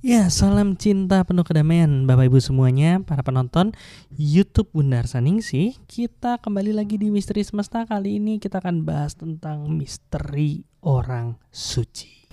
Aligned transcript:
Ya, 0.00 0.32
salam 0.32 0.80
cinta 0.80 1.20
penuh 1.28 1.44
kedamaian 1.44 2.08
Bapak 2.08 2.32
Ibu 2.32 2.40
semuanya, 2.40 3.04
para 3.04 3.20
penonton 3.20 3.76
YouTube 4.16 4.72
Bundar 4.72 5.04
Saningsi. 5.04 5.76
Kita 5.84 6.40
kembali 6.40 6.72
lagi 6.72 6.96
di 6.96 7.12
Misteri 7.12 7.44
Semesta. 7.44 7.84
Kali 7.84 8.16
ini 8.16 8.40
kita 8.40 8.64
akan 8.64 8.88
bahas 8.88 9.12
tentang 9.12 9.68
misteri 9.68 10.64
orang 10.80 11.36
suci. 11.52 12.32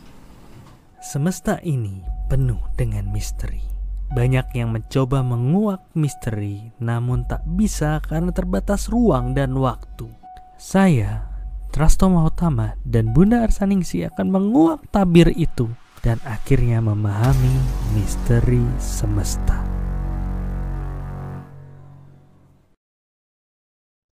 Semesta 1.03 1.59
ini 1.59 2.07
penuh 2.31 2.63
dengan 2.79 3.11
misteri. 3.11 3.59
Banyak 4.15 4.55
yang 4.55 4.71
mencoba 4.71 5.19
menguak 5.19 5.91
misteri, 5.91 6.71
namun 6.79 7.27
tak 7.27 7.43
bisa 7.51 7.99
karena 7.99 8.31
terbatas 8.31 8.87
ruang 8.87 9.35
dan 9.35 9.51
waktu. 9.59 10.07
Saya, 10.55 11.27
Trasto 11.75 12.07
Mahotama 12.07 12.79
dan 12.87 13.11
Bunda 13.11 13.43
Arsaningsi 13.43 14.07
akan 14.07 14.31
menguak 14.31 14.87
tabir 14.87 15.35
itu 15.35 15.67
dan 16.07 16.23
akhirnya 16.23 16.79
memahami 16.79 17.51
misteri 17.91 18.63
semesta. 18.79 19.59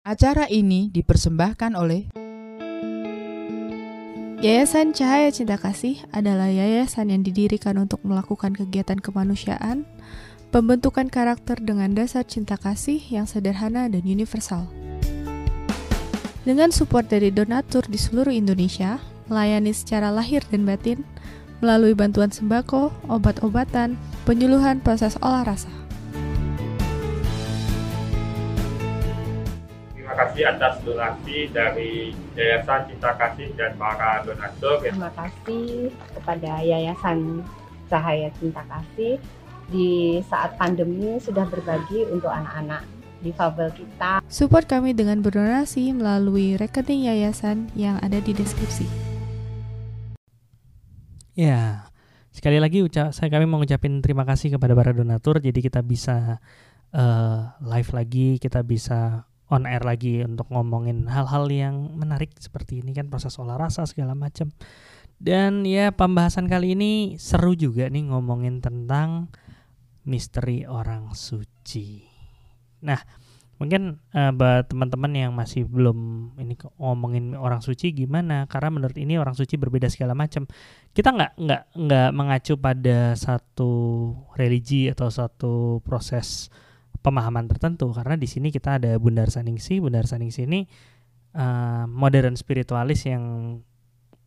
Acara 0.07 0.47
ini 0.47 0.87
dipersembahkan 0.87 1.75
oleh 1.75 2.15
Yayasan 4.39 4.95
Cahaya 4.95 5.35
Cinta 5.35 5.59
Kasih 5.59 6.01
adalah 6.15 6.47
yayasan 6.49 7.13
yang 7.13 7.21
didirikan 7.27 7.77
untuk 7.77 8.01
melakukan 8.07 8.55
kegiatan 8.55 8.97
kemanusiaan, 8.97 9.83
pembentukan 10.49 11.11
karakter 11.11 11.61
dengan 11.61 11.93
dasar 11.93 12.25
cinta 12.25 12.57
kasih 12.57 12.97
yang 12.97 13.29
sederhana 13.29 13.85
dan 13.85 14.01
universal. 14.01 14.65
Dengan 16.41 16.73
support 16.73 17.05
dari 17.05 17.29
donatur 17.29 17.85
di 17.85 18.01
seluruh 18.01 18.33
Indonesia, 18.33 18.97
melayani 19.29 19.77
secara 19.77 20.09
lahir 20.09 20.41
dan 20.49 20.65
batin, 20.65 21.05
melalui 21.61 21.93
bantuan 21.93 22.33
sembako, 22.33 22.89
obat-obatan, 23.07 23.95
penyuluhan 24.25 24.81
proses 24.81 25.15
olah 25.21 25.45
rasa. 25.45 25.69
Terima 29.95 30.13
kasih 30.27 30.43
atas 30.43 30.73
donasi 30.83 31.47
dari 31.55 32.11
Yayasan 32.35 32.91
Cinta 32.91 33.15
Kasih 33.15 33.49
dan 33.55 33.77
para 33.79 34.25
donatur. 34.27 34.83
Terima 34.83 35.13
kasih 35.15 35.93
kepada 36.17 36.59
Yayasan 36.59 37.45
Cahaya 37.87 38.27
Cinta 38.35 38.65
Kasih 38.67 39.21
di 39.71 40.19
saat 40.27 40.59
pandemi 40.59 41.15
sudah 41.23 41.47
berbagi 41.47 42.03
untuk 42.11 42.27
anak-anak 42.27 42.83
difabel 43.21 43.69
kita. 43.71 44.19
Support 44.27 44.67
kami 44.67 44.91
dengan 44.97 45.21
berdonasi 45.21 45.93
melalui 45.95 46.57
rekening 46.57 47.07
yayasan 47.07 47.69
yang 47.77 48.01
ada 48.01 48.17
di 48.19 48.33
deskripsi. 48.33 49.10
Ya, 51.41 51.89
sekali 52.29 52.61
lagi 52.61 52.85
ucap 52.85 53.17
saya 53.17 53.33
kami 53.33 53.49
mau 53.49 53.57
ngucapin 53.57 53.97
terima 54.05 54.29
kasih 54.29 54.53
kepada 54.53 54.77
para 54.77 54.93
donatur. 54.93 55.41
Jadi 55.41 55.57
kita 55.65 55.81
bisa 55.81 56.37
uh, 56.93 57.57
live 57.65 57.89
lagi, 57.97 58.37
kita 58.37 58.61
bisa 58.61 59.25
on 59.49 59.65
air 59.65 59.81
lagi 59.81 60.21
untuk 60.21 60.53
ngomongin 60.53 61.09
hal-hal 61.09 61.49
yang 61.49 61.97
menarik 61.97 62.29
seperti 62.37 62.85
ini 62.85 62.93
kan 62.93 63.09
proses 63.09 63.41
olah 63.41 63.57
rasa 63.57 63.89
segala 63.89 64.13
macam. 64.13 64.53
Dan 65.17 65.65
ya 65.65 65.89
pembahasan 65.89 66.45
kali 66.45 66.77
ini 66.77 67.17
seru 67.17 67.57
juga 67.57 67.89
nih 67.89 68.13
ngomongin 68.13 68.61
tentang 68.61 69.33
misteri 70.05 70.69
orang 70.69 71.17
suci. 71.17 72.05
Nah, 72.85 73.01
Mungkin 73.61 74.01
uh, 74.17 74.33
buat 74.33 74.73
teman-teman 74.73 75.13
yang 75.13 75.31
masih 75.37 75.69
belum 75.69 76.33
ini 76.41 76.57
ngomongin 76.81 77.37
orang 77.37 77.61
suci 77.61 77.93
gimana? 77.93 78.49
Karena 78.49 78.73
menurut 78.73 78.97
ini 78.97 79.21
orang 79.21 79.37
suci 79.37 79.53
berbeda 79.53 79.85
segala 79.85 80.17
macam. 80.17 80.49
Kita 80.89 81.13
nggak 81.13 81.37
nggak 81.37 81.63
nggak 81.77 82.09
mengacu 82.09 82.57
pada 82.57 83.13
satu 83.13 83.69
religi 84.33 84.89
atau 84.89 85.13
satu 85.13 85.77
proses 85.85 86.49
pemahaman 87.05 87.45
tertentu. 87.45 87.93
Karena 87.93 88.17
di 88.17 88.25
sini 88.25 88.49
kita 88.49 88.81
ada 88.81 88.97
Bundar 88.97 89.29
Saningsi. 89.29 89.77
Bundar 89.77 90.09
Saningsi 90.09 90.49
ini 90.49 90.65
uh, 91.37 91.85
modern 91.85 92.33
spiritualis 92.33 93.05
yang 93.05 93.61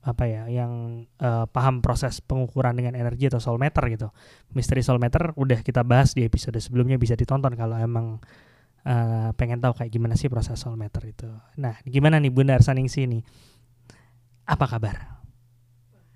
apa 0.05 0.29
ya 0.29 0.47
yang 0.53 1.03
uh, 1.19 1.49
paham 1.49 1.81
proses 1.81 2.21
pengukuran 2.21 2.77
dengan 2.77 2.95
energi 2.95 3.27
atau 3.27 3.43
soul 3.43 3.59
meter 3.59 3.83
gitu. 3.91 4.15
Misteri 4.55 4.85
soul 4.87 5.03
meter 5.03 5.35
udah 5.35 5.59
kita 5.65 5.83
bahas 5.83 6.15
di 6.15 6.23
episode 6.23 6.61
sebelumnya 6.63 7.03
bisa 7.03 7.19
ditonton 7.19 7.57
kalau 7.59 7.81
emang 7.81 8.23
uh, 8.85 9.31
pengen 9.35 9.59
tahu 9.59 9.73
kayak 9.75 9.91
gimana 9.91 10.15
sih 10.15 10.29
proses 10.29 10.61
soul 10.61 10.77
meter 10.77 11.03
itu. 11.09 11.29
Nah, 11.59 11.81
gimana 11.85 12.21
nih 12.21 12.31
Bunda 12.33 12.57
Arsaningsi 12.57 13.09
nih? 13.09 13.23
Apa 14.45 14.69
kabar? 14.69 15.25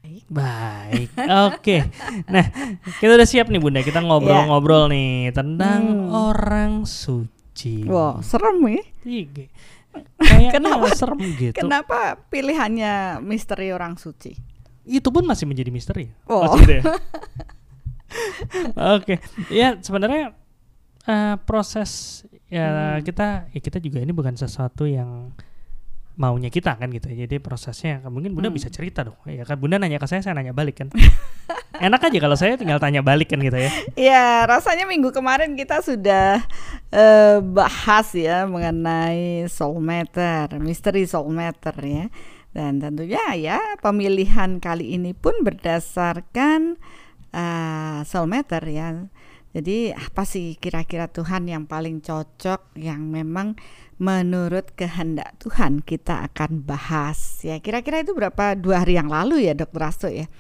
Baik. 0.05 0.25
Baik. 0.29 1.09
Oke. 1.17 1.53
Okay. 1.59 1.81
Nah, 2.29 2.45
kita 3.01 3.13
udah 3.17 3.29
siap 3.29 3.49
nih 3.49 3.61
Bunda. 3.61 3.81
Kita 3.85 4.01
ngobrol-ngobrol 4.05 4.89
yeah. 4.89 4.95
nih 4.95 5.13
tentang 5.33 5.81
hmm. 5.85 6.13
orang 6.13 6.73
suci. 6.85 7.85
Wow, 7.89 8.21
serem 8.25 8.61
ya. 8.69 8.85
Kayak 10.21 10.53
kenapa 10.61 10.87
serem 10.95 11.19
gitu. 11.35 11.57
Kenapa 11.57 12.21
pilihannya 12.31 13.25
misteri 13.25 13.73
orang 13.75 13.99
suci? 13.99 14.37
Itu 14.89 15.13
pun 15.13 15.27
masih 15.27 15.45
menjadi 15.49 15.69
misteri. 15.73 16.09
Oh. 16.29 16.45
Oke. 16.57 16.81
Okay. 18.79 19.19
Ya, 19.53 19.77
sebenarnya 19.81 20.33
uh, 21.05 21.37
proses 21.45 22.23
ya 22.49 22.97
hmm. 22.97 23.05
kita 23.05 23.53
ya 23.53 23.61
kita 23.61 23.79
juga 23.81 24.01
ini 24.01 24.13
bukan 24.17 24.33
sesuatu 24.33 24.89
yang 24.89 25.37
maunya 26.19 26.51
kita 26.51 26.75
kan 26.75 26.91
gitu 26.91 27.15
jadi 27.15 27.39
prosesnya 27.39 28.03
mungkin 28.11 28.35
bunda 28.35 28.51
hmm. 28.51 28.59
bisa 28.59 28.69
cerita 28.69 29.07
dong. 29.07 29.15
Ya 29.23 29.47
kan 29.47 29.55
bunda 29.55 29.79
nanya 29.79 30.03
ke 30.03 30.11
saya 30.11 30.19
saya 30.19 30.35
nanya 30.35 30.51
balik 30.51 30.83
kan. 30.83 30.91
Enak 31.79 32.11
aja 32.11 32.19
kalau 32.19 32.35
saya 32.35 32.59
tinggal 32.59 32.83
tanya 32.83 33.07
balik 33.07 33.31
kan 33.31 33.39
gitu 33.39 33.55
ya. 33.55 33.71
Ya 33.95 34.43
rasanya 34.51 34.83
minggu 34.91 35.15
kemarin 35.15 35.55
kita 35.55 35.79
sudah 35.79 36.43
uh, 36.91 37.39
bahas 37.39 38.11
ya 38.19 38.51
mengenai 38.51 39.47
soul 39.47 39.79
meter 39.79 40.51
misteri 40.59 41.07
soul 41.07 41.31
meter 41.31 41.77
ya. 41.79 42.11
Dan 42.51 42.83
tentunya 42.83 43.23
ya 43.39 43.63
pemilihan 43.79 44.59
kali 44.59 44.99
ini 44.99 45.15
pun 45.15 45.39
berdasarkan 45.47 46.83
uh, 47.31 48.03
soul 48.03 48.27
meter 48.27 48.63
ya 48.67 49.07
jadi 49.59 49.91
apa 49.91 50.23
sih 50.23 50.55
kira-kira 50.55 51.11
Tuhan 51.11 51.51
yang 51.51 51.67
paling 51.67 51.99
cocok 51.99 52.79
yang 52.79 53.11
memang 53.11 53.59
menurut 53.99 54.71
kehendak 54.79 55.35
Tuhan 55.43 55.83
kita 55.83 56.31
akan 56.31 56.63
bahas? 56.63 57.43
Ya 57.43 57.59
kira-kira 57.59 58.07
itu 58.07 58.15
berapa 58.15 58.55
dua 58.55 58.87
hari 58.87 58.95
yang 58.95 59.11
lalu 59.11 59.51
ya 59.51 59.59
Dokter 59.59 59.83
Rasto 59.83 60.07
ya? 60.07 60.31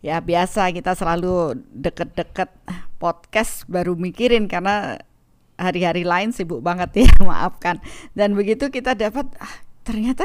Ya 0.00 0.24
biasa 0.24 0.72
kita 0.72 0.96
selalu 0.96 1.60
deket-deket 1.68 2.48
podcast 2.96 3.68
baru 3.68 3.92
mikirin 3.92 4.48
karena 4.48 4.96
hari-hari 5.60 6.08
lain 6.08 6.32
sibuk 6.32 6.64
banget 6.64 7.04
ya 7.04 7.10
maafkan 7.28 7.76
dan 8.16 8.32
begitu 8.32 8.72
kita 8.72 8.96
dapat 8.96 9.28
ah, 9.36 9.60
ternyata 9.84 10.24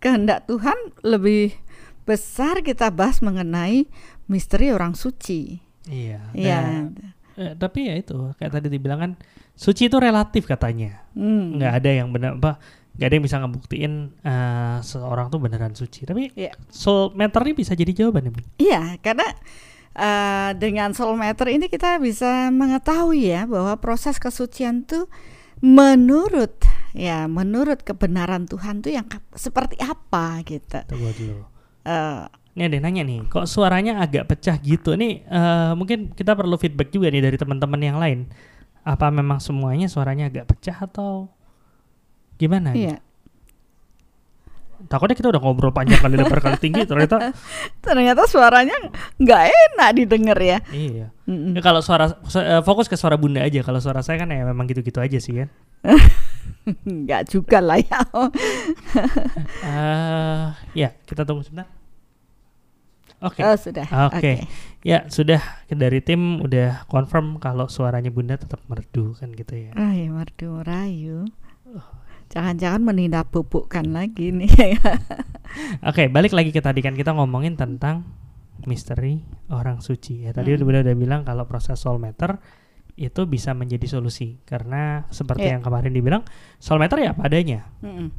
kehendak 0.00 0.48
Tuhan 0.48 0.96
lebih 1.04 1.52
besar 2.08 2.64
kita 2.64 2.88
bahas 2.88 3.20
mengenai 3.20 3.84
misteri 4.30 4.72
orang 4.72 4.96
suci 4.96 5.71
Iya. 5.88 6.20
Iya. 6.36 6.58
Eh, 7.32 7.52
tapi 7.56 7.88
ya 7.88 7.94
itu 7.96 8.36
kayak 8.36 8.52
tadi 8.60 8.68
dibilang 8.68 9.00
kan 9.00 9.12
suci 9.56 9.88
itu 9.88 9.96
relatif 9.96 10.44
katanya. 10.44 11.02
Hmm. 11.16 11.56
Nggak 11.56 11.72
ada 11.82 11.90
yang 11.90 12.08
benar 12.12 12.36
apa 12.36 12.60
nggak 12.92 13.08
ada 13.08 13.14
yang 13.16 13.24
bisa 13.24 13.36
ngebuktiin 13.40 13.92
uh, 14.20 14.78
seorang 14.84 15.32
tuh 15.32 15.40
beneran 15.40 15.72
suci. 15.72 16.04
Tapi 16.04 16.36
yeah. 16.36 16.52
soul 16.68 17.16
meter 17.16 17.40
ini 17.48 17.54
bisa 17.56 17.72
jadi 17.72 17.92
jawaban 17.92 18.28
ya. 18.28 18.32
Iya, 18.60 18.82
karena 19.00 19.28
uh, 19.96 20.50
dengan 20.60 20.92
soul 20.92 21.16
meter 21.16 21.48
ini 21.48 21.72
kita 21.72 21.96
bisa 21.96 22.52
mengetahui 22.52 23.32
ya 23.32 23.48
bahwa 23.48 23.72
proses 23.80 24.20
kesucian 24.20 24.84
tuh 24.84 25.08
menurut 25.64 26.52
ya 26.92 27.24
menurut 27.30 27.80
kebenaran 27.80 28.44
Tuhan 28.44 28.84
tuh 28.84 28.92
yang 28.92 29.08
seperti 29.32 29.80
apa 29.80 30.44
gitu. 30.44 30.84
Tunggu 30.84 31.10
dulu. 31.16 31.42
Uh, 31.82 32.28
ini 32.52 32.68
ada 32.68 32.76
yang 32.76 32.84
nanya 32.84 33.02
nih, 33.08 33.24
kok 33.32 33.48
suaranya 33.48 34.04
agak 34.04 34.28
pecah 34.28 34.60
gitu. 34.60 34.92
Ini 34.92 35.24
uh, 35.24 35.72
mungkin 35.72 36.12
kita 36.12 36.36
perlu 36.36 36.60
feedback 36.60 36.92
juga 36.92 37.08
nih 37.08 37.24
dari 37.24 37.40
teman-teman 37.40 37.80
yang 37.80 37.96
lain. 37.96 38.28
Apa 38.84 39.08
memang 39.08 39.40
semuanya 39.40 39.88
suaranya 39.88 40.28
agak 40.28 40.52
pecah 40.52 40.84
atau 40.84 41.32
gimana? 42.36 42.76
Iya. 42.76 43.00
Takutnya 44.90 45.14
kita 45.16 45.32
udah 45.32 45.40
ngobrol 45.40 45.72
panjang 45.72 46.02
kali 46.02 46.18
lebar 46.18 46.42
kali 46.42 46.58
tinggi 46.58 46.82
ternyata 46.84 47.30
ternyata 47.86 48.26
suaranya 48.26 48.74
nggak 49.16 49.42
enak 49.48 49.88
didengar 49.96 50.36
ya. 50.36 50.60
Iya. 50.74 51.08
Mm 51.24 51.32
-mm. 51.32 51.56
Ya, 51.56 51.64
kalau 51.64 51.80
suara 51.80 52.12
uh, 52.12 52.60
fokus 52.66 52.84
ke 52.84 53.00
suara 53.00 53.16
bunda 53.16 53.40
aja. 53.40 53.64
Kalau 53.64 53.80
suara 53.80 54.04
saya 54.04 54.20
kan 54.20 54.28
ya 54.28 54.44
memang 54.44 54.68
gitu-gitu 54.68 55.00
aja 55.00 55.16
sih 55.16 55.40
kan. 55.40 55.48
Nggak 57.06 57.32
juga 57.32 57.64
lah 57.64 57.80
ya. 57.80 58.04
uh, 58.12 58.28
ya 60.84 60.92
kita 61.08 61.24
tunggu 61.24 61.48
sebentar. 61.48 61.80
Oke. 63.22 63.40
Okay. 63.40 63.42
Oh, 63.46 63.56
sudah. 63.56 63.86
Oke. 63.86 64.18
Okay. 64.18 64.18
Okay. 64.18 64.36
Ya, 64.82 65.06
sudah 65.06 65.38
dari 65.70 66.02
tim 66.02 66.42
udah 66.42 66.84
confirm 66.90 67.38
kalau 67.38 67.70
suaranya 67.70 68.10
Bunda 68.10 68.34
tetap 68.34 68.58
merdu 68.66 69.14
kan 69.14 69.30
gitu 69.30 69.54
ya. 69.54 69.70
Ah, 69.78 69.94
ya 69.94 70.10
merdu 70.10 70.58
rayu. 70.66 71.30
Jangan-jangan 72.34 72.82
menindap 72.82 73.30
pupukkan 73.30 73.86
lagi 73.92 74.32
nih. 74.34 74.50
Oke, 74.66 74.76
okay, 75.84 76.06
balik 76.08 76.32
lagi 76.32 76.50
ke 76.50 76.58
tadi 76.64 76.80
kan 76.80 76.96
kita 76.96 77.12
ngomongin 77.12 77.54
tentang 77.54 78.08
misteri 78.64 79.20
orang 79.52 79.78
suci. 79.84 80.24
Ya 80.26 80.32
tadi 80.32 80.56
Mm. 80.56 80.64
udah 80.64 80.80
udah 80.82 80.96
bilang 80.96 81.20
kalau 81.22 81.44
proses 81.46 81.76
soul 81.78 82.00
matter 82.00 82.40
itu 82.96 83.24
bisa 83.24 83.56
menjadi 83.56 83.88
solusi 83.88 84.40
karena 84.44 85.08
seperti 85.08 85.48
Iya. 85.48 85.58
yang 85.58 85.62
kemarin 85.64 85.92
dibilang 85.96 86.22
soul 86.60 86.76
matter 86.76 87.00
ya 87.00 87.16
apa 87.16 87.24
adanya, 87.24 87.64
Mm-mm. 87.80 88.12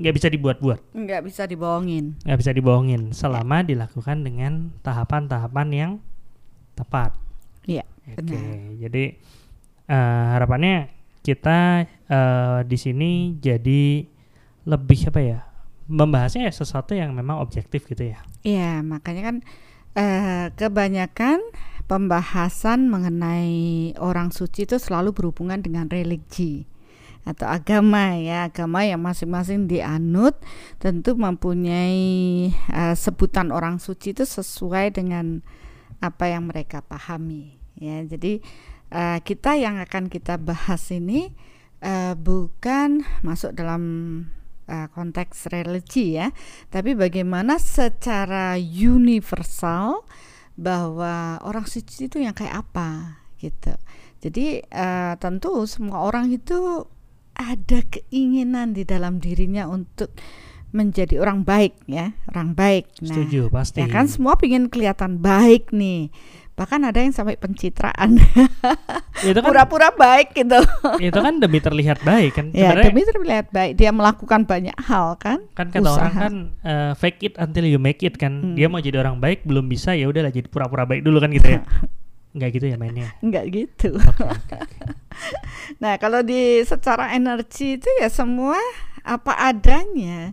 Nggak 0.00 0.14
bisa 0.16 0.28
dibuat-buat, 0.32 0.96
nggak 0.96 1.22
bisa 1.28 1.44
dibohongin. 1.44 2.16
nggak 2.24 2.38
bisa 2.40 2.52
dibohongin 2.56 3.12
selama 3.12 3.60
dilakukan 3.60 4.24
dengan 4.24 4.72
tahapan-tahapan 4.80 5.68
yang 5.72 5.92
tepat. 6.72 7.12
Iya, 7.68 7.84
Oke, 8.08 8.24
benar. 8.24 8.80
jadi 8.88 9.04
eh, 9.86 10.24
harapannya 10.36 10.88
kita 11.20 11.86
eh, 12.08 12.58
di 12.64 12.76
sini 12.80 13.36
jadi 13.38 14.08
lebih 14.66 15.12
apa 15.12 15.20
ya? 15.20 15.40
Membahasnya 15.92 16.48
ya 16.48 16.52
sesuatu 16.54 16.96
yang 16.96 17.12
memang 17.12 17.42
objektif 17.42 17.84
gitu 17.84 18.16
ya. 18.16 18.24
Iya, 18.42 18.80
makanya 18.80 19.22
kan 19.28 19.36
eh, 19.92 20.46
kebanyakan 20.56 21.38
pembahasan 21.84 22.88
mengenai 22.88 23.92
orang 24.00 24.32
suci 24.32 24.64
itu 24.64 24.80
selalu 24.80 25.12
berhubungan 25.12 25.60
dengan 25.60 25.92
religi 25.92 26.64
atau 27.22 27.46
agama 27.46 28.18
ya, 28.18 28.50
agama 28.50 28.82
yang 28.82 28.98
masing-masing 28.98 29.70
dianut 29.70 30.34
tentu 30.82 31.14
mempunyai 31.14 32.50
eh, 32.50 32.94
sebutan 32.98 33.54
orang 33.54 33.78
suci 33.78 34.10
itu 34.10 34.26
sesuai 34.26 34.98
dengan 34.98 35.38
apa 36.02 36.26
yang 36.26 36.50
mereka 36.50 36.82
pahami 36.82 37.62
ya. 37.78 38.02
Jadi 38.02 38.42
eh, 38.90 39.18
kita 39.22 39.54
yang 39.54 39.78
akan 39.78 40.10
kita 40.10 40.34
bahas 40.34 40.82
ini 40.90 41.30
eh, 41.78 42.18
bukan 42.18 43.06
masuk 43.22 43.54
dalam 43.54 43.82
eh, 44.66 44.90
konteks 44.90 45.46
religi 45.54 46.18
ya, 46.18 46.34
tapi 46.74 46.98
bagaimana 46.98 47.62
secara 47.62 48.58
universal 48.58 50.02
bahwa 50.58 51.38
orang 51.46 51.70
suci 51.70 52.10
itu 52.10 52.18
yang 52.18 52.34
kayak 52.34 52.66
apa 52.66 53.22
gitu. 53.38 53.78
Jadi 54.18 54.58
eh, 54.66 55.14
tentu 55.22 55.66
semua 55.70 56.02
orang 56.02 56.34
itu 56.34 56.86
ada 57.36 57.78
keinginan 57.88 58.76
di 58.76 58.84
dalam 58.84 59.18
dirinya 59.18 59.68
untuk 59.68 60.12
menjadi 60.72 61.20
orang 61.20 61.44
baik 61.44 61.76
ya, 61.84 62.16
orang 62.32 62.56
baik. 62.56 62.88
Nah, 63.04 63.12
Setuju 63.12 63.52
pasti. 63.52 63.84
ya 63.84 63.86
kan 63.92 64.08
semua 64.08 64.34
ingin 64.40 64.72
kelihatan 64.72 65.20
baik 65.20 65.68
nih. 65.70 66.08
Bahkan 66.52 66.84
ada 66.84 67.00
yang 67.00 67.16
sampai 67.16 67.40
pencitraan, 67.40 68.20
itu 69.24 69.40
kan 69.40 69.48
pura-pura 69.48 69.88
baik 69.88 70.36
gitu. 70.36 70.60
itu 71.00 71.16
kan 71.16 71.40
demi 71.40 71.64
terlihat 71.64 72.04
baik 72.04 72.36
kan. 72.36 72.46
Ya, 72.52 72.76
Sebenarnya 72.76 72.92
demi 72.92 73.02
terlihat 73.08 73.46
baik, 73.48 73.72
dia 73.80 73.88
melakukan 73.88 74.44
banyak 74.44 74.76
hal 74.84 75.16
kan. 75.16 75.40
kan 75.56 75.72
kata 75.72 75.80
orang 75.80 76.12
usaha. 76.12 76.20
kan 76.28 76.34
eh, 76.60 76.92
fake 76.92 77.20
it 77.24 77.34
until 77.40 77.64
you 77.64 77.80
make 77.80 78.04
it 78.04 78.20
kan. 78.20 78.52
Hmm. 78.52 78.56
Dia 78.56 78.68
mau 78.68 78.84
jadi 78.84 79.00
orang 79.00 79.16
baik 79.16 79.48
belum 79.48 79.64
bisa 79.64 79.96
ya 79.96 80.04
udahlah 80.12 80.28
jadi 80.28 80.44
pura-pura 80.44 80.84
baik 80.84 81.00
dulu 81.00 81.24
kan 81.24 81.32
gitu 81.32 81.56
ya. 81.56 81.60
Enggak 82.32 82.50
gitu 82.56 82.66
ya 82.68 82.76
mainnya. 82.80 83.12
Enggak 83.20 83.44
gitu. 83.52 83.96
Nah, 85.78 85.96
kalau 86.00 86.24
di 86.24 86.64
secara 86.64 87.12
energi 87.14 87.78
itu 87.78 87.88
ya 88.00 88.08
semua 88.08 88.58
apa 89.04 89.34
adanya. 89.38 90.32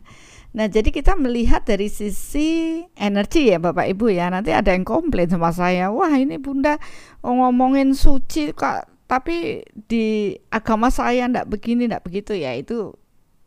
Nah, 0.49 0.65
jadi 0.65 0.89
kita 0.89 1.13
melihat 1.13 1.61
dari 1.61 1.91
sisi 1.91 2.81
energi 2.97 3.53
ya 3.53 3.61
Bapak 3.61 3.85
Ibu 3.85 4.09
ya. 4.09 4.33
Nanti 4.33 4.49
ada 4.49 4.73
yang 4.73 4.87
komplain 4.87 5.29
sama 5.29 5.53
saya, 5.53 5.93
"Wah, 5.93 6.09
ini 6.17 6.41
Bunda 6.41 6.81
ngomongin 7.21 7.93
suci 7.93 8.55
Kak, 8.55 8.89
tapi 9.05 9.61
di 9.87 10.33
agama 10.49 10.89
saya 10.89 11.29
ndak 11.29 11.45
begini, 11.51 11.85
ndak 11.85 12.07
begitu 12.07 12.33
ya." 12.33 12.57
Itu 12.57 12.97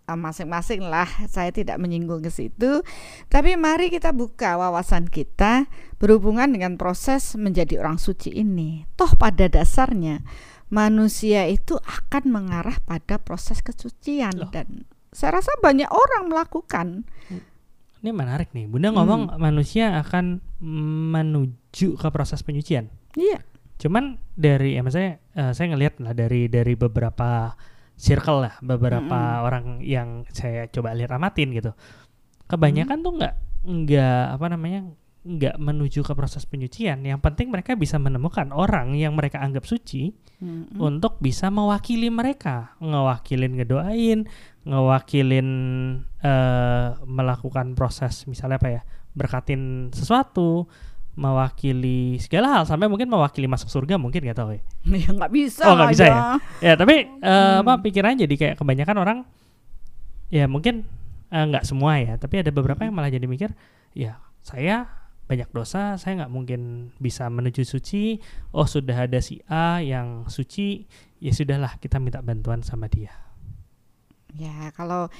masing-masing 0.08 0.82
lah. 0.84 1.08
Saya 1.30 1.54
tidak 1.54 1.78
menyinggung 1.78 2.20
ke 2.20 2.28
situ. 2.28 2.82
Tapi 3.30 3.56
mari 3.56 3.88
kita 3.88 4.12
buka 4.12 4.58
wawasan 4.58 5.08
kita 5.08 5.66
berhubungan 6.02 6.50
dengan 6.50 6.74
proses 6.76 7.38
menjadi 7.38 7.80
orang 7.80 7.96
suci 7.96 8.34
ini. 8.34 8.84
Toh 8.98 9.14
pada 9.16 9.46
dasarnya 9.46 10.20
manusia 10.72 11.44
itu 11.46 11.76
akan 11.76 12.32
mengarah 12.32 12.80
pada 12.88 13.20
proses 13.20 13.60
kesucian 13.60 14.32
Loh. 14.32 14.48
dan 14.48 14.88
saya 15.12 15.38
rasa 15.38 15.52
banyak 15.60 15.86
orang 15.92 16.32
melakukan. 16.32 17.04
Ini 18.00 18.10
menarik 18.10 18.50
nih. 18.56 18.66
Bunda 18.66 18.90
ngomong 18.90 19.36
manusia 19.36 20.00
akan 20.00 20.40
menuju 21.12 22.00
ke 22.00 22.08
proses 22.08 22.40
penyucian. 22.40 22.88
Iya. 23.14 23.44
Cuman 23.76 24.16
dari 24.32 24.74
ya 24.74 24.82
maksudnya 24.82 25.20
eh, 25.36 25.52
saya 25.52 25.76
ngelihat 25.76 26.00
lah 26.00 26.16
dari 26.16 26.48
dari 26.48 26.72
beberapa 26.74 27.52
circle 27.96 28.44
lah, 28.48 28.54
beberapa 28.62 29.44
orang 29.44 29.80
yang 29.84 30.26
saya 30.32 30.66
coba 30.68 30.92
lihat 30.96 31.14
amatin 31.14 31.54
gitu. 31.54 31.72
Kebanyakan 32.50 32.98
tuh 33.00 33.12
nggak 33.18 33.34
nggak 33.62 34.22
apa 34.34 34.46
namanya 34.50 34.80
nggak 35.22 35.54
menuju 35.54 36.02
ke 36.02 36.12
proses 36.18 36.42
penyucian. 36.44 36.98
Yang 37.06 37.22
penting 37.22 37.48
mereka 37.54 37.78
bisa 37.78 37.94
menemukan 37.96 38.50
orang 38.50 38.98
yang 38.98 39.14
mereka 39.14 39.38
anggap 39.38 39.62
suci 39.62 40.10
Mm-mm. 40.42 40.82
untuk 40.82 41.22
bisa 41.22 41.46
mewakili 41.48 42.10
mereka, 42.10 42.74
ngewakilin 42.82 43.54
ngedoain, 43.54 44.26
ngewakilin 44.66 45.48
eh 46.22 46.88
melakukan 47.06 47.78
proses 47.78 48.26
misalnya 48.26 48.58
apa 48.58 48.68
ya, 48.68 48.82
berkatin 49.14 49.94
sesuatu, 49.94 50.66
mewakili 51.12 52.16
segala 52.16 52.48
hal 52.60 52.64
sampai 52.64 52.88
mungkin 52.88 53.04
mewakili 53.08 53.44
masuk 53.44 53.68
surga 53.68 54.00
mungkin 54.00 54.24
nggak 54.24 54.38
tahu 54.38 54.56
ya. 54.56 54.62
ya 55.04 55.08
nggak 55.12 55.32
bisa. 55.32 55.64
Oh, 55.68 55.76
nggak 55.76 55.92
bisa 55.92 56.04
ya? 56.08 56.18
Ya 56.60 56.72
tapi 56.76 57.04
eh, 57.04 57.08
Hmm. 57.20 57.62
apa 57.64 57.72
pikirannya 57.84 58.24
jadi 58.24 58.34
kayak 58.36 58.56
kebanyakan 58.60 58.96
orang 58.96 59.18
ya 60.32 60.48
mungkin 60.48 60.88
eh, 61.28 61.44
nggak 61.48 61.64
semua 61.68 62.00
ya, 62.00 62.16
tapi 62.16 62.40
ada 62.40 62.48
beberapa 62.48 62.80
yang 62.84 62.96
malah 62.96 63.12
jadi 63.12 63.24
mikir 63.28 63.52
ya 63.92 64.20
saya 64.40 64.88
banyak 65.22 65.48
dosa, 65.54 65.96
saya 65.96 66.24
nggak 66.24 66.32
mungkin 66.32 66.92
bisa 67.00 67.28
menuju 67.32 67.64
suci. 67.64 68.20
Oh 68.52 68.68
sudah 68.68 69.08
ada 69.08 69.16
si 69.22 69.40
A 69.48 69.80
yang 69.80 70.28
suci, 70.28 70.84
ya 71.20 71.32
sudahlah 71.32 71.76
kita 71.80 71.96
minta 71.96 72.20
bantuan 72.20 72.60
sama 72.60 72.84
dia. 72.88 73.12
Ya, 74.32 74.72
kalau 74.72 75.12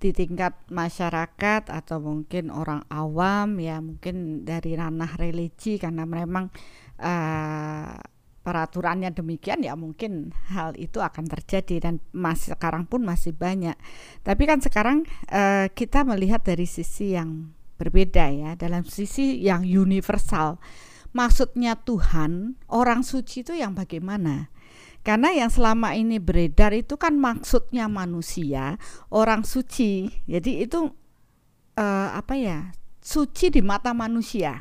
di 0.00 0.16
tingkat 0.16 0.56
masyarakat 0.72 1.68
atau 1.68 2.00
mungkin 2.00 2.48
orang 2.48 2.88
awam 2.88 3.60
ya 3.60 3.84
mungkin 3.84 4.48
dari 4.48 4.72
ranah 4.72 5.12
religi 5.20 5.76
karena 5.76 6.08
memang 6.08 6.48
eh, 6.96 8.00
peraturannya 8.40 9.12
demikian 9.12 9.60
ya 9.60 9.76
mungkin 9.76 10.32
hal 10.48 10.72
itu 10.80 11.04
akan 11.04 11.28
terjadi 11.28 11.76
dan 11.84 11.94
masih 12.16 12.56
sekarang 12.56 12.88
pun 12.88 13.04
masih 13.04 13.36
banyak. 13.36 13.76
Tapi 14.24 14.42
kan 14.48 14.64
sekarang 14.64 15.04
eh, 15.28 15.68
kita 15.68 16.08
melihat 16.08 16.40
dari 16.40 16.64
sisi 16.64 17.12
yang 17.12 17.52
berbeda 17.76 18.32
ya, 18.32 18.50
dalam 18.56 18.88
sisi 18.88 19.40
yang 19.40 19.64
universal. 19.64 20.56
Maksudnya 21.10 21.76
Tuhan, 21.80 22.60
orang 22.70 23.02
suci 23.02 23.42
itu 23.42 23.52
yang 23.52 23.76
bagaimana? 23.76 24.48
Karena 25.00 25.32
yang 25.32 25.48
selama 25.48 25.96
ini 25.96 26.20
beredar 26.20 26.76
itu 26.76 27.00
kan 27.00 27.16
maksudnya 27.16 27.88
manusia, 27.88 28.76
orang 29.08 29.48
suci. 29.48 30.12
Jadi 30.28 30.64
itu 30.68 30.92
eh, 31.80 32.08
apa 32.12 32.36
ya? 32.36 32.72
Suci 33.00 33.48
di 33.48 33.64
mata 33.64 33.96
manusia. 33.96 34.60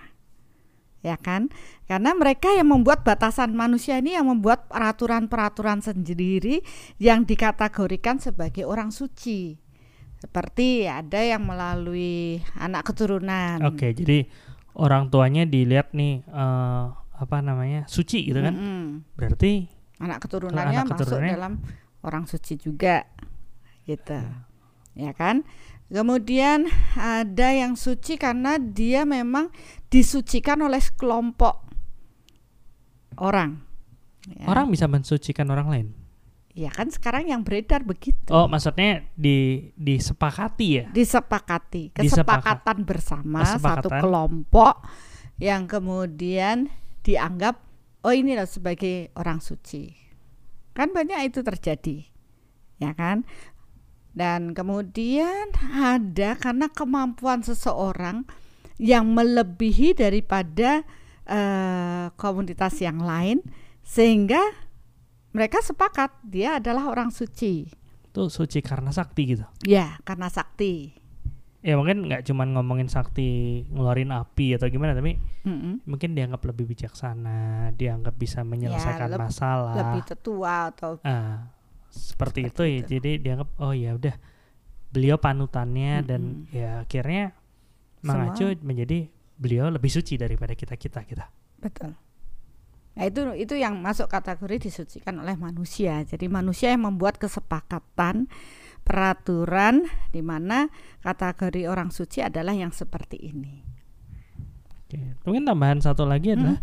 Ya 0.99 1.15
kan? 1.15 1.47
Karena 1.87 2.11
mereka 2.11 2.51
yang 2.51 2.71
membuat 2.71 3.07
batasan 3.07 3.55
manusia 3.55 3.99
ini 3.99 4.15
yang 4.15 4.27
membuat 4.27 4.67
peraturan-peraturan 4.67 5.79
sendiri 5.79 6.59
yang 6.99 7.23
dikategorikan 7.23 8.19
sebagai 8.19 8.67
orang 8.67 8.91
suci. 8.91 9.59
Seperti 10.19 10.83
ada 10.87 11.23
yang 11.23 11.47
melalui 11.47 12.43
anak 12.59 12.91
keturunan. 12.91 13.63
Oke, 13.63 13.95
jadi 13.95 14.27
orang 14.75 15.07
tuanya 15.07 15.47
dilihat 15.47 15.95
nih 15.95 16.23
eh, 16.27 16.85
apa 16.95 17.37
namanya 17.43 17.87
suci 17.87 18.27
gitu 18.27 18.39
kan? 18.39 18.55
Mm-mm. 18.55 18.83
Berarti 19.15 19.78
anak 19.99 20.23
keturunannya 20.23 20.77
anak 20.77 20.87
masuk 20.89 20.99
keturunannya- 21.05 21.35
dalam 21.35 21.53
orang 22.01 22.23
suci 22.25 22.55
juga 22.55 23.03
gitu 23.83 24.19
ya 24.93 25.11
kan 25.11 25.43
kemudian 25.87 26.69
ada 26.95 27.49
yang 27.49 27.73
suci 27.73 28.15
karena 28.15 28.55
dia 28.55 29.03
memang 29.03 29.49
disucikan 29.87 30.61
oleh 30.61 30.77
sekelompok 30.77 31.65
orang 33.17 33.65
Ya. 34.29 34.45
orang 34.45 34.69
bisa 34.69 34.85
mensucikan 34.85 35.47
orang 35.47 35.67
lain. 35.67 35.87
ya 36.51 36.67
kan 36.69 36.91
sekarang 36.91 37.25
yang 37.25 37.41
beredar 37.41 37.81
begitu 37.81 38.29
Oh, 38.29 38.45
maksudnya 38.45 39.07
di 39.15 39.71
disepakati 39.73 40.67
ya? 40.67 40.85
disepakati 40.91 41.95
Disepakat. 41.95 42.03
kesepakatan 42.03 42.77
bersama 42.83 43.39
Kesepakatan. 43.41 43.79
satu 43.79 43.89
kelompok 43.95 44.75
yang 45.39 45.65
kemudian 45.65 46.67
dianggap 46.99 47.63
oh 48.03 48.13
ini 48.13 48.35
loh 48.35 48.47
sebagai 48.47 49.11
orang 49.19 49.43
suci 49.43 49.91
kan 50.71 50.91
banyak 50.95 51.33
itu 51.33 51.43
terjadi 51.43 52.07
ya 52.79 52.95
kan 52.95 53.27
dan 54.15 54.57
kemudian 54.57 55.53
ada 55.69 56.39
karena 56.39 56.67
kemampuan 56.71 57.45
seseorang 57.45 58.25
yang 58.79 59.11
melebihi 59.11 59.93
daripada 59.93 60.87
eh, 61.27 62.07
komunitas 62.15 62.79
yang 62.79 63.03
lain 63.03 63.43
sehingga 63.83 64.39
mereka 65.35 65.61
sepakat 65.61 66.09
dia 66.25 66.57
adalah 66.57 66.89
orang 66.89 67.13
suci 67.13 67.69
Itu 68.09 68.25
suci 68.33 68.65
karena 68.65 68.89
sakti 68.89 69.37
gitu. 69.37 69.45
Ya, 69.61 70.01
karena 70.01 70.33
sakti. 70.33 70.97
Ya 71.59 71.75
mungkin 71.75 72.07
nggak 72.07 72.23
cuman 72.23 72.55
ngomongin 72.55 72.87
sakti 72.87 73.29
ngeluarin 73.67 74.09
api 74.09 74.55
atau 74.55 74.67
gimana 74.67 74.95
tapi 74.95 75.19
Mm-mm. 75.43 75.83
mungkin 75.83 76.15
dianggap 76.15 76.39
lebih 76.45 76.67
bijaksana 76.67 77.39
dianggap 77.73 78.15
bisa 78.15 78.41
menyelesaikan 78.41 79.11
leb- 79.11 79.19
masalah 79.21 79.75
lebih 79.75 80.07
tetua 80.07 80.71
atau 80.71 80.95
Ah, 81.01 81.51
seperti, 81.87 82.47
Seperti 82.47 82.47
itu 82.47 82.61
ya 82.63 82.71
itu. 82.77 82.87
jadi 82.89 83.11
dianggap 83.19 83.49
oh 83.59 83.73
ya 83.73 83.91
udah 83.93 84.15
beliau 84.89 85.17
panutannya 85.17 85.99
dan 86.01 86.21
Mm-mm. 86.47 86.55
ya 86.55 86.71
akhirnya 86.81 87.35
Semua- 87.99 88.07
mengacu 88.31 88.55
menjadi 88.61 88.99
beliau 89.35 89.67
lebih 89.67 89.87
suci 89.87 90.15
daripada 90.15 90.51
kita 90.51 90.73
kita 90.73 91.03
kita 91.03 91.27
betul. 91.59 91.91
Nah, 92.89 93.03
itu 93.05 93.21
itu 93.33 93.55
yang 93.55 93.79
masuk 93.79 94.07
kategori 94.07 94.59
disucikan 94.61 95.15
oleh 95.17 95.35
manusia. 95.35 96.03
Jadi 96.03 96.27
manusia 96.27 96.71
yang 96.71 96.83
membuat 96.83 97.15
kesepakatan 97.15 98.27
peraturan 98.89 99.85
di 100.09 100.25
mana 100.25 100.65
kategori 100.99 101.69
orang 101.69 101.93
suci 101.93 102.25
adalah 102.25 102.57
yang 102.57 102.73
seperti 102.73 103.21
ini. 103.21 103.61
Oke. 104.89 105.21
mungkin 105.21 105.45
tambahan 105.45 105.77
satu 105.79 106.01
lagi 106.01 106.33
Hmm. 106.33 106.41
adalah 106.41 106.57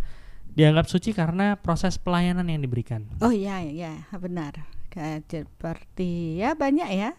dianggap 0.50 0.90
suci 0.90 1.14
karena 1.14 1.54
proses 1.54 1.94
pelayanan 1.94 2.50
yang 2.50 2.58
diberikan 2.58 3.06
Oh 3.22 3.30
iya 3.30 3.62
iya 3.62 4.10
benar. 4.10 4.66
Kayak 4.90 5.30
seperti 5.30 6.42
ya 6.42 6.58
banyak 6.58 6.90
ya 6.90 7.14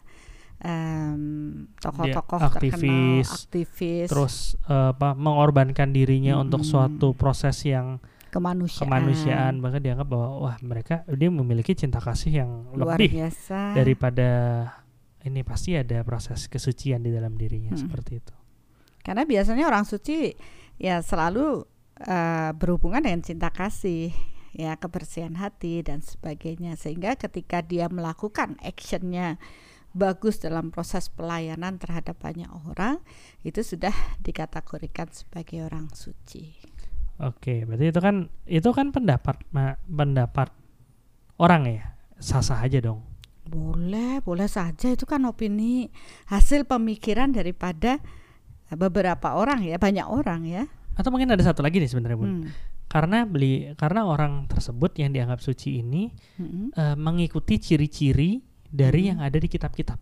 tokoh-tokoh 1.77 2.39
Dia 2.41 2.49
terkenal, 2.49 2.81
aktivis, 3.21 3.29
aktivis, 3.29 4.07
terus 4.09 4.35
eh, 4.65 4.89
apa 4.91 5.13
mengorbankan 5.13 5.93
dirinya 5.93 6.41
untuk 6.41 6.65
Mm-mm. 6.65 6.71
suatu 6.73 7.13
proses 7.13 7.61
yang 7.63 8.01
kemanusiaan, 8.27 8.81
kemanusiaan 8.83 9.53
bahkan 9.61 9.79
dianggap 9.79 10.07
bahwa 10.09 10.29
wah 10.43 10.55
mereka 10.59 11.05
dia 11.07 11.29
memiliki 11.29 11.71
cinta 11.71 12.01
kasih 12.01 12.43
yang 12.43 12.51
luar 12.73 12.97
lebih 12.97 13.21
biasa. 13.23 13.77
daripada 13.77 14.29
ini 15.27 15.43
pasti 15.43 15.75
ada 15.75 16.01
proses 16.07 16.47
kesucian 16.47 17.03
di 17.03 17.11
dalam 17.11 17.35
dirinya 17.35 17.75
Mm-mm. 17.75 17.83
seperti 17.83 18.11
itu. 18.23 18.35
Karena 19.03 19.23
biasanya 19.23 19.67
orang 19.67 19.83
suci 19.87 20.35
ya 20.79 20.99
selalu 21.03 21.63
eh, 22.03 22.51
berhubungan 22.55 23.03
dengan 23.03 23.21
cinta 23.23 23.51
kasih, 23.51 24.11
ya 24.55 24.75
kebersihan 24.79 25.35
hati 25.37 25.83
dan 25.83 25.99
sebagainya. 26.03 26.75
Sehingga 26.79 27.15
ketika 27.15 27.59
dia 27.63 27.87
melakukan 27.87 28.57
actionnya 28.63 29.39
bagus 29.97 30.37
dalam 30.37 30.69
proses 30.69 31.09
pelayanan 31.09 31.81
terhadap 31.81 32.19
banyak 32.21 32.49
orang, 32.67 33.01
itu 33.41 33.63
sudah 33.63 33.93
dikategorikan 34.21 35.09
sebagai 35.09 35.65
orang 35.65 35.89
suci. 35.95 36.53
Oke, 37.17 37.65
berarti 37.65 37.89
itu 37.89 37.99
kan 38.03 38.15
itu 38.45 38.69
kan 38.75 38.93
pendapat 38.93 39.41
pendapat 39.89 40.53
orang 41.41 41.63
ya. 41.65 41.85
Sah-sah 42.21 42.61
aja 42.61 42.77
dong. 42.81 43.01
Boleh, 43.47 44.19
boleh 44.21 44.45
saja 44.45 44.91
itu 44.91 45.07
kan 45.07 45.23
opini 45.23 45.87
hasil 46.27 46.67
pemikiran 46.67 47.31
daripada 47.31 47.99
beberapa 48.69 49.33
orang 49.33 49.63
ya, 49.63 49.79
banyak 49.79 50.03
orang 50.03 50.43
ya. 50.43 50.63
Atau 50.99 51.09
mungkin 51.09 51.31
ada 51.31 51.39
satu 51.39 51.63
lagi 51.63 51.79
nih 51.79 51.87
sebenarnya, 51.87 52.17
Bun. 52.19 52.27
Hmm. 52.27 52.51
Karena 52.87 53.27
beli 53.27 53.71
karena 53.75 54.07
orang 54.07 54.47
tersebut 54.47 54.95
yang 54.95 55.11
dianggap 55.11 55.43
suci 55.43 55.79
ini 55.79 56.07
Mm-mm. 56.39 56.71
eh, 56.71 56.95
mengikuti 56.95 57.59
ciri-ciri 57.59 58.39
dari 58.67 59.07
Hmm. 59.07 59.09
yang 59.15 59.19
ada 59.23 59.37
di 59.39 59.47
kitab-kitab. 59.47 59.99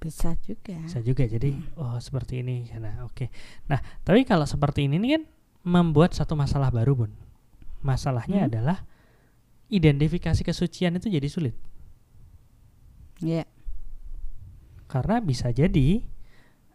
Bisa 0.00 0.36
juga. 0.40 0.76
Bisa 0.82 1.00
juga 1.00 1.24
jadi 1.24 1.52
oh 1.76 1.96
seperti 2.00 2.40
ini. 2.40 2.68
Nah, 2.76 3.04
oke. 3.04 3.28
Nah, 3.68 3.80
tapi 4.04 4.24
kalau 4.24 4.44
seperti 4.44 4.88
ini 4.88 4.96
nih 4.98 5.10
kan 5.20 5.22
membuat 5.62 6.12
satu 6.12 6.36
masalah 6.36 6.68
baru, 6.68 7.04
Bun. 7.04 7.12
Masalahnya 7.80 8.44
Hmm. 8.44 8.48
adalah 8.48 8.78
identifikasi 9.68 10.40
kesucian 10.44 10.96
itu 10.96 11.08
jadi 11.08 11.28
sulit. 11.28 11.56
Ya. 13.22 13.44
Karena 14.86 15.18
bisa 15.18 15.48
jadi 15.48 16.04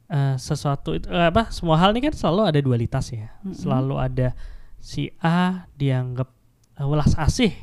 eh, 0.07 0.35
sesuatu 0.37 0.95
itu 0.95 1.05
eh, 1.07 1.27
apa 1.29 1.51
semua 1.51 1.77
hal 1.77 1.93
ini 1.93 2.07
kan 2.07 2.15
selalu 2.15 2.41
ada 2.47 2.59
dualitas 2.59 3.11
ya. 3.11 3.29
Mm-mm. 3.43 3.53
Selalu 3.53 3.95
ada 3.99 4.27
si 4.79 5.11
A 5.19 5.67
dianggap 5.75 6.29
eh, 6.75 6.85
welas 6.85 7.13
asih 7.13 7.53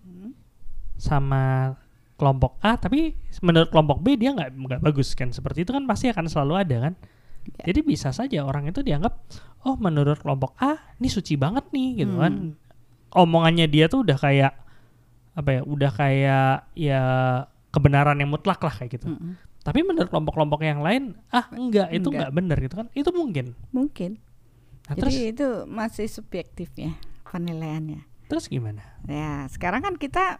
Hmm. 0.00 0.32
sama 0.96 1.74
kelompok 2.14 2.60
A 2.60 2.76
tapi 2.76 3.16
menurut 3.40 3.68
kelompok 3.68 4.00
B 4.00 4.16
dia 4.16 4.32
nggak 4.32 4.52
nggak 4.52 4.80
bagus 4.82 5.12
kan 5.14 5.32
seperti 5.32 5.64
itu 5.64 5.72
kan 5.72 5.84
pasti 5.84 6.08
akan 6.08 6.26
selalu 6.26 6.54
ada 6.56 6.78
kan 6.88 6.94
Ya. 7.40 7.72
jadi 7.72 7.80
bisa 7.80 8.12
saja 8.12 8.44
orang 8.44 8.68
itu 8.68 8.84
dianggap 8.84 9.16
oh 9.64 9.72
menurut 9.80 10.20
kelompok 10.20 10.52
A 10.60 10.76
ini 11.00 11.08
suci 11.08 11.40
banget 11.40 11.72
nih 11.72 12.04
gitu 12.04 12.20
kan 12.20 12.52
Hmm. 12.52 12.52
omongannya 13.16 13.64
dia 13.64 13.88
tuh 13.88 14.04
udah 14.04 14.20
kayak 14.20 14.52
apa 15.32 15.48
ya 15.56 15.60
udah 15.64 15.88
kayak 15.90 16.68
ya 16.76 17.02
kebenaran 17.70 18.18
yang 18.18 18.28
mutlak 18.28 18.58
lah 18.58 18.72
kayak 18.72 18.98
gitu 18.98 19.08
Mm-mm. 19.08 19.38
tapi 19.62 19.82
menurut 19.82 20.10
kelompok-kelompok 20.10 20.60
yang 20.60 20.80
lain 20.80 21.14
ah 21.30 21.46
enggak 21.50 21.90
itu 21.90 22.06
Enggak. 22.06 22.12
enggak 22.12 22.30
benar 22.34 22.56
gitu 22.58 22.74
kan 22.76 22.86
itu 22.92 23.10
mungkin 23.10 23.46
Mungkin. 23.70 24.10
nah, 24.84 24.94
Jadi 24.94 25.00
terus 25.00 25.16
itu 25.16 25.46
masih 25.66 26.06
subjektif 26.06 26.68
ya 26.74 26.92
penilaiannya. 27.22 28.02
terus 28.26 28.46
gimana 28.46 28.82
Ya, 29.06 29.46
sekarang 29.48 29.80
kan 29.80 29.94
kita 29.96 30.38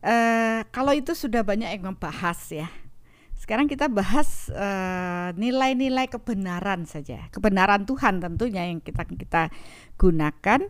eh 0.00 0.64
kalau 0.68 0.92
itu 0.92 1.12
sudah 1.12 1.42
banyak 1.42 1.68
yang 1.76 1.92
membahas 1.92 2.40
ya. 2.48 2.68
Sekarang 3.36 3.66
kita 3.66 3.88
bahas 3.88 4.48
eh, 4.48 5.28
nilai-nilai 5.34 6.06
kebenaran 6.06 6.84
saja. 6.84 7.28
Kebenaran 7.28 7.84
Tuhan 7.84 8.20
tentunya 8.20 8.68
yang 8.68 8.80
kita 8.80 9.04
kita 9.04 9.48
gunakan 9.96 10.60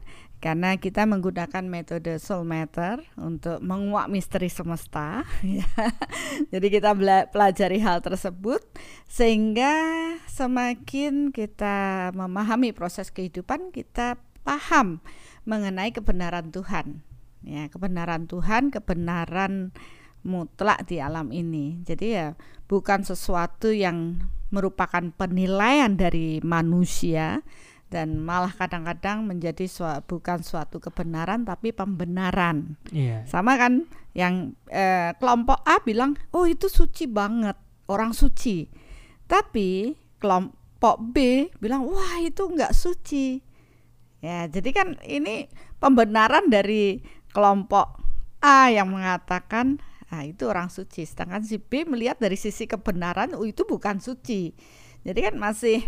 karena 0.41 0.81
kita 0.81 1.05
menggunakan 1.05 1.69
metode 1.69 2.17
soul 2.17 2.49
matter 2.49 3.05
untuk 3.21 3.61
menguak 3.61 4.09
misteri 4.09 4.49
semesta 4.49 5.29
ya. 5.45 5.69
Jadi 6.49 6.67
kita 6.73 6.97
pelajari 7.29 7.79
hal 7.85 8.01
tersebut 8.01 8.65
sehingga 9.05 9.77
semakin 10.33 11.29
kita 11.29 12.09
memahami 12.17 12.73
proses 12.73 13.13
kehidupan 13.13 13.69
kita 13.69 14.17
paham 14.41 15.05
mengenai 15.45 15.93
kebenaran 15.93 16.49
Tuhan. 16.49 17.05
Ya, 17.45 17.69
kebenaran 17.69 18.25
Tuhan, 18.25 18.73
kebenaran 18.73 19.77
mutlak 20.25 20.89
di 20.89 21.05
alam 21.05 21.33
ini. 21.37 21.85
Jadi 21.85 22.17
ya 22.17 22.33
bukan 22.65 23.05
sesuatu 23.05 23.73
yang 23.73 24.25
merupakan 24.49 25.05
penilaian 25.15 25.95
dari 25.95 26.41
manusia 26.43 27.45
dan 27.91 28.23
malah 28.23 28.55
kadang-kadang 28.55 29.27
menjadi 29.27 29.67
sua- 29.67 30.01
bukan 30.07 30.47
suatu 30.47 30.79
kebenaran 30.79 31.43
tapi 31.43 31.75
pembenaran. 31.75 32.79
iya 32.95 33.27
Sama 33.27 33.59
kan 33.59 33.91
yang 34.15 34.55
eh, 34.71 35.11
kelompok 35.19 35.67
A 35.67 35.83
bilang, 35.83 36.15
"Oh, 36.31 36.47
itu 36.47 36.71
suci 36.71 37.11
banget, 37.11 37.59
orang 37.91 38.15
suci." 38.15 38.71
Tapi 39.27 39.99
kelompok 40.23 41.03
B 41.11 41.51
bilang, 41.59 41.91
"Wah, 41.91 42.23
itu 42.23 42.47
enggak 42.47 42.73
suci." 42.73 43.43
Ya, 44.23 44.47
jadi 44.47 44.71
kan 44.71 44.89
ini 45.03 45.51
pembenaran 45.83 46.47
dari 46.47 47.03
kelompok 47.35 47.99
A 48.39 48.71
yang 48.71 48.95
mengatakan, 48.95 49.83
"Ah, 50.15 50.23
itu 50.23 50.47
orang 50.47 50.71
suci." 50.71 51.03
Sedangkan 51.03 51.43
si 51.43 51.59
B 51.59 51.83
melihat 51.83 52.23
dari 52.23 52.39
sisi 52.39 52.71
kebenaran, 52.71 53.35
"Oh, 53.35 53.43
itu 53.43 53.67
bukan 53.67 53.99
suci." 53.99 54.55
Jadi 55.01 55.19
kan 55.25 55.35
masih 55.41 55.81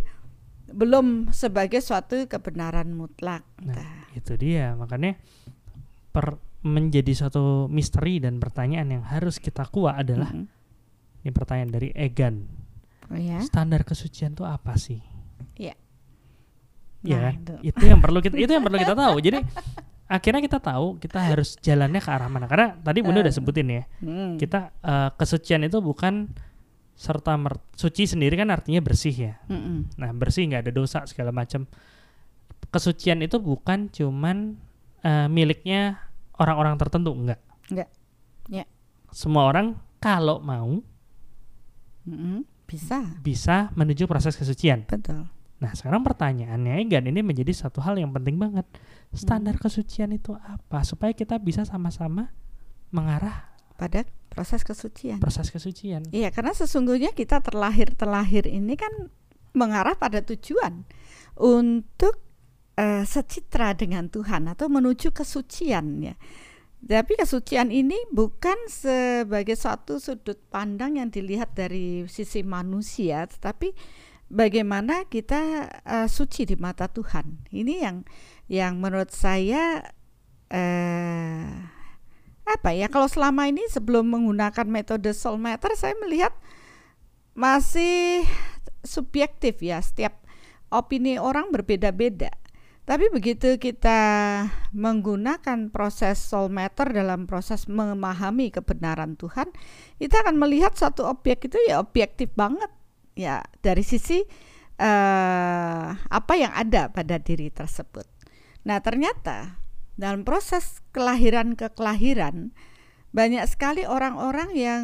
belum 0.72 1.30
sebagai 1.30 1.78
suatu 1.78 2.24
kebenaran 2.26 2.90
mutlak. 2.90 3.44
Nah, 3.60 4.08
itu 4.12 4.34
dia 4.34 4.72
makanya 4.74 5.16
per 6.10 6.36
menjadi 6.62 7.10
suatu 7.12 7.66
misteri 7.66 8.18
dan 8.18 8.38
pertanyaan 8.38 8.88
yang 8.90 9.04
harus 9.04 9.36
kita 9.36 9.66
kuat 9.66 9.98
adalah 9.98 10.30
Mm-mm. 10.30 10.46
ini 11.20 11.30
pertanyaan 11.30 11.70
dari 11.70 11.88
Egan. 11.90 12.46
Oh 13.10 13.18
ya. 13.18 13.42
Standar 13.42 13.82
kesucian 13.82 14.32
itu 14.32 14.46
apa 14.46 14.78
sih? 14.78 15.02
Iya. 15.58 15.74
Iya 17.02 17.16
Nah, 17.18 17.22
kan? 17.26 17.34
itu. 17.34 17.54
Itu 17.66 17.82
yang 17.82 17.98
perlu 17.98 18.22
kita 18.22 18.38
itu 18.38 18.50
yang 18.50 18.62
perlu 18.62 18.78
kita 18.78 18.94
tahu. 18.94 19.16
Jadi 19.18 19.38
akhirnya 20.06 20.40
kita 20.40 20.58
tahu 20.62 20.86
kita 21.02 21.18
harus 21.18 21.58
jalannya 21.58 21.98
ke 21.98 22.10
arah 22.14 22.30
mana. 22.30 22.46
Karena 22.46 22.78
tadi 22.78 22.98
Bunda 23.02 23.20
udah 23.20 23.32
Eh. 23.32 23.36
sebutin 23.36 23.66
ya. 23.66 23.82
Hmm. 23.98 24.38
Kita 24.38 24.70
eh, 24.70 25.10
kesucian 25.18 25.66
itu 25.66 25.82
bukan 25.82 26.30
serta 26.92 27.34
mer 27.34 27.58
suci 27.75 28.06
sendiri 28.06 28.37
kan 28.38 28.52
artinya 28.52 28.78
bersih 28.84 29.14
ya. 29.14 29.34
Mm-mm. 29.49 29.96
Nah, 29.99 30.11
bersih 30.14 30.46
nggak 30.46 30.68
ada 30.68 30.72
dosa 30.72 31.02
segala 31.08 31.32
macam. 31.34 31.66
Kesucian 32.72 33.20
itu 33.20 33.37
bukan 33.42 33.90
cuman 33.92 34.56
eh, 35.02 35.26
miliknya 35.28 36.08
orang-orang 36.38 36.78
tertentu, 36.78 37.12
enggak. 37.12 37.40
Enggak. 37.68 37.88
Ya. 38.49 38.64
Semua 39.12 39.49
orang 39.49 39.76
kalau 40.00 40.40
mau 40.40 40.80
Mm-mm. 42.02 42.42
Bisa, 42.66 43.04
bisa 43.20 43.68
menuju 43.76 44.08
proses 44.08 44.32
kesucian. 44.34 44.88
betul. 44.88 45.28
Nah, 45.62 45.70
sekarang 45.78 46.02
pertanyaannya, 46.02 46.82
Egan, 46.82 47.06
ini 47.06 47.22
menjadi 47.22 47.54
satu 47.54 47.78
hal 47.84 47.94
yang 47.94 48.11
penting 48.11 48.34
banget. 48.34 48.66
Standar 49.14 49.61
kesucian 49.62 50.11
itu 50.11 50.34
apa? 50.34 50.82
Supaya 50.82 51.14
kita 51.14 51.38
bisa 51.38 51.62
sama-sama 51.62 52.34
mengarah 52.90 53.51
Pada 53.82 54.06
proses 54.30 54.62
kesucian. 54.62 55.18
proses 55.18 55.50
kesucian. 55.50 56.06
Iya, 56.14 56.30
karena 56.30 56.54
sesungguhnya 56.54 57.10
kita 57.12 57.42
terlahir 57.42 57.92
terlahir 57.98 58.46
ini 58.46 58.78
kan 58.78 59.10
mengarah 59.52 59.98
pada 59.98 60.22
tujuan 60.22 60.86
untuk 61.36 62.16
eh, 62.78 63.04
secitra 63.04 63.74
dengan 63.74 64.08
Tuhan 64.08 64.46
atau 64.48 64.70
menuju 64.70 65.10
kesucian 65.10 66.00
ya. 66.00 66.14
Tapi 66.82 67.14
kesucian 67.14 67.70
ini 67.70 67.94
bukan 68.10 68.58
sebagai 68.66 69.54
suatu 69.54 70.02
sudut 70.02 70.34
pandang 70.50 70.98
yang 70.98 71.14
dilihat 71.14 71.54
dari 71.54 72.10
sisi 72.10 72.42
manusia, 72.42 73.22
tetapi 73.30 73.70
bagaimana 74.26 75.06
kita 75.06 75.70
uh, 75.86 76.08
suci 76.10 76.42
di 76.42 76.58
mata 76.58 76.90
Tuhan. 76.90 77.46
Ini 77.54 77.74
yang 77.86 77.96
yang 78.50 78.82
menurut 78.82 79.14
saya 79.14 79.94
uh, 80.50 81.46
apa 82.42 82.75
ya 82.75 82.90
kalau 82.90 83.06
selama 83.06 83.46
ini 83.46 83.62
sebelum 83.70 84.11
menggunakan 84.11 84.66
metode 84.66 85.14
soul 85.14 85.38
saya 85.78 85.94
melihat 86.02 86.34
masih 87.32 88.26
subjektif 88.82 89.62
ya 89.62 89.78
setiap 89.78 90.18
opini 90.68 91.16
orang 91.16 91.54
berbeda-beda 91.54 92.34
tapi 92.82 93.06
begitu 93.14 93.62
kita 93.62 93.99
menggunakan 94.75 95.70
proses 95.70 96.18
soul 96.18 96.50
dalam 96.90 97.30
proses 97.30 97.70
memahami 97.70 98.50
kebenaran 98.50 99.14
Tuhan, 99.14 99.54
kita 100.02 100.26
akan 100.26 100.34
melihat 100.34 100.75
satu 100.75 101.06
objek 101.06 101.46
itu 101.46 101.62
ya 101.62 101.78
objektif 101.78 102.34
banget 102.34 102.68
ya 103.14 103.38
dari 103.62 103.87
sisi 103.87 104.26
uh, 104.82 105.88
apa 105.94 106.32
yang 106.34 106.50
ada 106.58 106.90
pada 106.90 107.22
diri 107.22 107.54
tersebut. 107.54 108.02
Nah, 108.66 108.82
ternyata 108.82 109.62
dalam 109.96 110.25
proses 110.25 110.80
kelahiran 110.94 111.54
ke 111.56 111.68
kelahiran 111.72 112.52
banyak 113.12 113.44
sekali 113.44 113.84
orang-orang 113.84 114.50
yang 114.56 114.82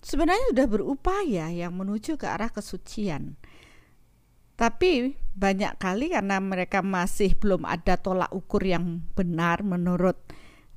sebenarnya 0.00 0.56
sudah 0.56 0.66
berupaya 0.66 1.52
yang 1.52 1.76
menuju 1.76 2.16
ke 2.16 2.24
arah 2.24 2.48
kesucian. 2.48 3.36
Tapi 4.56 5.20
banyak 5.36 5.76
kali 5.76 6.16
karena 6.16 6.40
mereka 6.40 6.80
masih 6.80 7.36
belum 7.36 7.68
ada 7.68 8.00
tolak 8.00 8.32
ukur 8.32 8.64
yang 8.64 9.04
benar 9.12 9.60
menurut 9.60 10.16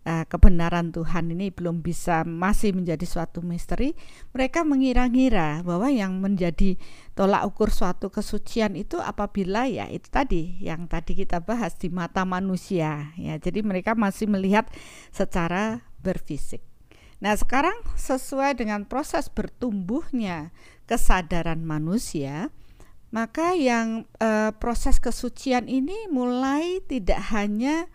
uh, 0.10 0.26
kebenaran 0.26 0.90
Tuhan 0.90 1.30
ini 1.30 1.54
belum 1.54 1.86
bisa 1.86 2.26
masih 2.26 2.74
menjadi 2.74 3.06
suatu 3.06 3.46
misteri, 3.46 3.94
mereka 4.34 4.66
mengira-ngira 4.66 5.62
bahwa 5.62 5.94
yang 5.94 6.18
menjadi 6.18 6.82
tolak 7.14 7.46
ukur 7.46 7.70
suatu 7.70 8.10
kesucian 8.10 8.74
itu 8.74 8.98
apabila 8.98 9.70
ya 9.70 9.86
itu 9.86 10.10
tadi 10.10 10.58
yang 10.66 10.90
tadi 10.90 11.14
kita 11.14 11.46
bahas 11.46 11.78
di 11.78 11.94
mata 11.94 12.26
manusia 12.26 13.14
ya. 13.14 13.38
Jadi 13.38 13.62
mereka 13.62 13.94
masih 13.94 14.26
melihat 14.26 14.66
secara 15.14 15.86
berfisik. 16.02 16.66
Nah, 17.20 17.36
sekarang 17.36 17.76
sesuai 18.00 18.56
dengan 18.56 18.88
proses 18.88 19.28
bertumbuhnya 19.28 20.56
kesadaran 20.88 21.60
manusia, 21.68 22.48
maka 23.12 23.60
yang 23.60 24.08
uh, 24.24 24.56
proses 24.56 25.04
kesucian 25.04 25.68
ini 25.68 26.08
mulai 26.08 26.80
tidak 26.88 27.20
hanya 27.36 27.92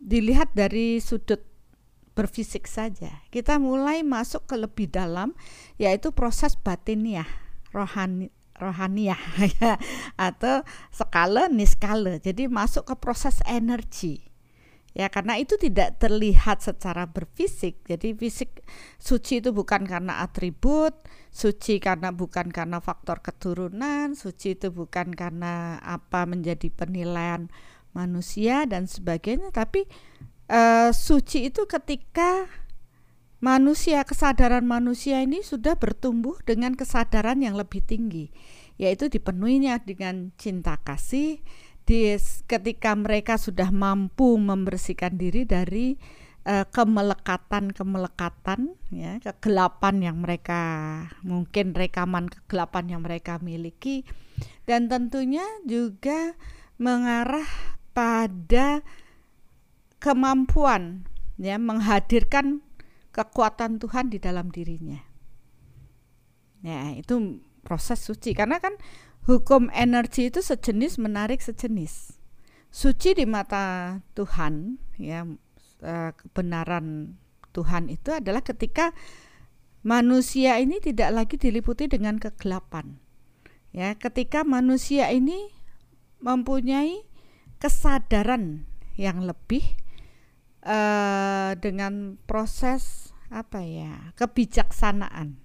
dilihat 0.00 0.56
dari 0.56 0.98
sudut 0.98 1.44
berfisik 2.16 2.66
saja. 2.66 3.22
Kita 3.30 3.60
mulai 3.62 4.02
masuk 4.02 4.48
ke 4.50 4.56
lebih 4.58 4.90
dalam 4.90 5.36
yaitu 5.76 6.10
proses 6.10 6.58
batiniah, 6.58 7.28
rohani 7.70 8.32
rohaniah 8.60 9.20
ya 9.60 9.80
atau 10.18 10.66
skala 10.90 11.48
niskala. 11.52 12.18
Jadi 12.18 12.50
masuk 12.50 12.90
ke 12.90 12.94
proses 12.98 13.40
energi 13.46 14.30
ya 14.90 15.06
karena 15.06 15.38
itu 15.38 15.54
tidak 15.54 16.02
terlihat 16.02 16.66
secara 16.66 17.06
berfisik 17.06 17.86
jadi 17.86 18.10
fisik 18.10 18.66
suci 18.98 19.38
itu 19.38 19.54
bukan 19.54 19.86
karena 19.86 20.26
atribut 20.26 20.98
suci 21.30 21.78
karena 21.78 22.10
bukan 22.10 22.50
karena 22.50 22.82
faktor 22.82 23.22
keturunan 23.22 24.18
suci 24.18 24.58
itu 24.58 24.74
bukan 24.74 25.14
karena 25.14 25.78
apa 25.78 26.26
menjadi 26.26 26.66
penilaian 26.74 27.46
manusia 27.96 28.66
dan 28.66 28.90
sebagainya. 28.90 29.54
Tapi 29.54 29.86
uh, 30.50 30.90
suci 30.90 31.48
itu 31.50 31.64
ketika 31.64 32.50
manusia 33.40 34.04
kesadaran 34.04 34.68
manusia 34.68 35.24
ini 35.24 35.40
sudah 35.40 35.80
bertumbuh 35.80 36.36
dengan 36.44 36.76
kesadaran 36.76 37.40
yang 37.40 37.56
lebih 37.56 37.80
tinggi 37.80 38.28
yaitu 38.80 39.12
dipenuhinya 39.12 39.76
dengan 39.84 40.32
cinta 40.40 40.80
kasih 40.80 41.44
di 41.84 42.16
ketika 42.48 42.96
mereka 42.96 43.36
sudah 43.36 43.68
mampu 43.68 44.40
membersihkan 44.40 45.20
diri 45.20 45.44
dari 45.44 46.00
uh, 46.48 46.64
kemelekatan-kemelekatan 46.64 48.72
ya 48.88 49.20
kegelapan 49.20 50.00
yang 50.00 50.24
mereka 50.24 50.62
mungkin 51.20 51.76
rekaman 51.76 52.32
kegelapan 52.32 52.96
yang 52.96 53.04
mereka 53.04 53.36
miliki. 53.44 54.08
Dan 54.64 54.88
tentunya 54.88 55.44
juga 55.68 56.32
mengarah 56.80 57.44
pada 57.92 58.82
kemampuan 60.00 61.04
ya 61.36 61.56
menghadirkan 61.60 62.64
kekuatan 63.10 63.82
Tuhan 63.82 64.12
di 64.12 64.18
dalam 64.22 64.48
dirinya. 64.48 65.02
Ya, 66.60 66.92
itu 66.94 67.40
proses 67.64 68.00
suci 68.00 68.36
karena 68.36 68.60
kan 68.60 68.76
hukum 69.24 69.68
energi 69.72 70.28
itu 70.28 70.40
sejenis 70.40 71.00
menarik 71.00 71.40
sejenis. 71.40 72.16
Suci 72.70 73.18
di 73.18 73.26
mata 73.26 73.98
Tuhan, 74.14 74.78
ya 74.94 75.26
eh, 75.82 76.10
kebenaran 76.14 77.18
Tuhan 77.50 77.90
itu 77.90 78.14
adalah 78.14 78.46
ketika 78.46 78.94
manusia 79.82 80.60
ini 80.62 80.78
tidak 80.78 81.10
lagi 81.10 81.36
diliputi 81.40 81.90
dengan 81.90 82.20
kegelapan. 82.20 83.00
Ya, 83.70 83.94
ketika 83.94 84.42
manusia 84.42 85.10
ini 85.10 85.50
mempunyai 86.20 87.09
kesadaran 87.60 88.64
yang 88.96 89.22
lebih 89.22 89.62
uh, 90.64 91.54
dengan 91.60 92.16
proses 92.26 93.12
apa 93.30 93.62
ya 93.62 94.10
kebijaksanaan 94.18 95.38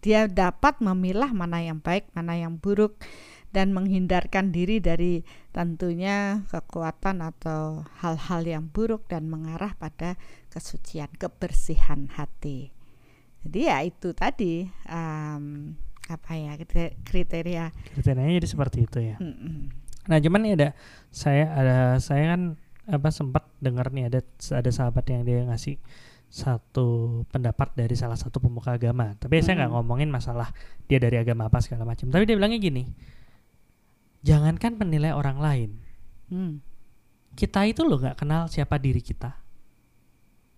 dia 0.00 0.24
dapat 0.26 0.80
memilah 0.80 1.30
mana 1.36 1.60
yang 1.60 1.78
baik, 1.80 2.08
mana 2.16 2.36
yang 2.36 2.56
buruk 2.56 2.96
dan 3.52 3.76
menghindarkan 3.76 4.48
diri 4.48 4.80
dari 4.80 5.20
tentunya 5.52 6.46
kekuatan 6.48 7.20
atau 7.20 7.84
hal-hal 8.00 8.42
yang 8.48 8.64
buruk 8.72 9.04
dan 9.12 9.28
mengarah 9.28 9.76
pada 9.76 10.16
kesucian, 10.48 11.12
kebersihan 11.20 12.08
hati. 12.16 12.72
Jadi 13.44 13.60
ya 13.68 13.84
itu 13.84 14.16
tadi 14.16 14.68
um, 14.88 15.76
apa 16.10 16.32
ya 16.34 16.52
kriteria 17.04 17.70
kriterianya 17.96 18.40
jadi 18.40 18.48
seperti 18.48 18.78
itu 18.88 18.98
ya. 19.04 19.16
Mm 19.20 19.34
-mm. 19.36 19.56
Nah 20.10 20.18
cuman 20.18 20.40
nih 20.42 20.52
ada 20.58 20.68
saya 21.14 21.46
ada 21.54 21.76
saya 22.02 22.34
kan 22.34 22.58
apa 22.90 23.08
sempat 23.14 23.46
dengar 23.62 23.94
nih 23.94 24.10
ada 24.10 24.20
ada 24.58 24.70
sahabat 24.74 25.06
yang 25.06 25.22
dia 25.22 25.46
ngasih 25.46 25.78
satu 26.30 27.22
pendapat 27.34 27.74
dari 27.74 27.94
salah 27.98 28.14
satu 28.14 28.38
pemuka 28.38 28.74
agama. 28.74 29.18
Tapi 29.18 29.38
hmm. 29.38 29.44
saya 29.46 29.54
nggak 29.62 29.70
hmm. 29.70 29.78
ngomongin 29.82 30.08
masalah 30.10 30.54
dia 30.86 31.02
dari 31.02 31.18
agama 31.18 31.50
apa 31.50 31.58
segala 31.58 31.82
macam. 31.82 32.06
Tapi 32.06 32.22
dia 32.22 32.38
bilangnya 32.38 32.62
gini, 32.62 32.86
jangankan 34.22 34.78
penilai 34.78 35.10
orang 35.10 35.38
lain, 35.42 35.70
hmm. 36.30 36.54
kita 37.34 37.66
itu 37.66 37.82
loh 37.82 37.98
nggak 37.98 38.18
kenal 38.18 38.46
siapa 38.46 38.78
diri 38.78 39.02
kita. 39.02 39.34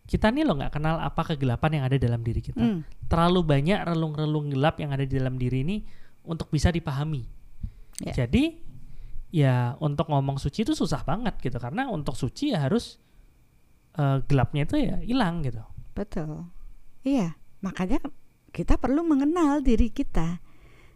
Kita 0.04 0.28
nih 0.28 0.44
loh 0.44 0.60
nggak 0.60 0.76
kenal 0.76 1.00
apa 1.00 1.24
kegelapan 1.32 1.80
yang 1.80 1.84
ada 1.88 1.96
dalam 1.96 2.20
diri 2.20 2.44
kita. 2.44 2.60
Hmm. 2.60 2.84
Terlalu 3.08 3.40
banyak 3.40 3.80
relung-relung 3.88 4.52
gelap 4.52 4.76
yang 4.76 4.92
ada 4.92 5.08
di 5.08 5.16
dalam 5.16 5.40
diri 5.40 5.64
ini 5.64 5.80
untuk 6.28 6.52
bisa 6.52 6.68
dipahami. 6.68 7.24
Yeah. 8.04 8.24
Jadi 8.24 8.71
ya 9.32 9.80
untuk 9.80 10.12
ngomong 10.12 10.36
suci 10.36 10.62
itu 10.62 10.76
susah 10.76 11.02
banget 11.08 11.40
gitu 11.40 11.56
karena 11.56 11.88
untuk 11.88 12.12
suci 12.12 12.52
ya 12.52 12.68
harus 12.68 13.00
uh, 13.96 14.20
gelapnya 14.28 14.68
itu 14.68 14.76
ya 14.76 14.96
hilang 15.00 15.40
gitu. 15.40 15.64
Betul. 15.96 16.52
Iya, 17.02 17.34
makanya 17.64 17.98
kita 18.52 18.76
perlu 18.76 19.02
mengenal 19.02 19.64
diri 19.64 19.88
kita. 19.88 20.44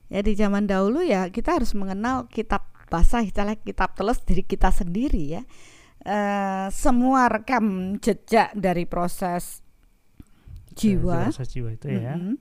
Ya 0.06 0.20
di 0.22 0.38
zaman 0.38 0.70
dahulu 0.70 1.02
ya 1.02 1.32
kita 1.32 1.58
harus 1.58 1.74
mengenal 1.74 2.30
kitab 2.30 2.70
basah 2.86 3.26
istilah 3.26 3.58
kitab 3.58 3.98
teles 3.98 4.22
diri 4.22 4.44
kita 4.44 4.70
sendiri 4.70 5.40
ya. 5.40 5.42
Uh, 6.06 6.70
semua 6.70 7.26
rekam 7.26 7.98
jejak 7.98 8.54
dari 8.54 8.86
proses 8.86 9.58
jiwa, 10.78 11.26
proses 11.26 11.50
jiwa 11.50 11.74
itu 11.74 11.90
ya. 11.90 12.14
Mm 12.14 12.22
-hmm, 12.22 12.34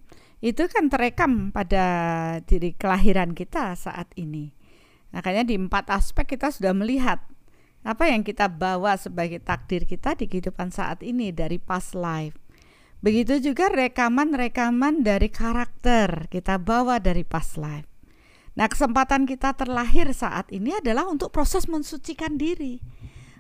itu 0.45 0.63
kan 0.69 0.86
terekam 0.91 1.49
pada 1.49 1.86
diri 2.45 2.77
kelahiran 2.77 3.34
kita 3.34 3.73
saat 3.73 4.12
ini. 4.19 4.53
Makanya 5.15 5.47
di 5.47 5.56
empat 5.56 5.88
aspek 5.95 6.36
kita 6.36 6.51
sudah 6.51 6.75
melihat 6.75 7.23
apa 7.88 8.12
yang 8.12 8.28
kita 8.28 8.51
bawa 8.51 8.99
sebagai 8.99 9.39
takdir 9.39 9.88
kita 9.88 10.19
di 10.19 10.28
kehidupan 10.28 10.75
saat 10.75 10.99
ini 10.99 11.32
dari 11.32 11.56
past 11.56 11.95
life. 11.95 12.36
Begitu 12.99 13.39
juga 13.39 13.71
rekaman-rekaman 13.71 15.08
dari 15.08 15.32
karakter 15.32 16.28
kita 16.28 16.60
bawa 16.60 16.99
dari 16.99 17.23
past 17.23 17.56
life. 17.56 17.88
Nah, 18.60 18.67
kesempatan 18.67 19.28
kita 19.28 19.56
terlahir 19.56 20.12
saat 20.12 20.51
ini 20.51 20.75
adalah 20.75 21.08
untuk 21.08 21.32
proses 21.32 21.67
mensucikan 21.67 22.36
diri. 22.39 22.80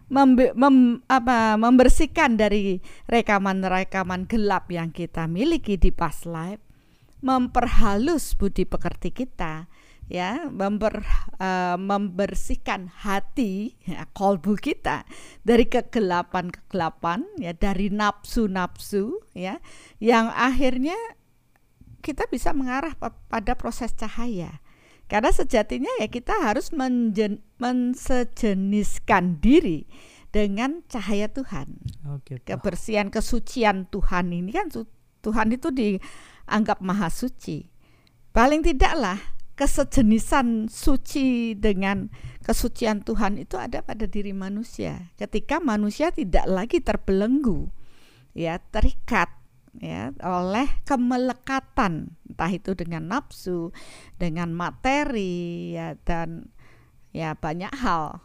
Membe 0.05 0.53
mem 0.53 1.01
apa, 1.09 1.57
membersihkan 1.57 2.37
dari 2.37 2.77
rekaman-rekaman 3.09 4.29
gelap 4.29 4.69
yang 4.69 4.93
kita 4.93 5.25
miliki 5.25 5.81
di 5.81 5.89
past 5.89 6.29
life, 6.29 6.61
memperhalus 7.25 8.37
budi 8.37 8.69
pekerti 8.69 9.09
kita, 9.09 9.65
ya 10.05 10.45
member, 10.53 11.01
uh, 11.41 11.77
membersihkan 11.81 12.93
hati 12.93 13.73
ya, 13.89 14.05
kolbu 14.13 14.53
kita 14.57 15.01
dari 15.41 15.65
kegelapan-kegelapan 15.65 17.25
ya 17.41 17.57
dari 17.57 17.89
nafsu-nafsu 17.89 19.17
ya 19.33 19.57
yang 19.97 20.29
akhirnya 20.29 20.97
kita 22.05 22.29
bisa 22.29 22.53
mengarah 22.53 22.93
pada 23.01 23.57
proses 23.57 23.89
cahaya 23.97 24.61
Karena 25.05 25.29
sejatinya 25.29 25.89
ya 26.01 26.09
kita 26.09 26.33
harus 26.41 26.73
menjen, 26.73 27.45
mensejeniskan 27.61 29.37
diri 29.37 29.85
dengan 30.33 30.81
cahaya 30.89 31.29
Tuhan. 31.29 31.77
Oh, 32.09 32.17
gitu. 32.25 32.41
Kebersihan, 32.41 33.13
kesucian 33.13 33.85
Tuhan 33.93 34.33
ini 34.33 34.49
kan 34.49 34.73
Tuhan 35.21 35.53
itu 35.53 35.69
dianggap 35.69 36.81
maha 36.81 37.13
suci. 37.13 37.69
Paling 38.33 38.65
tidaklah 38.65 39.34
kesejenisan 39.55 40.67
suci 40.67 41.55
dengan 41.55 42.11
kesucian 42.43 43.01
Tuhan 43.01 43.39
itu 43.39 43.55
ada 43.55 43.81
pada 43.81 44.05
diri 44.05 44.35
manusia. 44.35 45.09
Ketika 45.15 45.63
manusia 45.63 46.11
tidak 46.11 46.45
lagi 46.45 46.83
terbelenggu, 46.83 47.71
ya 48.35 48.59
terikat 48.71 49.31
ya 49.75 50.15
oleh 50.23 50.71
kemelekatan 50.87 52.15
entah 52.31 52.51
itu 52.51 52.75
dengan 52.75 53.07
nafsu, 53.11 53.71
dengan 54.15 54.55
materi 54.55 55.75
ya 55.75 55.95
dan 56.03 56.51
ya 57.15 57.35
banyak 57.35 57.71
hal. 57.79 58.19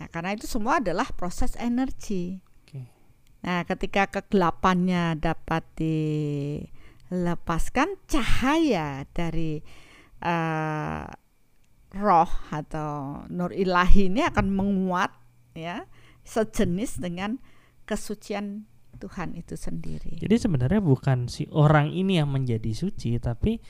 Ya, 0.00 0.08
karena 0.10 0.34
itu 0.36 0.46
semua 0.50 0.76
adalah 0.82 1.06
proses 1.16 1.56
energi. 1.56 2.44
Nah, 3.44 3.60
ketika 3.68 4.08
kegelapannya 4.08 5.20
dapat 5.20 5.68
dilepaskan 5.76 8.00
cahaya 8.08 9.04
dari 9.12 9.60
uh, 10.24 11.04
roh 11.94 12.30
atau 12.50 13.22
nur 13.30 13.54
ilahi 13.54 14.10
ini 14.10 14.26
akan 14.26 14.50
menguat 14.50 15.14
ya 15.54 15.86
sejenis 16.26 16.98
dengan 16.98 17.38
kesucian 17.86 18.66
Tuhan 18.98 19.36
itu 19.36 19.54
sendiri. 19.54 20.16
Jadi 20.18 20.36
sebenarnya 20.40 20.80
bukan 20.80 21.28
si 21.28 21.46
orang 21.52 21.92
ini 21.92 22.18
yang 22.18 22.32
menjadi 22.32 22.72
suci, 22.72 23.20
tapi 23.20 23.60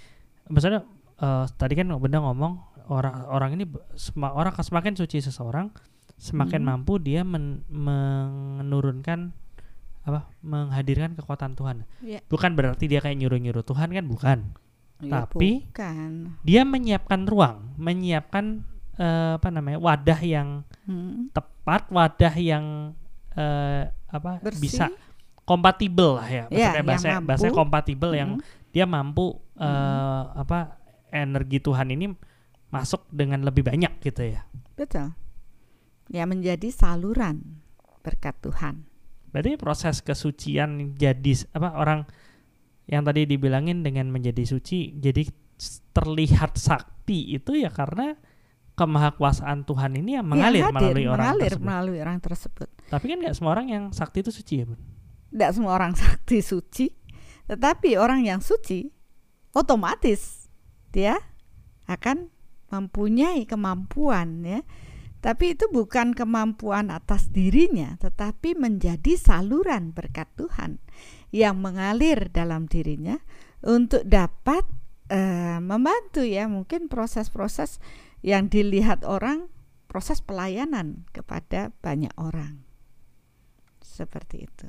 misalnya 0.48 0.86
uh, 1.18 1.48
tadi 1.58 1.74
kan 1.74 1.90
benda 1.98 2.22
ngomong 2.22 2.60
orang 2.88 3.16
orang 3.28 3.50
ini 3.58 3.64
sem 3.96 4.20
orang 4.22 4.54
semakin 4.54 4.94
suci 4.94 5.24
seseorang, 5.24 5.72
semakin 6.20 6.62
hmm. 6.62 6.68
mampu 6.68 7.00
dia 7.00 7.26
men 7.26 7.64
menurunkan 7.68 9.34
apa 10.04 10.28
menghadirkan 10.44 11.16
kekuatan 11.16 11.56
Tuhan. 11.56 11.76
Ya. 12.04 12.20
Bukan 12.28 12.54
berarti 12.54 12.86
dia 12.86 13.00
kayak 13.00 13.16
nyuruh-nyuruh 13.18 13.64
Tuhan 13.64 13.90
kan 13.90 14.04
bukan. 14.04 14.38
Ya, 15.02 15.26
tapi 15.26 15.66
bukan. 15.68 16.38
dia 16.46 16.62
menyiapkan 16.62 17.26
ruang, 17.26 17.74
menyiapkan 17.76 18.62
uh, 18.96 19.36
apa 19.36 19.48
namanya 19.50 19.78
wadah 19.82 20.20
yang 20.22 20.62
hmm. 20.86 21.34
tepat, 21.34 21.90
wadah 21.90 22.34
yang 22.38 22.94
uh, 23.34 23.90
apa 24.08 24.38
Bersih. 24.38 24.62
bisa 24.62 24.86
kompatibel 25.44 26.16
lah 26.22 26.28
ya, 26.30 26.44
Ya, 26.48 26.80
maksudnya 26.80 26.80
yang 26.80 26.86
bahasa 26.86 27.08
bahasa 27.20 27.46
kompatibel 27.52 28.10
yang 28.16 28.30
Hmm. 28.40 28.72
dia 28.72 28.88
mampu 28.88 29.38
eh, 29.54 30.22
apa 30.34 30.80
energi 31.14 31.62
Tuhan 31.62 31.94
ini 31.94 32.10
masuk 32.74 33.06
dengan 33.12 33.44
lebih 33.46 33.62
banyak 33.62 34.02
gitu 34.02 34.34
ya. 34.34 34.42
Betul. 34.74 35.14
Ya 36.10 36.26
menjadi 36.26 36.72
saluran 36.74 37.62
berkat 38.02 38.34
Tuhan. 38.42 38.82
Berarti 39.30 39.54
proses 39.60 40.02
kesucian 40.02 40.98
jadi 40.98 41.44
apa 41.54 41.78
orang 41.78 42.08
yang 42.84 43.02
tadi 43.02 43.24
dibilangin 43.24 43.80
dengan 43.80 44.12
menjadi 44.12 44.44
suci 44.44 44.96
jadi 45.00 45.24
terlihat 45.94 46.58
sakti 46.58 47.32
itu 47.32 47.56
ya 47.56 47.70
karena 47.70 48.18
kemahakuasaan 48.74 49.62
Tuhan 49.64 49.94
ini 50.02 50.18
yang 50.18 50.26
mengalir 50.26 50.66
Ya, 50.66 50.68
hadir, 50.68 50.74
melalui 50.74 51.06
orang 51.06 51.24
mengalir 51.30 51.46
tersebut. 51.54 51.64
melalui 51.64 51.98
orang 52.02 52.18
tersebut. 52.18 52.68
Tapi 52.90 53.04
kan 53.06 53.18
nggak 53.22 53.34
semua 53.38 53.50
orang 53.54 53.66
yang 53.70 53.84
sakti 53.94 54.18
itu 54.20 54.34
suci 54.34 54.54
ya, 54.60 54.64
Bun. 54.66 54.80
Tidak 55.30 55.50
semua 55.54 55.72
orang 55.78 55.92
sakti 56.02 56.38
suci, 56.42 56.86
tetapi 57.46 57.94
orang 57.94 58.26
yang 58.26 58.42
suci 58.42 58.90
otomatis 59.54 60.50
dia 60.90 61.14
akan 61.86 62.30
mempunyai 62.68 63.46
kemampuan 63.46 64.42
ya. 64.42 64.60
Tapi 65.22 65.56
itu 65.56 65.70
bukan 65.72 66.12
kemampuan 66.12 66.92
atas 66.92 67.32
dirinya, 67.32 67.96
tetapi 67.96 68.60
menjadi 68.60 69.16
saluran 69.16 69.96
berkat 69.96 70.28
Tuhan 70.36 70.82
yang 71.34 71.58
mengalir 71.58 72.30
dalam 72.30 72.70
dirinya 72.70 73.18
untuk 73.66 74.06
dapat 74.06 74.62
eh, 75.10 75.58
membantu 75.58 76.22
ya 76.22 76.46
mungkin 76.46 76.86
proses-proses 76.86 77.82
yang 78.22 78.46
dilihat 78.46 79.02
orang 79.02 79.50
proses 79.90 80.22
pelayanan 80.22 81.04
kepada 81.10 81.74
banyak 81.82 82.14
orang. 82.14 82.62
Seperti 83.82 84.46
itu. 84.46 84.68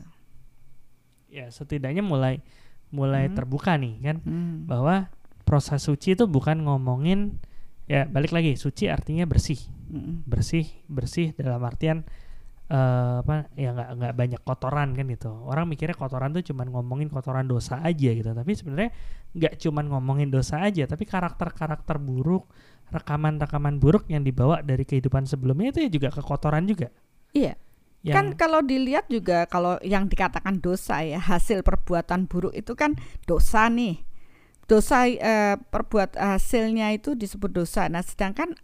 Ya 1.30 1.50
setidaknya 1.54 2.02
mulai 2.02 2.42
mulai 2.90 3.30
Hmm. 3.30 3.36
terbuka 3.38 3.78
nih 3.78 4.02
kan 4.02 4.18
Hmm. 4.26 4.66
bahwa 4.70 5.10
proses 5.46 5.86
suci 5.86 6.18
itu 6.18 6.26
bukan 6.26 6.66
ngomongin 6.66 7.38
ya 7.86 8.10
balik 8.10 8.34
lagi 8.34 8.58
suci 8.58 8.90
artinya 8.90 9.30
bersih 9.30 9.62
Mm-mm. 9.94 10.26
bersih 10.26 10.66
bersih 10.90 11.38
dalam 11.38 11.62
artian 11.62 12.02
eh, 12.72 13.16
apa 13.22 13.50
ya 13.54 13.74
nggak 13.76 13.90
nggak 14.00 14.14
banyak 14.18 14.42
kotoran 14.42 14.98
kan 14.98 15.06
gitu 15.10 15.32
orang 15.46 15.66
mikirnya 15.70 15.94
kotoran 15.94 16.34
tuh 16.34 16.42
cuman 16.42 16.68
ngomongin 16.74 17.08
kotoran 17.14 17.46
dosa 17.46 17.82
aja 17.86 18.10
gitu 18.14 18.32
tapi 18.32 18.52
sebenarnya 18.58 18.92
nggak 19.36 19.54
cuman 19.62 19.86
ngomongin 19.92 20.30
dosa 20.34 20.64
aja 20.66 20.90
tapi 20.90 21.06
karakter 21.06 21.54
karakter 21.54 22.02
buruk 22.02 22.50
rekaman 22.90 23.38
rekaman 23.38 23.78
buruk 23.78 24.10
yang 24.10 24.26
dibawa 24.26 24.62
dari 24.66 24.86
kehidupan 24.86 25.26
sebelumnya 25.30 25.74
itu 25.74 25.80
ya 25.86 25.90
juga 25.90 26.10
kekotoran 26.14 26.66
juga 26.66 26.90
Iya. 27.36 27.54
Kan 28.06 28.32
yang 28.32 28.40
kalau 28.40 28.62
dilihat 28.64 29.12
juga 29.12 29.44
kalau 29.52 29.76
yang 29.84 30.08
dikatakan 30.08 30.64
dosa 30.64 31.04
ya 31.04 31.20
hasil 31.20 31.66
perbuatan 31.66 32.32
buruk 32.32 32.56
itu 32.56 32.74
kan 32.74 32.96
dosa 33.28 33.68
nih. 33.68 34.00
Dosa 34.66 35.06
eh, 35.06 35.60
perbuat 35.60 36.18
hasilnya 36.18 36.96
itu 36.96 37.14
disebut 37.14 37.52
dosa. 37.54 37.86
Nah, 37.92 38.02
sedangkan 38.02 38.58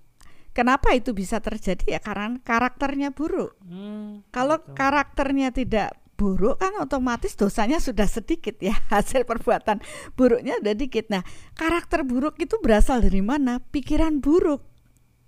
kenapa 0.52 0.92
itu 0.96 1.16
bisa 1.16 1.40
terjadi 1.40 1.98
ya 1.98 2.00
karena 2.00 2.40
karakternya 2.44 3.12
buruk. 3.16 3.56
Hmm, 3.64 4.24
Kalau 4.32 4.60
gitu. 4.60 4.76
karakternya 4.76 5.50
tidak 5.56 5.96
buruk 6.20 6.62
kan 6.62 6.78
otomatis 6.78 7.34
dosanya 7.34 7.82
sudah 7.82 8.06
sedikit 8.06 8.62
ya 8.62 8.78
hasil 8.94 9.26
perbuatan 9.26 9.82
buruknya 10.14 10.62
ada 10.62 10.78
dikit. 10.78 11.10
Nah 11.10 11.26
karakter 11.58 12.06
buruk 12.06 12.38
itu 12.38 12.62
berasal 12.62 13.02
dari 13.02 13.26
mana? 13.26 13.58
Pikiran 13.58 14.22
buruk. 14.22 14.62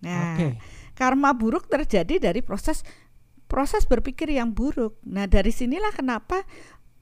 Nah 0.05 0.37
Oke. 0.37 0.61
karma 0.93 1.33
buruk 1.33 1.65
terjadi 1.65 2.21
dari 2.29 2.45
proses 2.45 2.85
proses 3.49 3.89
berpikir 3.89 4.29
yang 4.29 4.53
buruk. 4.53 5.01
Nah 5.09 5.25
dari 5.25 5.49
sinilah 5.49 5.95
kenapa 5.97 6.45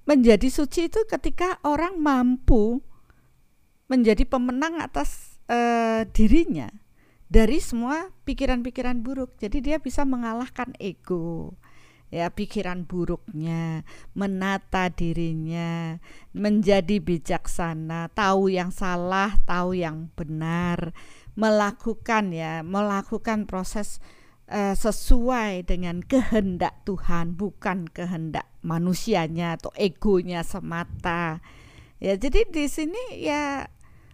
menjadi 0.08 0.48
suci 0.48 0.88
itu 0.90 1.04
ketika 1.06 1.60
orang 1.68 2.00
mampu 2.00 2.80
menjadi 3.92 4.24
pemenang 4.24 4.80
atas 4.80 5.36
eh, 5.52 6.08
dirinya 6.16 6.72
dari 7.32 7.63
semua 7.63 8.12
pikiran-pikiran 8.28 9.00
buruk. 9.00 9.39
Jadi 9.39 9.63
dia 9.63 9.80
bisa 9.80 10.04
mengalahkan 10.04 10.76
ego, 10.84 11.56
ya 12.12 12.28
pikiran 12.28 12.84
buruknya, 12.84 13.88
menata 14.12 14.91
dirinya, 14.91 15.96
menjadi 16.36 17.00
bijaksana, 17.00 18.12
tahu 18.12 18.52
yang 18.52 18.76
salah, 18.76 19.39
tahu 19.48 19.80
yang 19.80 20.12
benar, 20.12 20.91
melakukan 21.39 22.36
ya, 22.36 22.67
melakukan 22.67 23.48
proses 23.48 24.04
eh, 24.52 24.76
sesuai 24.76 25.63
dengan 25.63 26.04
kehendak 26.04 26.84
Tuhan, 26.84 27.39
bukan 27.39 27.88
kehendak 27.88 28.52
manusianya 28.60 29.56
atau 29.56 29.72
egonya 29.80 30.44
semata. 30.44 31.39
Ya, 32.04 32.20
jadi 32.20 32.44
di 32.50 32.67
sini 32.67 33.24
ya 33.24 33.72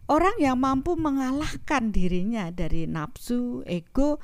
orang 0.07 0.35
yang 0.39 0.57
mampu 0.59 0.95
mengalahkan 0.95 1.91
dirinya 1.91 2.49
dari 2.51 2.87
nafsu, 2.87 3.63
ego, 3.67 4.19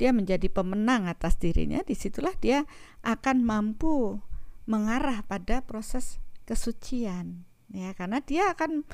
dia 0.00 0.14
menjadi 0.14 0.48
pemenang 0.48 1.06
atas 1.10 1.36
dirinya, 1.36 1.84
di 1.84 1.92
situlah 1.92 2.34
dia 2.38 2.64
akan 3.04 3.44
mampu 3.44 4.18
mengarah 4.64 5.24
pada 5.24 5.64
proses 5.64 6.20
kesucian, 6.48 7.44
ya. 7.72 7.92
Karena 7.92 8.24
dia 8.24 8.52
akan 8.52 8.84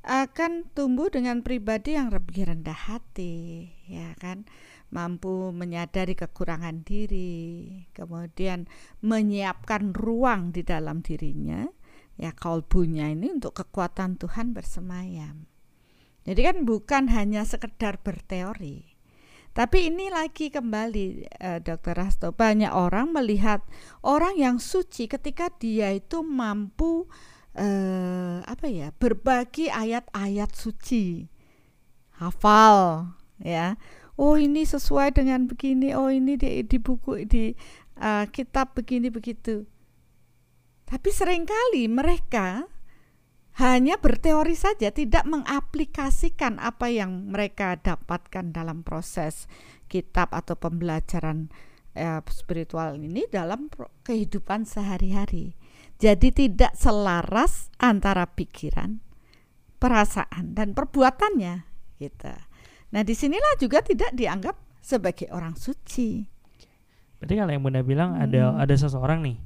akan 0.00 0.72
tumbuh 0.72 1.12
dengan 1.12 1.44
pribadi 1.44 1.92
yang 1.92 2.08
lebih 2.08 2.48
rendah 2.48 2.88
hati, 2.88 3.68
ya 3.84 4.16
kan, 4.16 4.48
mampu 4.88 5.52
menyadari 5.52 6.16
kekurangan 6.16 6.80
diri, 6.86 7.84
kemudian 7.92 8.64
menyiapkan 9.04 9.92
ruang 9.92 10.56
di 10.56 10.64
dalam 10.64 11.04
dirinya, 11.04 11.68
ya 12.16 12.32
kalbunya 12.32 13.12
ini 13.12 13.28
untuk 13.28 13.52
kekuatan 13.60 14.16
Tuhan 14.16 14.56
bersemayam. 14.56 15.49
Jadi 16.24 16.40
kan 16.44 16.56
bukan 16.68 17.08
hanya 17.08 17.48
sekedar 17.48 17.96
berteori. 18.00 18.90
Tapi 19.50 19.90
ini 19.90 20.06
lagi 20.14 20.46
kembali 20.46 21.26
eh, 21.26 21.58
Dokter 21.58 21.98
Rasto 21.98 22.30
banyak 22.30 22.70
orang 22.70 23.10
melihat 23.10 23.66
orang 24.06 24.38
yang 24.38 24.62
suci 24.62 25.10
ketika 25.10 25.50
dia 25.58 25.90
itu 25.90 26.22
mampu 26.22 27.10
eh, 27.58 28.38
apa 28.46 28.66
ya 28.70 28.94
berbagi 28.94 29.66
ayat-ayat 29.66 30.54
suci, 30.54 31.26
hafal 32.22 33.10
ya. 33.42 33.74
Oh 34.14 34.38
ini 34.38 34.62
sesuai 34.62 35.18
dengan 35.18 35.50
begini. 35.50 35.96
Oh 35.98 36.12
ini 36.12 36.38
di, 36.38 36.62
di 36.62 36.78
buku 36.78 37.26
di 37.26 37.50
eh, 37.98 38.24
kitab 38.30 38.78
begini 38.78 39.10
begitu. 39.10 39.66
Tapi 40.86 41.10
sering 41.10 41.42
kali 41.42 41.90
mereka 41.90 42.70
hanya 43.58 43.98
berteori 43.98 44.54
saja, 44.54 44.94
tidak 44.94 45.26
mengaplikasikan 45.26 46.62
apa 46.62 46.86
yang 46.92 47.32
mereka 47.34 47.74
dapatkan 47.80 48.54
dalam 48.54 48.86
proses 48.86 49.50
kitab 49.90 50.30
atau 50.30 50.54
pembelajaran 50.54 51.50
eh, 51.98 52.22
spiritual 52.30 52.94
ini 52.94 53.26
dalam 53.26 53.66
kehidupan 54.06 54.64
sehari-hari. 54.64 55.58
Jadi 56.00 56.32
tidak 56.32 56.72
selaras 56.78 57.68
antara 57.76 58.24
pikiran, 58.24 59.04
perasaan 59.76 60.56
dan 60.56 60.72
perbuatannya 60.72 61.68
gitu. 62.00 62.32
Nah, 62.90 63.02
di 63.04 63.12
sinilah 63.12 63.60
juga 63.60 63.84
tidak 63.84 64.16
dianggap 64.16 64.56
sebagai 64.80 65.28
orang 65.28 65.54
suci. 65.60 66.24
Berarti 67.20 67.34
kalau 67.36 67.52
yang 67.52 67.62
Bunda 67.62 67.84
bilang 67.84 68.16
hmm. 68.16 68.24
ada 68.24 68.42
ada 68.56 68.74
seseorang 68.74 69.20
nih, 69.20 69.36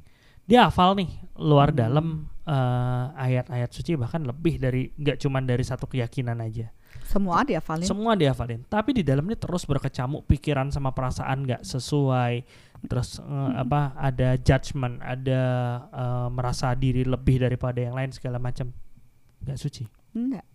dia 0.45 0.69
hafal 0.69 0.93
nih 0.97 1.11
luar 1.41 1.73
hmm. 1.73 1.79
dalam 1.79 2.07
uh, 2.47 3.07
ayat-ayat 3.17 3.71
suci 3.73 3.97
bahkan 3.97 4.23
lebih 4.23 4.61
dari 4.61 4.93
nggak 4.95 5.19
cuma 5.21 5.41
dari 5.41 5.65
satu 5.65 5.89
keyakinan 5.89 6.39
aja. 6.41 6.71
Semua 7.05 7.43
dihafalin. 7.43 7.85
Semua 7.85 8.13
dihafalin. 8.15 8.65
Tapi 8.71 8.97
di 8.97 9.03
dalamnya 9.03 9.37
terus 9.37 9.67
berkecamuk 9.67 10.25
pikiran 10.31 10.71
sama 10.71 10.95
perasaan 10.95 11.45
nggak 11.45 11.63
sesuai. 11.67 12.35
Terus 12.85 13.19
uh, 13.19 13.61
apa 13.61 13.97
ada 13.97 14.37
judgement, 14.39 15.01
ada 15.01 15.43
uh, 15.91 16.29
merasa 16.31 16.71
diri 16.77 17.03
lebih 17.03 17.43
daripada 17.43 17.81
yang 17.81 17.97
lain 17.97 18.13
segala 18.15 18.39
macam. 18.39 18.71
Nggak 19.43 19.59
suci. 19.59 19.85
Enggak. 20.15 20.47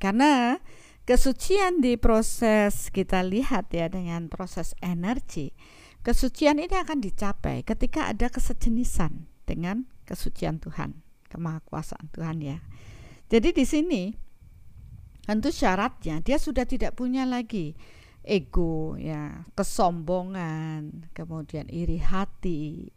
Karena 0.00 0.58
kesucian 1.04 1.84
di 1.84 2.00
proses 2.00 2.88
kita 2.88 3.20
lihat 3.20 3.68
ya 3.70 3.92
dengan 3.92 4.32
proses 4.32 4.72
energi 4.80 5.52
Kesucian 6.04 6.60
ini 6.60 6.76
akan 6.76 7.00
dicapai 7.00 7.64
ketika 7.64 8.12
ada 8.12 8.28
kesejenisan 8.28 9.24
dengan 9.48 9.88
kesucian 10.04 10.60
Tuhan, 10.60 11.00
kemahakuasaan 11.32 12.12
Tuhan 12.12 12.44
ya. 12.44 12.60
Jadi 13.32 13.56
di 13.56 13.64
sini 13.64 14.02
tentu 15.24 15.48
syaratnya 15.48 16.20
dia 16.20 16.36
sudah 16.36 16.68
tidak 16.68 16.92
punya 16.92 17.24
lagi 17.24 17.72
ego 18.20 19.00
ya, 19.00 19.48
kesombongan, 19.56 21.08
kemudian 21.16 21.72
iri 21.72 21.96
hati, 21.96 22.92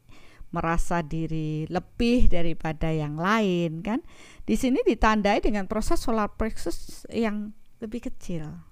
merasa 0.51 0.99
diri 0.99 1.63
lebih 1.71 2.27
daripada 2.27 2.91
yang 2.91 3.15
lain 3.15 3.87
kan. 3.87 4.03
Di 4.43 4.59
sini 4.59 4.83
ditandai 4.83 5.39
dengan 5.39 5.63
proses 5.71 6.03
solar 6.03 6.35
plexus 6.35 7.07
yang 7.07 7.55
lebih 7.79 8.11
kecil 8.11 8.67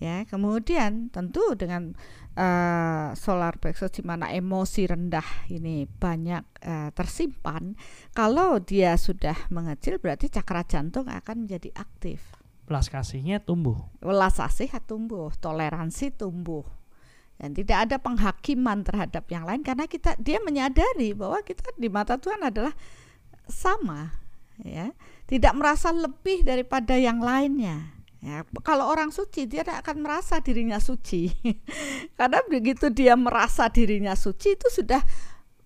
ya 0.00 0.24
kemudian 0.24 1.12
tentu 1.12 1.52
dengan 1.52 1.92
uh, 2.36 3.12
solar 3.16 3.60
plexus 3.60 4.00
di 4.00 4.02
mana 4.04 4.32
emosi 4.32 4.88
rendah 4.88 5.48
ini 5.52 5.84
banyak 5.84 6.44
uh, 6.64 6.90
tersimpan. 6.92 7.76
Kalau 8.16 8.60
dia 8.60 8.96
sudah 8.96 9.36
mengecil 9.52 10.00
berarti 10.00 10.32
cakra 10.32 10.64
jantung 10.64 11.08
akan 11.08 11.46
menjadi 11.46 11.72
aktif. 11.76 12.22
Belas 12.64 12.88
kasihnya 12.88 13.42
tumbuh. 13.42 13.76
Belas 14.00 14.38
kasih 14.40 14.70
tumbuh 14.84 15.32
toleransi 15.36 16.14
tumbuh. 16.14 16.64
Dan 17.36 17.58
tidak 17.58 17.90
ada 17.90 17.96
penghakiman 17.98 18.86
terhadap 18.86 19.26
yang 19.26 19.42
lain 19.42 19.66
karena 19.66 19.90
kita 19.90 20.14
dia 20.22 20.38
menyadari 20.38 21.10
bahwa 21.10 21.42
kita 21.42 21.74
di 21.74 21.90
mata 21.90 22.14
Tuhan 22.14 22.38
adalah 22.38 22.70
sama 23.50 24.14
ya. 24.62 24.94
Tidak 25.26 25.52
merasa 25.56 25.90
lebih 25.90 26.44
daripada 26.46 26.94
yang 26.94 27.18
lainnya 27.18 28.01
Ya, 28.22 28.46
kalau 28.62 28.86
orang 28.86 29.10
suci 29.10 29.50
dia 29.50 29.66
tidak 29.66 29.82
akan 29.82 30.06
merasa 30.06 30.38
dirinya 30.38 30.78
suci. 30.78 31.26
Karena 32.18 32.38
begitu 32.46 32.86
dia 32.86 33.18
merasa 33.18 33.66
dirinya 33.66 34.14
suci 34.14 34.54
itu 34.54 34.70
sudah 34.70 35.02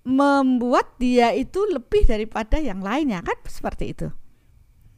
membuat 0.09 0.97
dia 0.97 1.37
itu 1.37 1.69
lebih 1.69 2.09
daripada 2.09 2.57
yang 2.57 2.81
lainnya 2.81 3.21
kan 3.21 3.37
seperti 3.45 3.93
itu. 3.93 4.09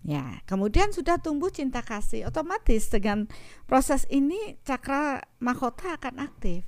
Ya, 0.07 0.39
kemudian 0.47 0.95
sudah 0.95 1.19
tumbuh 1.19 1.51
cinta 1.51 1.83
kasih, 1.83 2.31
otomatis 2.31 2.87
dengan 2.87 3.27
proses 3.67 4.07
ini 4.07 4.55
cakra 4.63 5.27
mahkota 5.43 5.99
akan 5.99 6.23
aktif. 6.23 6.63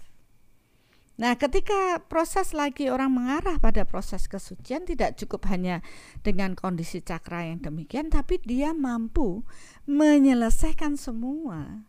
Nah, 1.20 1.36
ketika 1.36 2.00
proses 2.08 2.56
lagi 2.56 2.88
orang 2.88 3.12
mengarah 3.12 3.60
pada 3.60 3.84
proses 3.84 4.24
kesucian 4.24 4.88
tidak 4.88 5.20
cukup 5.20 5.52
hanya 5.52 5.84
dengan 6.24 6.56
kondisi 6.56 7.04
cakra 7.04 7.44
yang 7.44 7.60
demikian 7.60 8.08
tapi 8.08 8.40
dia 8.40 8.72
mampu 8.72 9.44
menyelesaikan 9.84 10.96
semua 10.96 11.84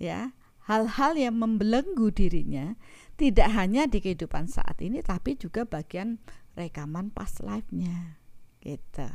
ya, 0.00 0.32
hal-hal 0.64 1.20
yang 1.20 1.36
membelenggu 1.36 2.08
dirinya 2.08 2.80
tidak 3.20 3.52
hanya 3.52 3.84
di 3.84 4.00
kehidupan 4.00 4.48
saat 4.48 4.80
ini 4.80 5.04
tapi 5.04 5.36
juga 5.36 5.68
bagian 5.68 6.16
rekaman 6.56 7.12
past 7.12 7.44
life-nya. 7.44 8.16
Gitu. 8.64 9.08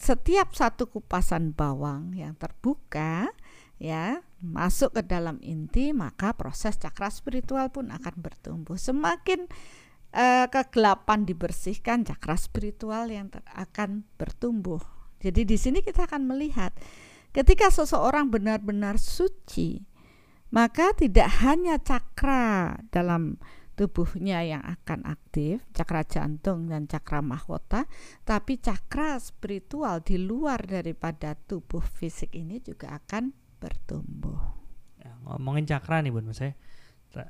Setiap 0.00 0.50
satu 0.50 0.90
kupasan 0.90 1.54
bawang 1.54 2.10
yang 2.18 2.34
terbuka 2.34 3.30
ya 3.80 4.20
masuk 4.44 5.00
ke 5.00 5.02
dalam 5.08 5.40
inti 5.40 5.96
maka 5.96 6.36
proses 6.36 6.76
cakra 6.76 7.08
spiritual 7.08 7.72
pun 7.72 7.88
akan 7.88 8.14
bertumbuh. 8.20 8.76
Semakin 8.76 9.48
uh, 10.12 10.46
kegelapan 10.52 11.24
dibersihkan 11.24 12.04
cakra 12.04 12.36
spiritual 12.36 13.08
yang 13.08 13.32
akan 13.56 14.04
bertumbuh. 14.20 14.84
Jadi 15.24 15.48
di 15.48 15.56
sini 15.56 15.80
kita 15.80 16.04
akan 16.04 16.28
melihat 16.28 16.76
ketika 17.32 17.72
seseorang 17.72 18.28
benar-benar 18.28 19.00
suci 19.00 19.88
maka 20.50 20.92
tidak 20.92 21.30
hanya 21.46 21.78
cakra 21.80 22.74
dalam 22.90 23.38
tubuhnya 23.78 24.44
yang 24.44 24.60
akan 24.60 25.08
aktif, 25.08 25.64
cakra 25.72 26.04
jantung 26.04 26.68
dan 26.68 26.84
cakra 26.84 27.24
mahkota, 27.24 27.88
tapi 28.28 28.60
cakra 28.60 29.16
spiritual 29.16 30.04
di 30.04 30.20
luar 30.20 30.60
daripada 30.68 31.32
tubuh 31.32 31.80
fisik 31.80 32.36
ini 32.36 32.60
juga 32.60 33.00
akan 33.00 33.32
bertumbuh. 33.60 34.40
Ya, 34.98 35.12
ngomongin 35.28 35.68
cakra 35.68 36.00
nih 36.00 36.10
bun, 36.10 36.32
saya 36.32 36.56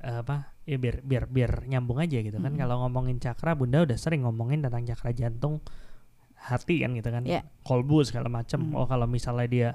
apa 0.05 0.53
ya 0.69 0.77
biar 0.77 1.01
biar 1.01 1.25
biar 1.25 1.65
nyambung 1.67 1.99
aja 1.99 2.21
gitu 2.21 2.39
kan. 2.39 2.53
Hmm. 2.55 2.61
Kalau 2.61 2.87
ngomongin 2.87 3.19
cakra, 3.19 3.59
bunda 3.59 3.83
udah 3.83 3.99
sering 3.99 4.23
ngomongin 4.23 4.63
tentang 4.63 4.87
cakra 4.87 5.11
jantung, 5.11 5.65
hati 6.37 6.85
kan 6.85 6.93
gitu 6.97 7.11
kan, 7.13 7.25
yeah. 7.27 7.45
kolbu 7.67 8.05
segala 8.07 8.31
macam. 8.31 8.71
Hmm. 8.71 8.77
Oh 8.79 8.87
kalau 8.89 9.05
misalnya 9.11 9.49
dia 9.51 9.71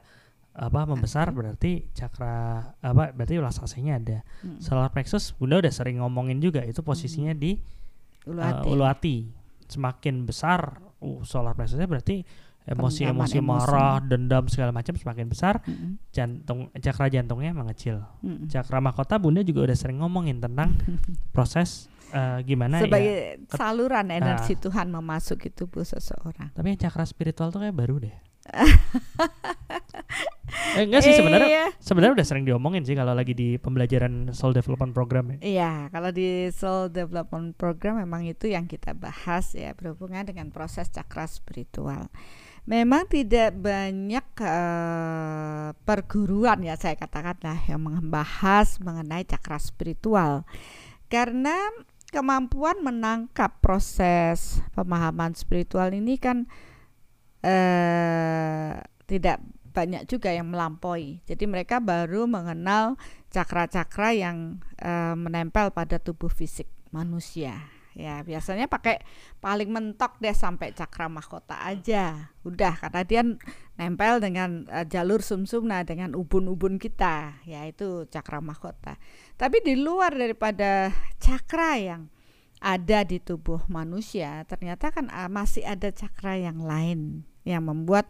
apa 0.55 0.87
membesar 0.87 1.35
berarti 1.35 1.91
cakra 1.91 2.63
apa 2.79 3.11
berarti 3.11 3.35
ulas 3.35 3.59
aslinya 3.59 3.99
ada. 3.99 4.19
Hmm. 4.39 4.63
Solar 4.63 4.87
plexus 4.93 5.35
bunda 5.35 5.59
udah 5.59 5.73
sering 5.73 5.99
ngomongin 5.99 6.39
juga 6.39 6.63
itu 6.63 6.79
posisinya 6.79 7.35
hmm. 7.35 7.41
di 7.41 7.51
ulu 8.29 8.39
hati. 8.39 8.63
Uh, 8.63 8.71
ulu 8.71 8.83
hati. 8.87 9.15
Semakin 9.65 10.23
besar 10.23 10.79
uh, 11.01 11.21
solar 11.27 11.57
plexusnya 11.57 11.89
berarti 11.89 12.23
emosi-emosi 12.65 13.39
marah, 13.45 14.01
dendam 14.01 14.49
segala 14.49 14.73
macam 14.73 14.97
semakin 14.97 15.25
besar, 15.29 15.61
mm 15.61 15.73
-hmm. 15.73 15.91
jantung 16.09 16.59
cakra 16.81 17.07
jantungnya 17.13 17.53
mengecil. 17.53 18.01
Mm 18.25 18.33
-hmm. 18.33 18.47
Cakra 18.49 18.81
mahkota 18.81 19.21
Bunda 19.21 19.45
juga 19.45 19.69
udah 19.69 19.77
sering 19.77 20.01
ngomongin 20.01 20.41
tentang 20.41 20.73
proses 21.35 21.87
uh, 22.11 22.41
gimana 22.41 22.81
sebagai 22.81 23.39
ya, 23.39 23.57
saluran 23.57 24.09
energi 24.09 24.57
uh, 24.57 24.61
Tuhan 24.65 24.89
memasuki 24.89 25.53
tubuh 25.53 25.85
seseorang. 25.85 26.49
Tapi 26.57 26.73
yang 26.73 26.79
cakra 26.81 27.05
spiritual 27.05 27.53
tuh 27.53 27.61
kayak 27.61 27.77
baru 27.77 28.01
deh. 28.01 28.15
Eh, 30.77 30.83
enggak 30.85 31.01
sih 31.01 31.17
sebenarnya 31.17 31.49
iya. 31.49 31.65
sebenarnya 31.81 32.13
udah 32.21 32.27
sering 32.27 32.45
diomongin 32.45 32.85
sih 32.85 32.93
kalau 32.93 33.17
lagi 33.17 33.33
di 33.33 33.57
pembelajaran 33.57 34.29
soul 34.31 34.53
development 34.53 34.93
program 34.93 35.33
ya. 35.33 35.37
Iya, 35.41 35.71
kalau 35.89 36.13
di 36.13 36.53
soul 36.53 36.93
development 36.93 37.57
program 37.57 37.97
memang 37.97 38.29
itu 38.29 38.45
yang 38.49 38.69
kita 38.69 38.93
bahas 38.93 39.57
ya 39.57 39.73
berhubungan 39.73 40.29
dengan 40.29 40.53
proses 40.53 40.93
cakra 40.93 41.25
spiritual 41.25 42.09
memang 42.65 43.05
tidak 43.05 43.53
banyak 43.53 44.25
uh, 44.41 45.69
perguruan 45.85 46.65
ya 46.65 46.73
saya 46.73 46.97
katakan 46.97 47.37
lah 47.45 47.61
yang 47.69 47.85
membahas 47.85 48.81
mengenai 48.81 49.21
cakra 49.21 49.61
spiritual 49.61 50.49
karena 51.13 51.53
kemampuan 52.09 52.81
menangkap 52.81 53.61
proses 53.61 54.65
pemahaman 54.73 55.37
spiritual 55.37 55.93
ini 55.93 56.17
kan 56.17 56.49
uh, 57.45 58.81
tidak 59.05 59.37
banyak 59.75 60.07
juga 60.07 60.31
yang 60.31 60.49
melampaui. 60.49 61.19
Jadi 61.27 61.45
mereka 61.45 61.83
baru 61.83 62.25
mengenal 62.25 62.95
cakra-cakra 63.29 64.15
yang 64.15 64.63
uh, 64.79 65.13
menempel 65.13 65.69
pada 65.75 65.99
tubuh 65.99 66.31
fisik 66.31 66.71
manusia. 66.95 67.59
Ya 67.95 68.19
biasanya 68.27 68.67
pakai 68.67 68.99
paling 69.39 69.71
mentok 69.71 70.19
deh 70.19 70.35
sampai 70.35 70.71
cakra 70.75 71.07
mahkota 71.07 71.59
aja. 71.63 72.31
Udah 72.43 72.75
karena 72.75 73.01
dia 73.03 73.21
nempel 73.75 74.19
dengan 74.23 74.67
uh, 74.71 74.87
jalur 74.87 75.19
sumsum 75.19 75.67
nah 75.67 75.83
dengan 75.83 76.15
ubun-ubun 76.15 76.79
kita. 76.79 77.43
Yaitu 77.43 78.07
cakra 78.07 78.39
mahkota. 78.39 78.95
Tapi 79.35 79.59
di 79.63 79.75
luar 79.79 80.15
daripada 80.15 80.91
cakra 81.19 81.79
yang 81.79 82.01
ada 82.63 83.03
di 83.03 83.19
tubuh 83.19 83.61
manusia 83.67 84.47
ternyata 84.47 84.89
kan 84.89 85.11
uh, 85.11 85.27
masih 85.27 85.67
ada 85.67 85.91
cakra 85.91 86.39
yang 86.39 86.63
lain 86.63 87.27
yang 87.45 87.69
membuat 87.69 88.09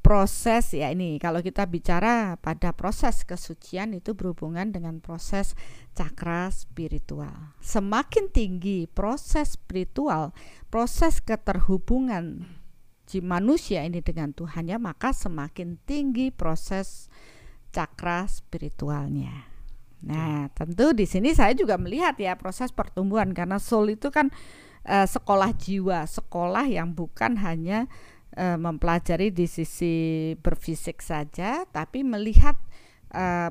proses 0.00 0.70
ya 0.70 0.94
ini 0.94 1.18
kalau 1.18 1.42
kita 1.42 1.66
bicara 1.66 2.38
pada 2.38 2.70
proses 2.70 3.26
kesucian 3.26 3.90
itu 3.90 4.14
berhubungan 4.14 4.70
dengan 4.70 5.02
proses 5.02 5.58
cakra 5.98 6.46
spiritual. 6.54 7.58
Semakin 7.58 8.30
tinggi 8.30 8.86
proses 8.86 9.58
spiritual, 9.58 10.30
proses 10.70 11.18
keterhubungan 11.18 12.46
si 13.06 13.18
manusia 13.18 13.82
ini 13.82 13.98
dengan 13.98 14.30
Tuhannya 14.30 14.78
maka 14.78 15.10
semakin 15.10 15.78
tinggi 15.82 16.30
proses 16.30 17.10
cakra 17.74 18.30
spiritualnya. 18.30 19.50
Nah, 20.06 20.46
tentu 20.54 20.94
di 20.94 21.02
sini 21.02 21.34
saya 21.34 21.50
juga 21.50 21.74
melihat 21.80 22.14
ya 22.14 22.38
proses 22.38 22.70
pertumbuhan 22.70 23.34
karena 23.34 23.58
soul 23.58 23.98
itu 23.98 24.14
kan 24.14 24.30
uh, 24.86 25.06
sekolah 25.06 25.50
jiwa, 25.56 26.06
sekolah 26.06 26.70
yang 26.70 26.94
bukan 26.94 27.34
hanya 27.42 27.90
uh, 28.36 28.60
mempelajari 28.60 29.32
di 29.32 29.48
sisi 29.48 30.32
berfisik 30.38 31.00
saja, 31.00 31.64
tapi 31.72 32.04
melihat 32.04 32.54
uh, 33.16 33.50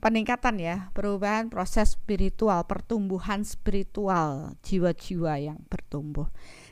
peningkatan 0.00 0.56
ya, 0.62 0.88
perubahan 0.96 1.52
proses 1.52 1.98
spiritual, 1.98 2.64
pertumbuhan 2.64 3.44
spiritual 3.44 4.56
jiwa-jiwa 4.64 5.34
yang 5.42 5.58
bertumbuh. 5.68 6.30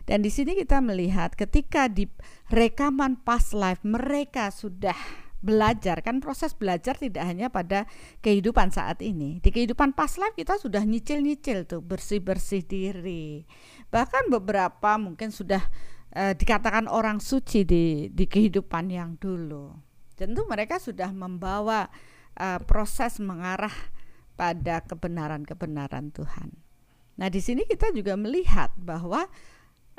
Dan 0.08 0.24
di 0.24 0.32
sini 0.32 0.56
kita 0.56 0.80
melihat 0.80 1.36
ketika 1.36 1.86
di 1.86 2.08
rekaman 2.48 3.20
past 3.20 3.52
life 3.52 3.84
mereka 3.84 4.50
sudah 4.50 4.96
belajar 5.40 6.04
kan 6.04 6.20
proses 6.20 6.52
belajar 6.52 7.00
tidak 7.00 7.24
hanya 7.24 7.48
pada 7.48 7.88
kehidupan 8.20 8.72
saat 8.72 9.00
ini. 9.00 9.40
Di 9.40 9.48
kehidupan 9.48 9.96
past 9.96 10.20
life 10.20 10.36
kita 10.36 10.60
sudah 10.60 10.84
nyicil-nyicil 10.84 11.64
tuh 11.64 11.80
bersih-bersih 11.80 12.64
diri. 12.64 13.48
Bahkan 13.88 14.28
beberapa 14.28 15.00
mungkin 15.00 15.32
sudah 15.32 15.64
uh, 16.14 16.32
dikatakan 16.34 16.90
orang 16.90 17.18
suci 17.18 17.62
di 17.66 18.08
di 18.10 18.24
kehidupan 18.26 18.90
yang 18.90 19.16
dulu. 19.18 19.74
Tentu 20.14 20.44
mereka 20.44 20.76
sudah 20.76 21.10
membawa 21.10 21.88
uh, 22.36 22.60
proses 22.64 23.18
mengarah 23.22 23.72
pada 24.36 24.80
kebenaran-kebenaran 24.84 26.12
Tuhan. 26.12 26.50
Nah, 27.20 27.28
di 27.28 27.40
sini 27.44 27.68
kita 27.68 27.92
juga 27.92 28.16
melihat 28.16 28.72
bahwa 28.80 29.28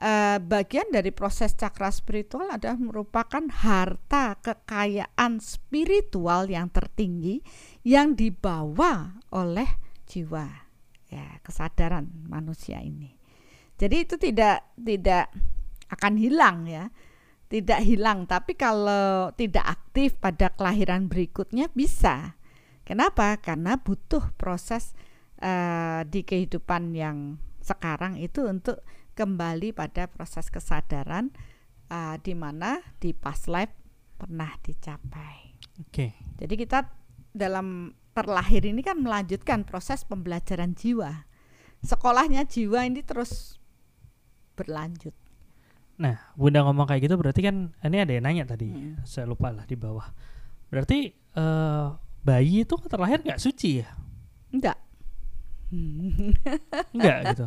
uh, 0.02 0.38
bagian 0.41 0.89
dari 0.89 1.13
proses 1.13 1.54
cakra 1.54 1.93
spiritual 1.93 2.50
adalah 2.50 2.82
merupakan 2.82 3.45
harta 3.62 4.41
kekayaan 4.41 5.38
spiritual 5.38 6.50
yang 6.50 6.74
tertinggi 6.74 7.45
yang 7.86 8.17
dibawa 8.17 9.21
oleh 9.30 9.69
jiwa 10.10 10.50
ya 11.12 11.38
kesadaran 11.45 12.10
manusia 12.26 12.82
ini. 12.82 13.13
Jadi 13.78 13.95
itu 13.97 14.15
tidak 14.17 14.65
tidak 14.78 15.30
akan 15.91 16.13
hilang 16.15 16.65
ya. 16.65 16.89
Tidak 17.51 17.84
hilang, 17.84 18.32
tapi 18.32 18.56
kalau 18.56 19.36
tidak 19.36 19.67
aktif 19.67 20.15
pada 20.15 20.47
kelahiran 20.56 21.12
berikutnya 21.12 21.67
bisa. 21.75 22.39
Kenapa? 22.88 23.36
Karena 23.43 23.75
butuh 23.75 24.32
proses 24.39 24.95
uh, 25.43 26.08
di 26.08 26.23
kehidupan 26.23 26.95
yang 26.95 27.43
sekarang 27.60 28.15
itu 28.15 28.47
untuk 28.47 28.80
kembali 29.19 29.75
pada 29.75 30.08
proses 30.08 30.47
kesadaran 30.47 31.36
uh, 31.91 32.15
di 32.23 32.32
mana 32.34 32.80
di 33.04 33.12
past 33.12 33.51
life 33.51 33.75
pernah 34.15 34.56
dicapai. 34.63 35.60
Oke. 35.84 35.91
Okay. 35.91 36.12
Jadi 36.39 36.54
kita 36.56 36.88
dalam 37.36 37.91
terlahir 38.12 38.67
ini 38.67 38.84
kan 38.84 38.99
melanjutkan 38.99 39.63
proses 39.67 40.04
pembelajaran 40.08 40.75
jiwa. 40.75 41.27
Sekolahnya 41.82 42.45
jiwa 42.45 42.86
ini 42.86 43.01
terus 43.01 43.58
berlanjut. 44.54 45.15
Nah, 46.02 46.18
Bunda 46.34 46.66
ngomong 46.66 46.90
kayak 46.90 47.06
gitu 47.06 47.16
berarti 47.22 47.46
kan 47.46 47.70
ini 47.86 47.98
ada 48.02 48.10
yang 48.10 48.26
nanya 48.26 48.44
tadi. 48.50 48.74
Hmm. 48.74 48.98
Saya 49.06 49.30
lupa 49.30 49.54
lah 49.54 49.70
di 49.70 49.78
bawah. 49.78 50.10
Berarti 50.74 51.14
uh, 51.38 51.94
bayi 52.26 52.66
itu 52.66 52.74
terlahir 52.90 53.22
nggak 53.22 53.38
suci 53.38 53.86
ya? 53.86 53.90
Enggak. 54.50 54.82
Enggak 56.90 57.18
gitu. 57.38 57.46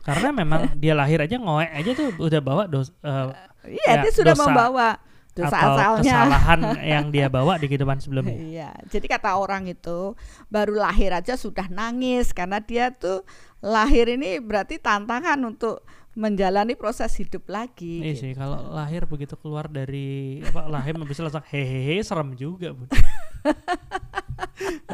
Karena 0.00 0.28
memang 0.32 0.72
dia 0.80 0.96
lahir 0.96 1.20
aja 1.20 1.36
ngoek 1.36 1.70
aja 1.70 1.90
tuh 1.92 2.08
udah 2.16 2.40
bawa 2.40 2.64
dos 2.64 2.90
uh, 3.04 3.30
Iya, 3.64 3.88
ya, 3.88 4.02
dia 4.04 4.12
sudah 4.12 4.34
dosa 4.36 4.44
membawa 4.44 4.88
dosa 5.34 5.56
atau 5.56 5.72
asalnya. 5.74 6.04
kesalahan 6.04 6.60
yang 6.96 7.04
dia 7.08 7.26
bawa 7.32 7.56
di 7.56 7.66
kehidupan 7.66 7.98
sebelumnya. 7.98 8.36
Iya. 8.36 8.70
Jadi 8.88 9.06
kata 9.08 9.36
orang 9.36 9.66
itu 9.66 10.12
baru 10.52 10.76
lahir 10.76 11.10
aja 11.16 11.34
sudah 11.34 11.66
nangis 11.72 12.30
karena 12.36 12.60
dia 12.60 12.92
tuh 12.92 13.24
lahir 13.64 14.12
ini 14.12 14.38
berarti 14.38 14.76
tantangan 14.78 15.40
untuk 15.42 15.82
menjalani 16.14 16.78
proses 16.78 17.10
hidup 17.18 17.46
lagi. 17.50 18.02
Iya 18.02 18.14
gitu. 18.14 18.22
sih, 18.26 18.32
kalau 18.38 18.70
lahir 18.70 19.06
begitu 19.06 19.34
keluar 19.34 19.66
dari 19.66 20.40
apa 20.46 20.70
lahir 20.70 20.94
bisa 21.02 21.26
langsung 21.26 21.42
hehehe 21.50 21.98
serem 22.06 22.38
juga, 22.38 22.74
Bun. 22.74 22.86
oke. 22.90 23.02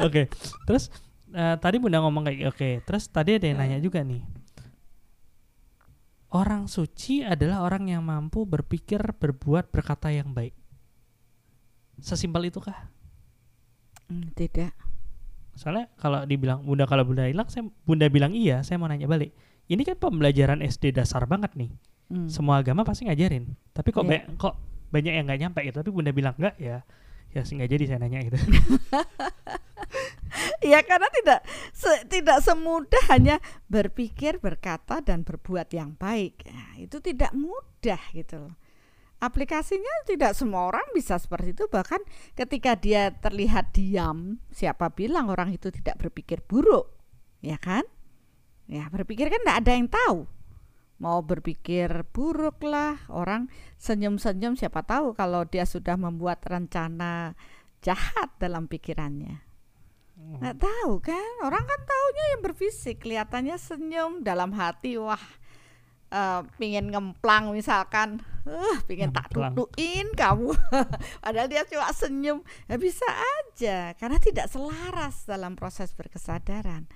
Okay. 0.09 0.25
Terus 0.65 0.89
uh, 1.33 1.55
tadi 1.61 1.77
Bunda 1.77 2.01
ngomong 2.01 2.25
kayak 2.25 2.39
oke, 2.51 2.57
okay. 2.57 2.73
terus 2.83 3.05
tadi 3.07 3.37
ada 3.37 3.45
yang 3.45 3.61
nanya 3.61 3.79
juga 3.79 4.01
nih 4.01 4.41
Orang 6.31 6.71
suci 6.71 7.27
adalah 7.27 7.59
orang 7.59 7.91
yang 7.91 8.07
mampu 8.07 8.47
berpikir, 8.47 9.03
berbuat, 9.19 9.67
berkata 9.67 10.15
yang 10.15 10.31
baik. 10.31 10.55
Sesimpel 11.99 12.47
itukah? 12.47 12.87
Hmm, 14.07 14.31
tidak. 14.31 14.71
Soalnya 15.59 15.91
kalau 15.99 16.23
dibilang 16.23 16.63
bunda 16.63 16.87
kalau 16.87 17.03
bunda 17.03 17.27
hilang, 17.27 17.51
saya 17.51 17.67
bunda 17.83 18.07
bilang 18.07 18.31
iya, 18.31 18.63
saya 18.63 18.79
mau 18.79 18.87
nanya 18.87 19.11
balik. 19.11 19.35
Ini 19.67 19.81
kan 19.85 19.97
pembelajaran 19.99 20.65
SD 20.65 20.95
dasar 20.95 21.27
banget 21.29 21.53
nih. 21.55 21.71
Hmm. 22.11 22.27
Semua 22.27 22.59
agama 22.59 22.83
pasti 22.83 23.07
ngajarin. 23.07 23.55
Tapi 23.71 23.89
kok 23.93 24.03
yeah. 24.07 24.27
ba 24.27 24.35
kok 24.35 24.55
banyak 24.91 25.13
yang 25.15 25.25
nggak 25.27 25.41
nyampe 25.47 25.59
gitu. 25.63 25.75
Tapi 25.79 25.89
bunda 25.89 26.11
bilang 26.11 26.35
enggak 26.35 26.55
ya, 26.59 26.83
ya 27.31 27.41
sih 27.47 27.55
nggak 27.55 27.71
jadi 27.71 27.83
saya 27.87 27.99
nanya 28.03 28.19
gitu. 28.27 28.37
ya 30.71 30.83
karena 30.83 31.07
tidak 31.15 31.39
se, 31.71 31.91
tidak 32.11 32.43
semudah 32.43 33.03
hanya 33.07 33.39
berpikir, 33.71 34.43
berkata 34.43 34.99
dan 34.99 35.23
berbuat 35.23 35.71
yang 35.71 35.95
baik. 35.95 36.43
Nah, 36.51 36.75
itu 36.77 36.99
tidak 36.99 37.31
mudah 37.31 38.01
gitu 38.11 38.47
loh. 38.47 38.53
Aplikasinya 39.21 40.09
tidak 40.09 40.33
semua 40.33 40.73
orang 40.73 40.87
bisa 40.97 41.13
seperti 41.21 41.53
itu 41.53 41.69
bahkan 41.69 42.01
ketika 42.33 42.73
dia 42.73 43.13
terlihat 43.13 43.69
diam, 43.69 44.41
siapa 44.49 44.89
bilang 44.97 45.29
orang 45.29 45.53
itu 45.53 45.69
tidak 45.69 46.01
berpikir 46.01 46.41
buruk? 46.41 46.89
Ya 47.45 47.61
kan? 47.61 47.85
Ya, 48.71 48.87
berpikir 48.87 49.27
kan 49.27 49.43
tidak 49.43 49.57
ada 49.67 49.71
yang 49.75 49.89
tahu. 49.91 50.23
Mau 51.03 51.19
berpikir 51.19 52.07
buruk 52.15 52.63
lah, 52.63 53.03
orang 53.11 53.51
senyum-senyum 53.75 54.55
siapa 54.55 54.79
tahu 54.87 55.11
kalau 55.11 55.43
dia 55.43 55.67
sudah 55.67 55.99
membuat 55.99 56.39
rencana 56.47 57.35
jahat 57.83 58.31
dalam 58.39 58.71
pikirannya. 58.71 59.43
Nggak 60.39 60.57
tahu 60.63 61.03
kan? 61.03 61.31
Orang 61.43 61.67
kan 61.67 61.81
taunya 61.83 62.25
yang 62.37 62.41
berfisik 62.47 63.03
kelihatannya 63.03 63.57
senyum 63.59 64.23
dalam 64.23 64.55
hati 64.55 64.95
wah 64.95 65.19
uh, 66.13 66.47
pingin 66.55 66.87
ngemplang 66.93 67.51
misalkan. 67.51 68.23
Uh, 68.45 68.77
pingin 68.87 69.11
tak 69.11 69.33
tutuin 69.33 70.07
kamu. 70.15 70.53
Padahal 71.25 71.49
dia 71.49 71.67
cuma 71.67 71.91
senyum. 71.91 72.39
Ya 72.71 72.77
bisa 72.77 73.09
aja 73.09 73.97
karena 73.97 74.21
tidak 74.21 74.47
selaras 74.47 75.25
dalam 75.27 75.57
proses 75.57 75.91
berkesadaran 75.97 76.87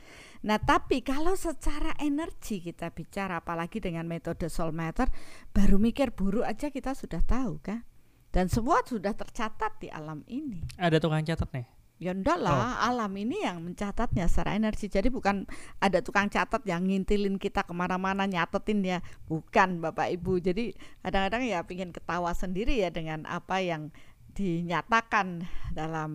nah 0.45 0.61
tapi 0.61 1.01
kalau 1.01 1.33
secara 1.33 1.97
energi 1.97 2.61
kita 2.61 2.93
bicara 2.93 3.41
apalagi 3.41 3.81
dengan 3.81 4.05
metode 4.05 4.45
soul 4.45 4.69
matter 4.69 5.09
baru 5.49 5.81
mikir 5.81 6.13
buruk 6.13 6.45
aja 6.45 6.69
kita 6.69 6.93
sudah 6.93 7.25
tahu 7.25 7.57
kan 7.65 7.81
dan 8.29 8.45
semua 8.45 8.85
sudah 8.85 9.17
tercatat 9.17 9.81
di 9.81 9.89
alam 9.89 10.21
ini 10.29 10.61
ada 10.77 11.01
tukang 11.01 11.25
catat 11.25 11.49
nih 11.49 11.65
Ya 11.95 12.11
enggak 12.11 12.43
lah, 12.43 12.75
oh. 12.75 12.91
alam 12.91 13.07
ini 13.15 13.39
yang 13.47 13.63
mencatatnya 13.63 14.27
secara 14.27 14.59
energi. 14.59 14.91
Jadi 14.91 15.07
bukan 15.07 15.47
ada 15.79 16.03
tukang 16.03 16.27
catat 16.27 16.59
yang 16.67 16.83
ngintilin 16.83 17.39
kita 17.39 17.63
ke 17.63 17.71
mana-mana 17.71 18.27
nyatetin 18.27 18.83
ya, 18.83 18.99
bukan 19.31 19.79
Bapak 19.79 20.11
Ibu. 20.11 20.43
Jadi 20.43 20.75
kadang-kadang 20.99 21.47
ya 21.47 21.63
pingin 21.63 21.95
ketawa 21.95 22.35
sendiri 22.35 22.83
ya 22.83 22.91
dengan 22.91 23.23
apa 23.23 23.63
yang 23.63 23.95
dinyatakan 24.35 25.47
dalam 25.71 26.11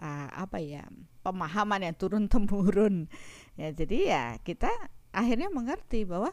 uh, 0.00 0.28
apa 0.32 0.64
ya 0.64 0.88
pemahaman 1.20 1.84
yang 1.84 1.96
turun 2.00 2.24
temurun. 2.32 3.12
Ya 3.58 3.74
jadi 3.74 3.98
ya 4.06 4.24
kita 4.46 4.70
akhirnya 5.10 5.50
mengerti 5.50 6.06
bahwa 6.06 6.30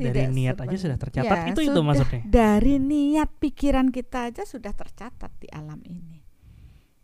dari 0.00 0.30
niat 0.30 0.56
aja 0.62 0.76
sudah 0.78 0.96
tercatat 0.96 1.36
ya, 1.36 1.52
itu 1.52 1.60
itu 1.66 1.80
maksudnya. 1.82 2.22
Dari 2.24 2.78
niat 2.80 3.28
pikiran 3.42 3.92
kita 3.92 4.32
aja 4.32 4.42
sudah 4.46 4.72
tercatat 4.72 5.34
di 5.42 5.48
alam 5.50 5.82
ini. 5.84 6.22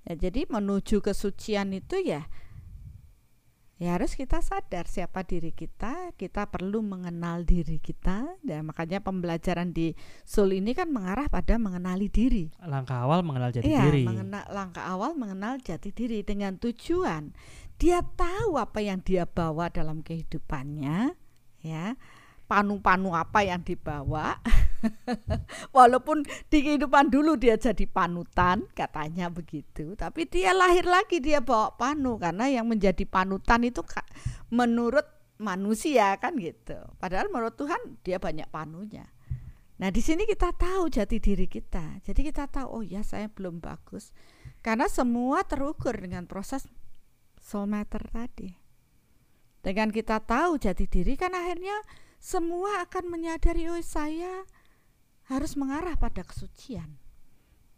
Ya, 0.06 0.14
jadi 0.14 0.46
menuju 0.46 1.02
kesucian 1.02 1.74
itu 1.74 1.98
ya 1.98 2.30
ya 3.76 3.92
harus 3.92 4.16
kita 4.16 4.40
sadar 4.40 4.88
siapa 4.88 5.20
diri 5.28 5.52
kita, 5.52 6.16
kita 6.16 6.48
perlu 6.48 6.80
mengenal 6.80 7.44
diri 7.44 7.76
kita. 7.76 8.24
Dan 8.40 8.70
makanya 8.70 9.04
pembelajaran 9.04 9.76
di 9.76 9.92
Sul 10.24 10.56
ini 10.56 10.72
kan 10.72 10.88
mengarah 10.88 11.28
pada 11.28 11.60
mengenali 11.60 12.08
diri. 12.08 12.48
Langkah 12.64 13.04
awal 13.04 13.20
mengenal 13.20 13.52
jati 13.52 13.68
iya, 13.68 13.84
diri. 13.84 14.08
Mengena, 14.08 14.48
langkah 14.48 14.86
awal 14.88 15.12
mengenal 15.18 15.60
jati 15.60 15.92
diri 15.92 16.24
dengan 16.24 16.56
tujuan 16.56 17.36
dia 17.76 18.00
tahu 18.00 18.56
apa 18.56 18.80
yang 18.80 19.04
dia 19.04 19.28
bawa 19.28 19.68
dalam 19.68 20.00
kehidupannya, 20.00 21.12
ya. 21.60 21.96
Panu-panu 22.46 23.10
apa 23.10 23.42
yang 23.42 23.66
dibawa. 23.66 24.38
Walaupun 25.76 26.22
di 26.46 26.62
kehidupan 26.62 27.10
dulu 27.10 27.34
dia 27.34 27.58
jadi 27.58 27.90
panutan 27.90 28.70
katanya 28.70 29.26
begitu. 29.26 29.98
Tapi 29.98 30.30
dia 30.30 30.54
lahir 30.54 30.86
lagi 30.86 31.18
dia 31.18 31.42
bawa 31.42 31.74
panu. 31.74 32.22
Karena 32.22 32.46
yang 32.46 32.70
menjadi 32.70 33.02
panutan 33.02 33.66
itu 33.66 33.82
menurut 34.54 35.10
manusia 35.42 36.14
kan 36.22 36.38
gitu. 36.38 36.78
Padahal 37.02 37.34
menurut 37.34 37.58
Tuhan 37.58 37.98
dia 38.06 38.22
banyak 38.22 38.46
panunya. 38.46 39.10
Nah, 39.76 39.92
di 39.92 40.00
sini 40.00 40.24
kita 40.24 40.56
tahu 40.56 40.88
jati 40.88 41.20
diri 41.20 41.44
kita. 41.44 42.00
Jadi 42.00 42.24
kita 42.24 42.48
tahu, 42.48 42.80
oh 42.80 42.84
ya 42.84 43.04
saya 43.04 43.28
belum 43.28 43.60
bagus. 43.60 44.08
Karena 44.64 44.88
semua 44.88 45.44
terukur 45.44 45.92
dengan 45.92 46.24
proses 46.24 46.64
soul 47.46 47.70
matter 47.70 48.02
tadi. 48.10 48.50
Dengan 49.62 49.94
kita 49.94 50.18
tahu 50.18 50.58
jati 50.58 50.90
diri 50.90 51.14
kan 51.14 51.30
akhirnya 51.30 51.78
semua 52.18 52.82
akan 52.82 53.06
menyadari 53.06 53.70
oh 53.70 53.78
saya 53.78 54.42
harus 55.30 55.54
mengarah 55.54 55.94
pada 55.94 56.26
kesucian. 56.26 56.98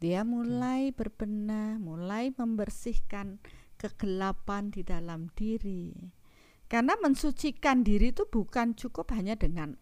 Dia 0.00 0.24
mulai 0.24 0.88
berbenah, 0.96 1.76
mulai 1.76 2.32
membersihkan 2.32 3.44
kegelapan 3.76 4.72
di 4.72 4.80
dalam 4.80 5.28
diri. 5.36 5.92
Karena 6.68 6.96
mensucikan 7.00 7.84
diri 7.84 8.12
itu 8.12 8.24
bukan 8.28 8.72
cukup 8.72 9.12
hanya 9.16 9.36
dengan 9.36 9.76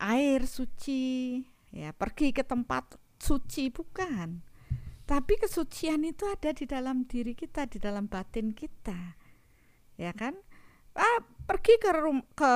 air 0.00 0.44
suci, 0.44 1.40
ya 1.72 1.92
pergi 1.92 2.32
ke 2.32 2.44
tempat 2.44 2.96
suci 3.20 3.72
bukan. 3.72 4.49
Tapi 5.10 5.42
kesucian 5.42 6.06
itu 6.06 6.22
ada 6.30 6.54
di 6.54 6.70
dalam 6.70 7.02
diri 7.02 7.34
kita, 7.34 7.66
di 7.66 7.82
dalam 7.82 8.06
batin 8.06 8.54
kita. 8.54 9.18
Ya 9.98 10.14
kan? 10.14 10.38
Ah, 10.94 11.18
pergi 11.50 11.82
ke 11.82 11.90
rum, 11.98 12.22
ke 12.30 12.54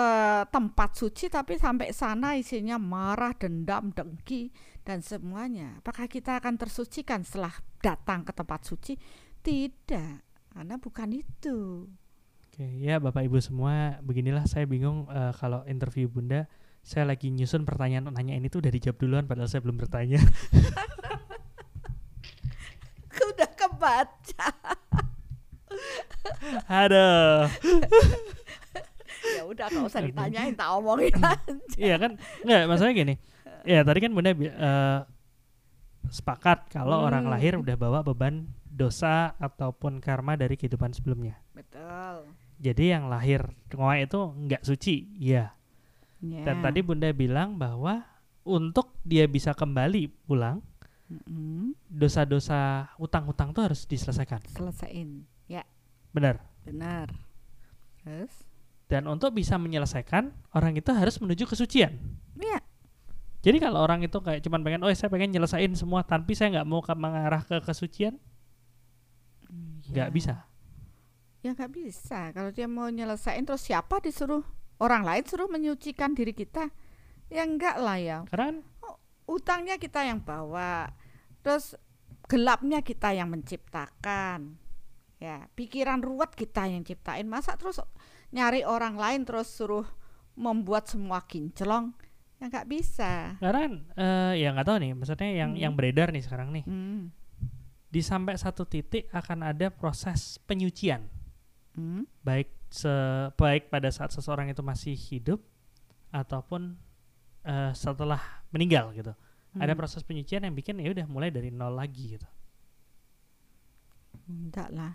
tempat 0.55 0.95
suci 0.95 1.27
tapi 1.27 1.59
sampai 1.59 1.91
sana 1.91 2.39
isinya 2.39 2.79
marah, 2.79 3.35
dendam, 3.35 3.91
dengki 3.91 4.55
dan 4.87 5.03
semuanya. 5.03 5.83
Apakah 5.83 6.07
kita 6.07 6.39
akan 6.39 6.55
tersucikan 6.55 7.27
setelah 7.27 7.59
datang 7.83 8.23
ke 8.23 8.31
tempat 8.31 8.63
suci? 8.63 8.95
Tidak, 9.43 10.15
karena 10.55 10.79
bukan 10.79 11.11
itu. 11.11 11.91
Oke, 12.55 12.71
ya 12.79 13.03
Bapak 13.03 13.27
Ibu 13.27 13.43
semua, 13.43 13.99
beginilah 13.99 14.47
saya 14.47 14.63
bingung 14.63 15.11
uh, 15.11 15.35
kalau 15.35 15.67
interview 15.67 16.07
Bunda, 16.07 16.47
saya 16.87 17.03
lagi 17.03 17.35
nyusun 17.35 17.67
pertanyaan 17.67 18.15
nanya 18.15 18.39
ini 18.39 18.47
tuh 18.47 18.63
udah 18.63 18.71
dijawab 18.71 18.99
duluan 19.03 19.25
padahal 19.27 19.51
saya 19.51 19.59
belum 19.67 19.75
bertanya. 19.75 20.23
Udah 23.15 23.51
kebaca. 23.55 24.49
Aduh. 26.69 27.51
ya 29.25 29.43
udah 29.49 29.67
nggak 29.73 29.89
usah 29.89 30.03
ditanyain, 30.05 30.55
tak 30.55 30.69
omongin 30.77 31.15
aja. 31.19 31.53
Iya 31.81 31.97
kan? 31.97 32.13
Enggak, 32.45 32.63
maksudnya 32.69 32.95
gini. 32.95 33.15
Ya, 33.65 33.81
tadi 33.81 33.99
kan 34.05 34.13
Bunda 34.13 34.31
uh, 34.37 35.01
sepakat 36.13 36.69
kalau 36.69 37.01
hmm. 37.01 37.07
orang 37.09 37.25
lahir 37.33 37.57
udah 37.57 37.77
bawa 37.81 38.05
beban 38.05 38.45
dosa 38.69 39.33
ataupun 39.41 40.03
karma 40.05 40.37
dari 40.37 40.59
kehidupan 40.61 40.93
sebelumnya. 40.93 41.41
Betul. 41.57 42.29
Jadi 42.61 42.93
yang 42.93 43.09
lahir 43.09 43.49
ngoại 43.73 44.07
itu 44.07 44.21
nggak 44.21 44.63
suci, 44.63 45.17
iya. 45.17 45.55
Yeah. 46.25 46.45
Dan 46.45 46.65
tadi 46.65 46.81
Bunda 46.81 47.13
bilang 47.13 47.57
bahwa 47.57 48.05
untuk 48.45 48.93
dia 49.05 49.25
bisa 49.25 49.57
kembali 49.57 50.13
pulang, 50.29 50.61
dosa-dosa 51.91 52.91
utang-utang 52.97 53.53
tuh 53.53 53.63
harus 53.65 53.85
diselesaikan. 53.85 54.41
Selesaiin, 54.51 55.29
ya. 55.47 55.63
Benar. 56.17 56.41
Benar. 56.65 57.13
Terus? 58.01 58.33
Dan 58.89 59.09
untuk 59.09 59.33
bisa 59.33 59.57
menyelesaikan, 59.57 60.33
orang 60.57 60.77
itu 60.77 60.91
harus 60.93 61.17
menuju 61.21 61.49
kesucian. 61.49 61.97
Iya. 62.37 62.61
Jadi 63.45 63.61
kalau 63.61 63.85
orang 63.85 64.01
itu 64.01 64.17
kayak 64.25 64.41
cuman 64.41 64.65
pengen, 64.65 64.81
oh 64.85 64.93
saya 64.97 65.13
pengen 65.13 65.29
nyelesain 65.29 65.73
semua, 65.77 66.01
tapi 66.01 66.33
saya 66.33 66.61
nggak 66.61 66.69
mau 66.69 66.81
ke 66.81 66.97
mengarah 66.97 67.45
ke 67.45 67.61
kesucian, 67.61 68.17
nggak 69.93 70.09
ya. 70.09 70.13
bisa. 70.13 70.35
Ya 71.45 71.53
nggak 71.53 71.73
bisa. 71.77 72.33
Kalau 72.33 72.49
dia 72.57 72.65
mau 72.65 72.89
nyelesain, 72.89 73.45
terus 73.45 73.69
siapa 73.69 74.01
disuruh 74.01 74.41
orang 74.81 75.05
lain 75.05 75.25
suruh 75.29 75.45
menyucikan 75.53 76.17
diri 76.17 76.33
kita? 76.33 76.73
Ya 77.29 77.45
enggak 77.45 77.77
lah 77.77 78.01
ya. 78.01 78.19
Karena 78.33 78.57
oh, 78.57 78.65
utangnya 79.25 79.81
kita 79.81 80.05
yang 80.05 80.21
bawa, 80.21 80.89
terus 81.41 81.77
gelapnya 82.29 82.81
kita 82.81 83.13
yang 83.13 83.33
menciptakan. 83.33 84.61
Ya, 85.23 85.49
pikiran 85.57 86.05
ruwet 86.05 86.37
kita 86.37 86.69
yang 86.69 86.85
ciptain. 86.85 87.25
Masa 87.25 87.57
terus 87.57 87.81
nyari 88.35 88.67
orang 88.67 88.99
lain 89.01 89.25
terus 89.25 89.49
suruh 89.49 89.87
membuat 90.37 90.91
semua 90.91 91.25
kinclong? 91.25 91.97
ya 92.45 92.51
nggak 92.51 92.69
bisa 92.69 93.39
karena 93.39 93.81
uh, 93.97 94.33
ya 94.37 94.53
nggak 94.53 94.67
tahu 94.67 94.79
nih 94.83 94.93
maksudnya 94.93 95.31
yang 95.33 95.51
hmm. 95.55 95.63
yang 95.65 95.73
beredar 95.73 96.13
nih 96.13 96.21
sekarang 96.21 96.53
nih 96.53 96.65
hmm. 96.67 97.09
di 97.89 98.01
sampai 98.03 98.37
satu 98.37 98.67
titik 98.67 99.09
akan 99.15 99.55
ada 99.55 99.73
proses 99.73 100.37
penyucian 100.45 101.07
hmm. 101.79 102.05
baik 102.21 102.51
se 102.69 102.91
baik 103.39 103.71
pada 103.71 103.89
saat 103.89 104.11
seseorang 104.11 104.51
itu 104.51 104.61
masih 104.61 104.93
hidup 104.93 105.41
ataupun 106.11 106.75
uh, 107.47 107.73
setelah 107.73 108.44
meninggal 108.55 108.95
gitu 108.95 109.11
hmm. 109.11 109.61
ada 109.61 109.75
proses 109.75 110.07
penyucian 110.07 110.47
yang 110.47 110.55
bikin 110.55 110.79
ya 110.79 110.95
udah 110.95 111.07
mulai 111.11 111.35
dari 111.35 111.51
nol 111.51 111.75
lagi 111.75 112.15
gitu 112.15 112.29
enggak 114.31 114.71
lah 114.71 114.95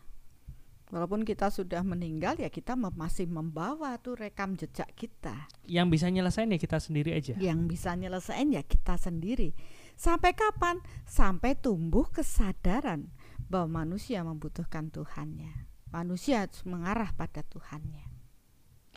Walaupun 0.89 1.21
kita 1.21 1.53
sudah 1.53 1.85
meninggal 1.85 2.33
ya 2.41 2.49
kita 2.49 2.73
masih 2.73 3.29
membawa 3.29 3.93
tuh 4.01 4.17
rekam 4.17 4.57
jejak 4.57 4.89
kita. 4.97 5.45
Yang 5.69 5.87
bisa 5.93 6.09
nyelesain 6.09 6.49
ya 6.49 6.57
kita 6.57 6.81
sendiri 6.81 7.13
aja. 7.13 7.37
Yang 7.37 7.59
bisa 7.69 7.93
nyelesain 7.93 8.49
ya 8.49 8.65
kita 8.65 8.97
sendiri. 8.97 9.53
Sampai 9.93 10.33
kapan? 10.33 10.81
Sampai 11.05 11.53
tumbuh 11.53 12.09
kesadaran 12.09 13.13
bahwa 13.45 13.85
manusia 13.85 14.25
membutuhkan 14.25 14.89
Tuhannya. 14.89 15.69
Manusia 15.93 16.49
harus 16.49 16.65
mengarah 16.65 17.13
pada 17.13 17.45
Tuhannya. 17.45 18.09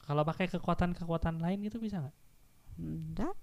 Kalau 0.01 0.25
pakai 0.25 0.49
kekuatan-kekuatan 0.49 1.45
lain 1.45 1.61
itu 1.69 1.77
bisa 1.77 2.01
nggak? 2.01 2.17
Enggak. 2.81 3.37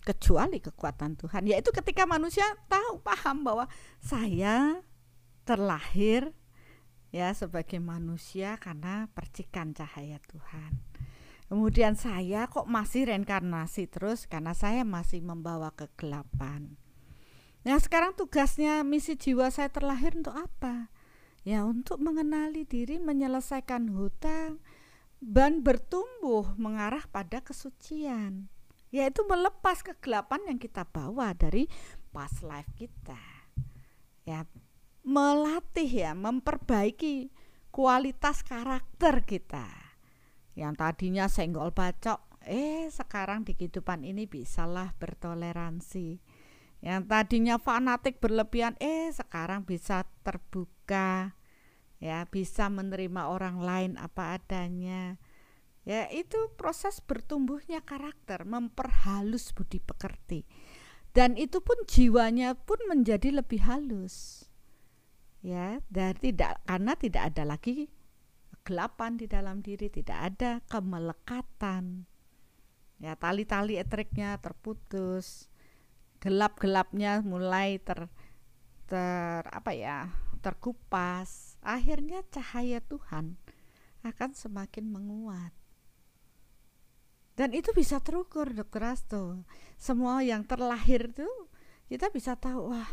Kecuali 0.00 0.58
kekuatan 0.58 1.16
Tuhan. 1.20 1.44
Yaitu 1.46 1.70
ketika 1.70 2.08
manusia 2.08 2.44
tahu 2.66 3.00
paham 3.04 3.44
bahwa 3.44 3.68
saya 4.00 4.80
terlahir 5.44 6.32
ya 7.10 7.34
sebagai 7.34 7.82
manusia 7.82 8.56
karena 8.56 9.10
percikan 9.12 9.74
cahaya 9.74 10.22
Tuhan. 10.30 10.78
Kemudian 11.50 11.98
saya 11.98 12.46
kok 12.46 12.70
masih 12.70 13.10
reinkarnasi 13.10 13.90
terus 13.90 14.30
karena 14.30 14.54
saya 14.54 14.86
masih 14.86 15.18
membawa 15.18 15.74
kegelapan. 15.74 16.78
Nah 17.66 17.76
sekarang 17.76 18.14
tugasnya 18.14 18.86
misi 18.86 19.18
jiwa 19.18 19.50
saya 19.50 19.66
terlahir 19.66 20.14
untuk 20.14 20.32
apa? 20.32 20.94
Ya 21.42 21.66
untuk 21.66 21.98
mengenali 21.98 22.62
diri, 22.62 23.02
menyelesaikan 23.02 23.90
hutang, 23.90 24.62
dan 25.18 25.66
bertumbuh 25.66 26.54
mengarah 26.54 27.02
pada 27.10 27.42
kesucian. 27.42 28.46
Yaitu 28.90 29.22
melepas 29.26 29.86
kegelapan 29.86 30.50
yang 30.50 30.58
kita 30.58 30.82
bawa 30.86 31.30
dari 31.34 31.70
past 32.10 32.42
life 32.42 32.70
kita. 32.74 33.18
Ya 34.26 34.46
melatih 35.06 35.88
ya, 35.88 36.12
memperbaiki 36.12 37.30
kualitas 37.70 38.42
karakter 38.44 39.24
kita. 39.24 39.66
Yang 40.58 40.74
tadinya 40.76 41.24
senggol 41.30 41.70
bacok, 41.72 42.20
eh 42.44 42.90
sekarang 42.90 43.46
di 43.46 43.56
kehidupan 43.56 44.04
ini 44.04 44.26
bisalah 44.26 44.92
bertoleransi. 44.98 46.20
Yang 46.80 47.02
tadinya 47.06 47.56
fanatik 47.60 48.18
berlebihan, 48.18 48.76
eh 48.80 49.08
sekarang 49.12 49.64
bisa 49.64 50.08
terbuka. 50.26 51.36
Ya, 52.00 52.24
bisa 52.24 52.72
menerima 52.72 53.28
orang 53.28 53.60
lain 53.60 53.92
apa 54.00 54.40
adanya. 54.40 55.20
Ya, 55.88 56.06
itu 56.12 56.36
proses 56.60 57.00
bertumbuhnya 57.00 57.80
karakter, 57.80 58.44
memperhalus 58.44 59.56
budi 59.56 59.80
pekerti. 59.80 60.44
Dan 61.10 61.34
itu 61.34 61.58
pun 61.58 61.74
jiwanya 61.90 62.54
pun 62.54 62.78
menjadi 62.86 63.42
lebih 63.42 63.66
halus. 63.66 64.46
Ya 65.40 65.80
dan 65.88 66.20
tidak 66.20 66.60
karena 66.68 66.92
tidak 67.00 67.32
ada 67.32 67.48
lagi 67.48 67.88
kegelapan 68.52 69.16
di 69.16 69.26
dalam 69.26 69.64
diri 69.64 69.88
tidak 69.88 70.18
ada 70.20 70.60
kemelekatan. 70.68 72.04
Ya 73.00 73.16
tali-tali 73.16 73.80
etriknya 73.80 74.36
terputus 74.38 75.48
gelap-gelapnya 76.20 77.24
mulai 77.24 77.80
ter 77.80 78.12
ter 78.84 79.42
apa 79.48 79.72
ya 79.72 80.12
terkupas. 80.44 81.56
Akhirnya 81.64 82.20
cahaya 82.28 82.84
Tuhan 82.84 83.40
akan 84.04 84.30
semakin 84.36 84.92
menguat 84.92 85.56
dan 87.40 87.56
itu 87.56 87.72
bisa 87.72 88.04
terukur 88.04 88.52
dokter 88.52 88.84
Asto 88.84 89.40
semua 89.80 90.20
yang 90.20 90.44
terlahir 90.44 91.08
itu 91.08 91.24
kita 91.88 92.12
bisa 92.12 92.36
tahu 92.36 92.76
wah 92.76 92.92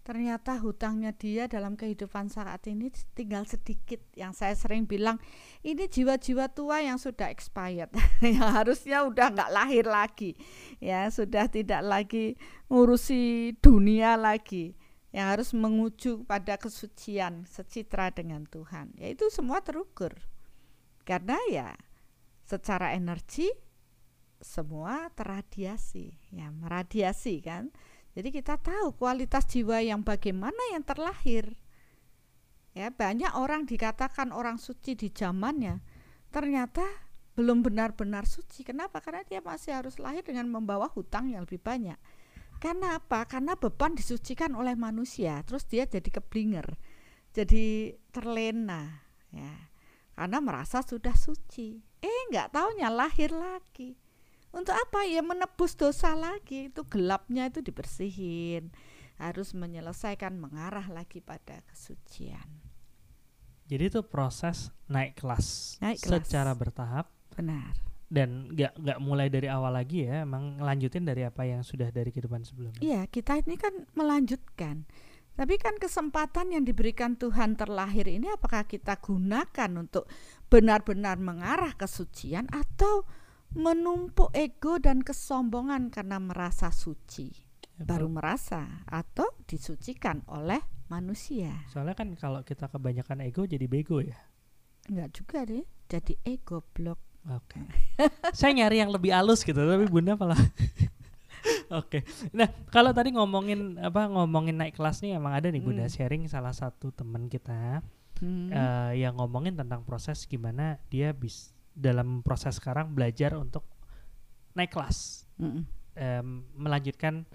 ternyata 0.00 0.56
hutangnya 0.62 1.12
dia 1.12 1.44
dalam 1.44 1.76
kehidupan 1.76 2.30
saat 2.30 2.62
ini 2.70 2.94
tinggal 3.18 3.42
sedikit. 3.42 3.98
Yang 4.14 4.32
saya 4.38 4.54
sering 4.54 4.86
bilang 4.86 5.18
ini 5.66 5.90
jiwa-jiwa 5.90 6.46
tua 6.54 6.78
yang 6.78 6.96
sudah 6.96 7.28
expired 7.28 7.90
yang 8.24 8.48
harusnya 8.48 9.02
udah 9.02 9.34
nggak 9.34 9.50
lahir 9.50 9.84
lagi 9.84 10.38
ya 10.78 11.10
sudah 11.10 11.50
tidak 11.50 11.82
lagi 11.82 12.38
ngurusi 12.70 13.58
dunia 13.58 14.14
lagi 14.16 14.78
yang 15.10 15.36
harus 15.36 15.52
menguju 15.52 16.24
pada 16.24 16.56
kesucian 16.56 17.44
secitra 17.44 18.08
dengan 18.08 18.48
Tuhan. 18.48 18.96
Ya 18.96 19.12
itu 19.12 19.28
semua 19.28 19.60
terukur. 19.60 20.16
Karena 21.02 21.36
ya 21.50 21.74
secara 22.46 22.94
energi 22.94 23.65
semua 24.46 25.10
terradiasi, 25.18 26.14
ya 26.30 26.54
meradiasi 26.54 27.42
kan. 27.42 27.74
Jadi 28.14 28.30
kita 28.30 28.56
tahu 28.56 28.94
kualitas 28.94 29.44
jiwa 29.50 29.82
yang 29.82 30.06
bagaimana 30.06 30.56
yang 30.72 30.86
terlahir. 30.86 31.58
Ya, 32.72 32.94
banyak 32.94 33.34
orang 33.34 33.66
dikatakan 33.66 34.30
orang 34.30 34.62
suci 34.62 34.94
di 34.94 35.10
zamannya, 35.10 35.82
ternyata 36.30 36.84
belum 37.36 37.60
benar-benar 37.66 38.24
suci. 38.24 38.64
Kenapa? 38.64 39.02
Karena 39.02 39.26
dia 39.26 39.42
masih 39.44 39.76
harus 39.76 40.00
lahir 40.00 40.24
dengan 40.24 40.48
membawa 40.48 40.88
hutang 40.88 41.28
yang 41.28 41.44
lebih 41.44 41.60
banyak. 41.60 41.98
Karena 42.56 42.96
apa? 42.96 43.28
Karena 43.28 43.52
beban 43.52 43.92
disucikan 43.92 44.56
oleh 44.56 44.72
manusia, 44.72 45.44
terus 45.44 45.68
dia 45.68 45.84
jadi 45.84 46.08
keblinger, 46.08 46.78
jadi 47.36 47.96
terlena, 48.14 49.04
ya. 49.28 49.52
Karena 50.16 50.40
merasa 50.40 50.80
sudah 50.80 51.12
suci. 51.12 51.76
Eh, 52.00 52.20
nggak 52.32 52.56
taunya 52.56 52.88
lahir 52.88 53.28
lagi. 53.28 54.05
Untuk 54.56 54.72
apa 54.72 55.04
ya 55.04 55.20
menebus 55.20 55.76
dosa 55.76 56.16
lagi? 56.16 56.72
Itu 56.72 56.88
gelapnya 56.88 57.52
itu 57.52 57.60
dibersihin. 57.60 58.72
Harus 59.20 59.52
menyelesaikan 59.52 60.32
mengarah 60.36 60.88
lagi 60.88 61.20
pada 61.20 61.60
kesucian. 61.68 62.44
Jadi 63.66 63.90
itu 63.90 64.00
proses 64.00 64.70
naik 64.86 65.18
kelas, 65.18 65.76
Naik 65.82 65.98
kelas. 65.98 66.22
secara 66.22 66.54
bertahap 66.54 67.10
Benar. 67.34 67.74
dan 68.06 68.54
nggak 68.54 68.78
nggak 68.78 68.98
mulai 69.02 69.26
dari 69.26 69.50
awal 69.50 69.74
lagi 69.74 70.06
ya, 70.06 70.22
emang 70.22 70.62
ngelanjutin 70.62 71.02
dari 71.02 71.26
apa 71.26 71.42
yang 71.42 71.66
sudah 71.66 71.90
dari 71.90 72.14
kehidupan 72.14 72.46
sebelumnya. 72.46 72.78
Iya, 72.78 73.10
kita 73.10 73.42
ini 73.42 73.58
kan 73.58 73.74
melanjutkan. 73.98 74.86
Tapi 75.34 75.58
kan 75.58 75.76
kesempatan 75.76 76.54
yang 76.54 76.62
diberikan 76.64 77.18
Tuhan 77.18 77.58
terlahir 77.58 78.06
ini 78.08 78.30
apakah 78.30 78.64
kita 78.64 78.96
gunakan 79.02 79.70
untuk 79.76 80.06
benar-benar 80.48 81.18
mengarah 81.20 81.74
kesucian 81.74 82.46
atau 82.48 83.04
menumpuk 83.52 84.32
ego 84.32 84.78
dan 84.78 85.00
kesombongan 85.00 85.88
karena 85.88 86.18
merasa 86.18 86.72
suci? 86.72 87.30
Ya, 87.76 87.84
Baru 87.84 88.08
merasa 88.08 88.82
atau 88.88 89.28
disucikan 89.44 90.24
oleh 90.26 90.64
manusia. 90.88 91.52
soalnya 91.68 91.92
kan 91.92 92.16
kalau 92.16 92.40
kita 92.40 92.66
kebanyakan 92.66 93.20
ego 93.22 93.44
jadi 93.44 93.68
bego 93.68 94.00
ya. 94.00 94.16
Enggak 94.86 95.12
juga 95.12 95.38
deh, 95.44 95.66
jadi 95.86 96.14
ego 96.24 96.64
blok. 96.72 96.96
Oke. 97.26 97.58
Saya 98.32 98.54
nyari 98.54 98.78
yang 98.78 98.88
lebih 98.88 99.10
halus 99.10 99.42
gitu, 99.42 99.58
tapi 99.58 99.90
Bunda 99.90 100.14
malah 100.14 100.38
Oke. 101.74 102.06
Nah, 102.30 102.46
kalau 102.70 102.90
tadi 102.90 103.10
ngomongin 103.10 103.74
apa 103.76 104.06
ngomongin 104.06 104.54
naik 104.54 104.78
kelas 104.78 105.02
nih 105.02 105.18
emang 105.18 105.34
ada 105.34 105.50
nih 105.50 105.58
Bunda 105.58 105.84
Hmm. 105.84 105.92
sharing 105.92 106.22
salah 106.26 106.54
satu 106.54 106.90
teman 106.90 107.26
kita 107.26 107.82
Hmm. 108.16 108.48
eh, 108.48 109.04
yang 109.04 109.18
ngomongin 109.18 109.52
tentang 109.52 109.82
proses 109.82 110.24
gimana 110.24 110.80
dia 110.88 111.12
bis 111.12 111.52
dalam 111.76 112.24
proses 112.24 112.56
sekarang 112.56 112.96
belajar 112.96 113.36
untuk 113.36 113.68
naik 114.56 114.72
kelas, 114.72 115.28
Mm-mm. 115.36 115.68
em, 115.92 116.40
melanjutkan 116.56 117.28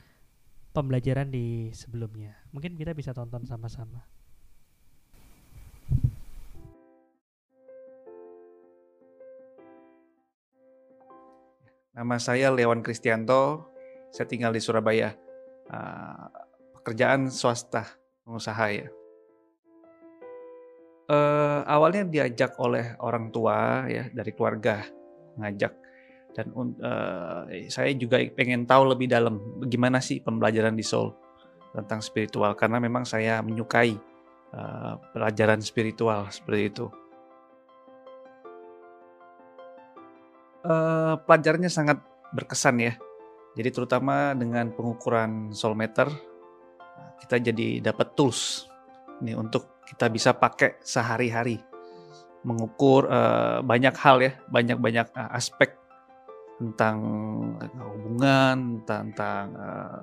pembelajaran 0.73 1.29
di 1.29 1.69
sebelumnya. 1.77 2.33
Mungkin 2.49 2.73
kita 2.73 2.97
bisa 2.97 3.13
tonton 3.13 3.45
sama-sama. 3.45 4.01
Nama 11.91 12.17
saya 12.17 12.49
Lewan 12.49 12.81
Kristianto, 12.81 13.69
saya 14.09 14.25
tinggal 14.25 14.55
di 14.55 14.63
Surabaya. 14.63 15.13
Uh, 15.71 16.27
pekerjaan 16.81 17.29
swasta, 17.29 17.85
pengusaha 18.25 18.65
ya. 18.73 18.87
Eh, 21.11 21.59
awalnya 21.67 22.07
diajak 22.07 22.55
oleh 22.63 22.95
orang 23.03 23.35
tua 23.35 23.83
ya 23.91 24.07
dari 24.15 24.31
keluarga 24.31 24.79
ngajak 25.35 25.73
dan 26.31 26.47
eh, 26.55 27.67
saya 27.67 27.91
juga 27.99 28.15
pengen 28.31 28.63
tahu 28.63 28.95
lebih 28.95 29.11
dalam 29.11 29.59
bagaimana 29.59 29.99
sih 29.99 30.23
pembelajaran 30.23 30.71
di 30.71 30.87
Seoul 30.87 31.11
tentang 31.75 31.99
spiritual 31.99 32.55
karena 32.55 32.79
memang 32.79 33.03
saya 33.03 33.43
menyukai 33.43 33.91
eh, 34.55 34.93
pelajaran 35.11 35.59
spiritual 35.59 36.31
seperti 36.31 36.61
itu. 36.71 36.85
Eh, 40.63 41.13
pelajarannya 41.27 41.67
sangat 41.67 41.99
berkesan 42.31 42.79
ya. 42.79 42.95
Jadi 43.59 43.67
terutama 43.67 44.31
dengan 44.31 44.71
pengukuran 44.71 45.51
soul 45.51 45.75
meter 45.75 46.07
kita 47.19 47.51
jadi 47.51 47.83
dapat 47.83 48.15
tools 48.15 48.71
nih 49.19 49.35
untuk 49.35 49.70
kita 49.87 50.07
bisa 50.07 50.31
pakai 50.35 50.79
sehari-hari 50.81 51.61
mengukur 52.41 53.05
eh, 53.05 53.59
banyak 53.61 53.95
hal 53.97 54.17
ya, 54.21 54.33
banyak-banyak 54.49 55.07
eh, 55.13 55.29
aspek 55.37 55.77
tentang 56.57 56.97
eh, 57.61 57.69
hubungan, 57.81 58.81
tentang 58.85 59.45
eh, 59.53 60.01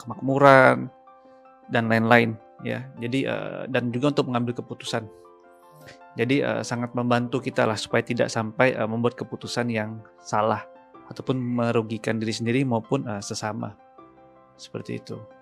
kemakmuran 0.00 0.88
dan 1.72 1.84
lain-lain 1.88 2.36
ya. 2.64 2.84
Jadi 3.00 3.24
eh, 3.24 3.62
dan 3.68 3.88
juga 3.92 4.12
untuk 4.12 4.28
mengambil 4.28 4.56
keputusan. 4.56 5.04
Jadi 6.16 6.44
eh, 6.44 6.62
sangat 6.64 6.92
membantu 6.92 7.40
kita 7.40 7.64
lah 7.64 7.76
supaya 7.76 8.04
tidak 8.04 8.28
sampai 8.28 8.76
eh, 8.76 8.88
membuat 8.88 9.16
keputusan 9.16 9.72
yang 9.72 10.04
salah 10.20 10.64
ataupun 11.08 11.40
merugikan 11.40 12.20
diri 12.20 12.36
sendiri 12.36 12.60
maupun 12.68 13.08
eh, 13.08 13.22
sesama. 13.24 13.72
Seperti 14.58 15.00
itu. 15.00 15.37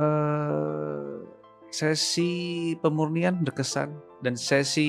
Eh, 0.00 1.12
sesi 1.70 2.30
pemurnian 2.80 3.44
berkesan 3.44 3.92
dan 4.24 4.34
sesi 4.34 4.88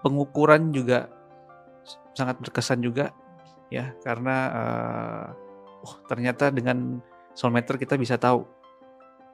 pengukuran 0.00 0.70
juga 0.70 1.10
sangat 2.14 2.38
berkesan 2.38 2.78
juga 2.78 3.10
ya. 3.74 3.90
Karena 4.06 4.36
eh, 4.54 5.26
oh 5.82 5.94
ternyata 6.06 6.54
dengan 6.54 7.02
soulmeter 7.34 7.74
kita 7.74 7.98
bisa 7.98 8.14
tahu 8.14 8.46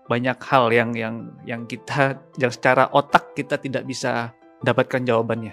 banyak 0.09 0.37
hal 0.49 0.73
yang 0.73 0.97
yang 0.97 1.17
yang 1.45 1.63
kita 1.69 2.17
yang 2.41 2.53
secara 2.53 2.89
otak 2.97 3.37
kita 3.37 3.61
tidak 3.61 3.85
bisa 3.85 4.33
dapatkan 4.65 5.05
jawabannya. 5.05 5.53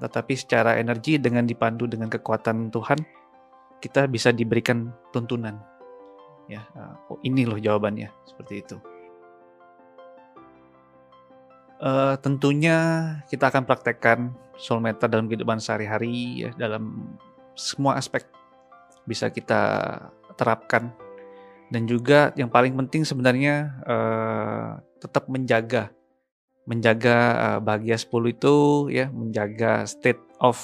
Tetapi 0.00 0.32
secara 0.32 0.80
energi 0.80 1.20
dengan 1.20 1.44
dipandu 1.44 1.84
dengan 1.84 2.08
kekuatan 2.08 2.72
Tuhan 2.72 3.04
kita 3.84 4.08
bisa 4.08 4.32
diberikan 4.32 4.88
tuntunan 5.12 5.73
ya 6.50 6.62
eh, 6.76 6.94
oh 7.10 7.18
ini 7.24 7.48
loh 7.48 7.58
jawabannya 7.60 8.08
seperti 8.28 8.54
itu. 8.60 8.76
Eh, 11.84 12.14
tentunya 12.24 12.78
kita 13.28 13.52
akan 13.52 13.68
praktekkan 13.68 14.32
soul 14.56 14.80
meter 14.80 15.10
dalam 15.10 15.26
kehidupan 15.26 15.58
sehari-hari 15.58 16.46
ya 16.46 16.50
dalam 16.56 17.12
semua 17.58 17.98
aspek 17.98 18.24
bisa 19.04 19.28
kita 19.28 19.60
terapkan. 20.38 20.94
Dan 21.68 21.90
juga 21.90 22.30
yang 22.38 22.48
paling 22.48 22.72
penting 22.72 23.02
sebenarnya 23.02 23.76
eh, 23.84 24.70
tetap 25.02 25.28
menjaga. 25.28 25.90
Menjaga 26.64 27.16
eh, 27.36 27.60
bahagia 27.60 28.00
10 28.00 28.32
itu 28.32 28.54
ya 28.88 29.12
menjaga 29.12 29.84
state 29.84 30.22
of 30.40 30.56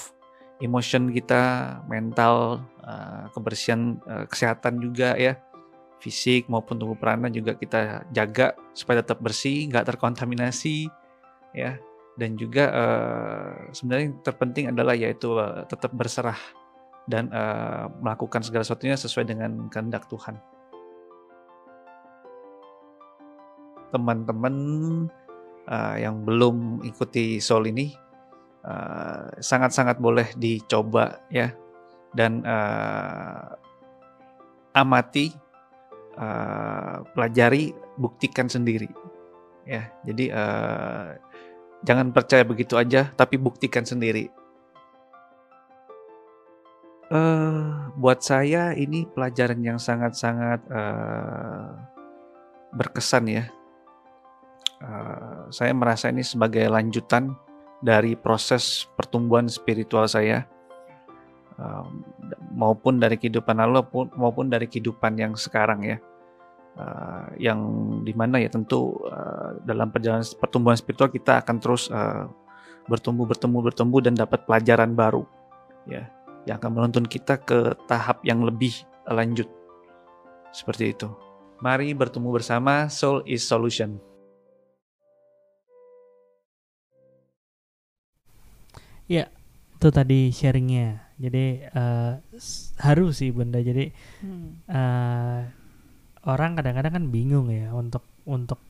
emotion 0.62 1.12
kita 1.12 1.76
mental 1.90 2.64
eh, 2.80 3.28
kebersihan 3.34 4.00
eh, 4.06 4.24
kesehatan 4.30 4.80
juga 4.80 5.18
ya 5.20 5.36
fisik 6.00 6.48
maupun 6.48 6.80
tubuh 6.80 6.96
perana 6.96 7.28
juga 7.28 7.52
kita 7.54 8.08
jaga 8.08 8.56
supaya 8.72 9.04
tetap 9.04 9.20
bersih 9.20 9.68
nggak 9.68 9.94
terkontaminasi 9.94 10.88
ya. 11.52 11.76
Dan 12.18 12.36
juga 12.36 12.68
eh, 12.68 13.72
sebenarnya 13.72 14.04
yang 14.12 14.18
terpenting 14.20 14.66
adalah 14.68 14.92
yaitu 14.92 15.40
eh, 15.40 15.64
tetap 15.68 15.92
berserah 15.94 16.36
dan 17.08 17.32
eh, 17.32 17.84
melakukan 18.00 18.44
segala 18.44 18.64
sesuatunya 18.66 18.96
sesuai 18.98 19.24
dengan 19.24 19.68
kehendak 19.72 20.04
Tuhan. 20.10 20.36
Teman-teman 23.92 24.54
eh, 25.64 25.96
yang 26.04 26.24
belum 26.24 26.84
ikuti 26.84 27.40
Soul 27.40 27.72
ini 27.72 27.92
sangat-sangat 29.40 29.96
boleh 29.96 30.36
dicoba 30.36 31.24
ya. 31.32 31.48
Dan 32.12 32.44
eh, 32.44 33.48
amati 34.76 35.32
eh, 36.20 36.96
pelajari 37.16 37.72
buktikan 37.96 38.46
sendiri. 38.46 38.88
Ya 39.64 39.88
jadi 40.04 40.24
eh, 40.32 41.08
jangan 41.84 42.12
percaya 42.12 42.44
begitu 42.44 42.76
aja 42.76 43.08
tapi 43.16 43.40
buktikan 43.40 43.88
sendiri. 43.88 44.28
Eh 47.10 47.64
buat 47.96 48.22
saya 48.22 48.76
ini 48.76 49.08
pelajaran 49.08 49.60
yang 49.64 49.80
sangat-sangat 49.80 50.60
eh, 50.68 51.68
berkesan 52.76 53.24
ya. 53.26 53.44
Eh, 54.80 55.40
saya 55.50 55.72
merasa 55.72 56.12
ini 56.12 56.24
sebagai 56.24 56.68
lanjutan 56.68 57.32
dari 57.80 58.12
proses 58.12 58.84
pertumbuhan 58.92 59.48
spiritual 59.48 60.04
saya 60.04 60.44
maupun 62.56 62.96
dari 62.96 63.20
kehidupan 63.20 63.60
lalu 63.60 63.84
maupun, 63.84 64.06
maupun 64.16 64.46
dari 64.48 64.64
kehidupan 64.64 65.16
yang 65.16 65.32
sekarang 65.36 65.84
ya 65.84 65.96
Eh, 66.80 67.50
yang 67.50 67.60
di 68.06 68.12
mana 68.16 68.40
ya 68.40 68.48
tentu 68.48 69.04
eh, 69.04 69.60
dalam 69.68 69.92
perjalanan 69.92 70.24
pertumbuhan 70.40 70.78
spiritual 70.78 71.12
kita 71.12 71.44
akan 71.44 71.56
terus 71.60 71.92
eh, 71.92 72.24
bertumbuh 72.88 73.28
bertumbuh 73.28 73.60
bertumbuh 73.60 74.00
dan 74.00 74.16
dapat 74.16 74.48
pelajaran 74.48 74.96
baru 74.96 75.26
ya 75.84 76.08
yang 76.48 76.56
akan 76.56 76.70
menuntun 76.72 77.04
kita 77.04 77.36
ke 77.42 77.76
tahap 77.84 78.24
yang 78.24 78.40
lebih 78.40 78.72
lanjut 79.04 79.44
seperti 80.56 80.96
itu 80.96 81.12
mari 81.60 81.92
bertumbuh 81.92 82.32
bersama 82.32 82.88
soul 82.88 83.20
is 83.28 83.44
solution 83.44 84.00
Ya, 89.10 89.26
itu 89.74 89.90
tadi 89.90 90.30
sharingnya. 90.30 91.02
Jadi 91.18 91.66
uh, 91.74 92.22
harus 92.78 93.18
sih 93.18 93.34
bunda. 93.34 93.58
Jadi 93.58 93.90
Hmm. 94.22 94.62
uh, 94.70 95.50
orang 96.28 96.56
kadang-kadang 96.58 96.92
kan 97.00 97.04
bingung 97.08 97.48
ya 97.48 97.72
untuk 97.72 98.04
untuk 98.28 98.60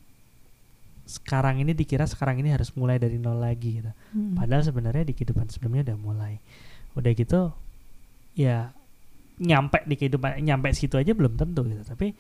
sekarang 1.11 1.59
ini 1.59 1.75
dikira 1.75 2.07
sekarang 2.07 2.39
ini 2.39 2.55
harus 2.55 2.71
mulai 2.79 3.03
dari 3.03 3.19
nol 3.19 3.43
lagi 3.43 3.83
gitu. 3.83 3.91
Hmm. 4.15 4.39
Padahal 4.39 4.63
sebenarnya 4.63 5.03
di 5.03 5.15
kehidupan 5.19 5.51
sebelumnya 5.51 5.91
udah 5.91 5.99
mulai. 5.99 6.35
Udah 6.95 7.11
gitu 7.11 7.51
ya 8.39 8.71
nyampe 9.43 9.83
di 9.91 9.99
kehidupan 9.99 10.39
nyampe 10.39 10.71
situ 10.71 10.95
aja 10.95 11.11
belum 11.11 11.35
tentu 11.35 11.67
gitu. 11.67 11.83
Tapi 11.83 12.15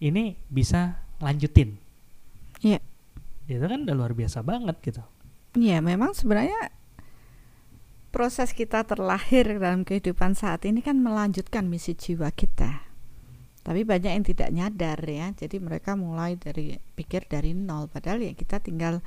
ini 0.00 0.32
bisa 0.48 0.96
lanjutin. 1.20 1.76
Iya. 2.64 2.80
Itu 3.44 3.68
kan 3.68 3.84
udah 3.84 3.94
luar 3.96 4.16
biasa 4.16 4.40
banget 4.40 4.80
gitu. 4.80 5.04
Ya, 5.56 5.80
memang 5.80 6.12
sebenarnya 6.12 6.72
proses 8.12 8.56
kita 8.56 8.84
terlahir 8.84 9.60
dalam 9.60 9.84
kehidupan 9.84 10.32
saat 10.32 10.64
ini 10.64 10.80
kan 10.80 11.00
melanjutkan 11.00 11.68
misi 11.68 11.92
jiwa 11.92 12.32
kita. 12.32 12.85
Tapi 13.66 13.82
banyak 13.82 14.12
yang 14.14 14.22
tidak 14.22 14.54
nyadar 14.54 15.02
ya. 15.02 15.34
Jadi 15.34 15.58
mereka 15.58 15.98
mulai 15.98 16.38
dari 16.38 16.78
pikir 16.94 17.26
dari 17.26 17.50
nol 17.50 17.90
padahal 17.90 18.22
ya 18.22 18.30
kita 18.38 18.62
tinggal 18.62 19.02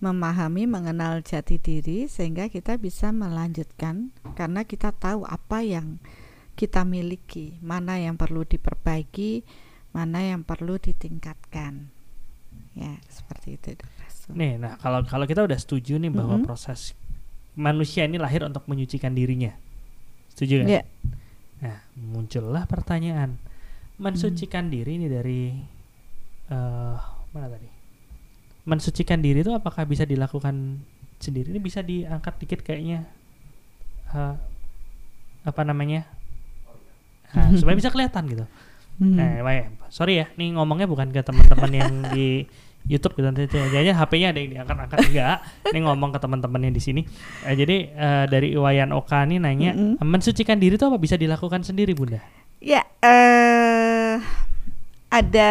memahami, 0.00 0.64
mengenal 0.64 1.20
jati 1.20 1.60
diri 1.60 2.08
sehingga 2.08 2.48
kita 2.48 2.80
bisa 2.80 3.12
melanjutkan 3.12 4.14
karena 4.38 4.64
kita 4.64 4.94
tahu 4.96 5.28
apa 5.28 5.60
yang 5.60 6.00
kita 6.56 6.88
miliki, 6.88 7.60
mana 7.60 8.00
yang 8.00 8.16
perlu 8.16 8.48
diperbaiki, 8.48 9.44
mana 9.92 10.24
yang 10.24 10.42
perlu 10.42 10.80
ditingkatkan. 10.80 11.92
Ya, 12.78 12.94
seperti 13.10 13.58
itu. 13.58 13.74
Nih, 14.32 14.56
nah 14.56 14.78
kalau 14.78 15.02
kalau 15.04 15.26
kita 15.26 15.42
udah 15.42 15.58
setuju 15.58 15.98
nih 15.98 16.14
bahwa 16.14 16.38
Mm-mm. 16.38 16.46
proses 16.46 16.94
manusia 17.58 18.06
ini 18.06 18.22
lahir 18.22 18.46
untuk 18.46 18.66
menyucikan 18.70 19.14
dirinya, 19.14 19.50
setuju 20.30 20.62
kan? 20.62 20.68
Ya. 20.70 20.82
Nah, 21.58 21.78
muncullah 21.98 22.70
pertanyaan, 22.70 23.34
mensucikan 23.98 24.70
diri 24.70 24.96
ini 24.96 25.06
dari 25.10 25.52
eh 26.48 26.96
mana 27.34 27.46
tadi? 27.50 27.68
Mensucikan 28.64 29.18
diri 29.20 29.42
itu 29.42 29.52
apakah 29.52 29.84
bisa 29.84 30.06
dilakukan 30.06 30.80
sendiri? 31.18 31.50
Ini 31.50 31.60
bisa 31.60 31.82
diangkat 31.82 32.34
dikit 32.40 32.60
kayaknya, 32.62 33.04
eh, 34.14 34.34
apa 35.44 35.62
namanya? 35.66 36.06
Nah, 37.34 37.52
supaya 37.58 37.76
bisa 37.80 37.92
kelihatan 37.92 38.24
gitu. 38.30 38.44
Hmm. 38.98 39.18
Eh, 39.18 39.40
Wai, 39.42 39.70
sorry 39.92 40.22
ya, 40.22 40.26
nih 40.34 40.58
ngomongnya 40.58 40.90
bukan 40.90 41.10
ke 41.14 41.22
teman-teman 41.22 41.70
yang 41.70 41.92
di 42.14 42.46
YouTube 42.88 43.20
gitu 43.20 43.28
nanti 43.28 43.44
jangan 43.52 44.00
HP-nya 44.00 44.32
ada 44.32 44.40
yang 44.40 44.50
diangkat-angkat 44.58 44.98
enggak. 45.12 45.36
Ini 45.68 45.78
ngomong 45.84 46.10
ke 46.16 46.18
teman-teman 46.24 46.60
yang 46.64 46.74
di 46.74 46.82
sini. 46.82 47.02
Eh, 47.44 47.54
jadi 47.56 47.76
eh, 47.92 48.24
dari 48.30 48.56
Iwayan 48.56 48.96
Oka 48.96 49.28
nih 49.28 49.38
nanya, 49.42 49.76
Mm-mm. 49.76 50.00
mensucikan 50.00 50.56
diri 50.56 50.80
itu 50.80 50.86
apa 50.88 50.96
bisa 50.96 51.20
dilakukan 51.20 51.60
sendiri, 51.66 51.92
Bunda? 51.92 52.22
Ya, 52.58 52.82
eh 53.04 53.67
ada 55.18 55.50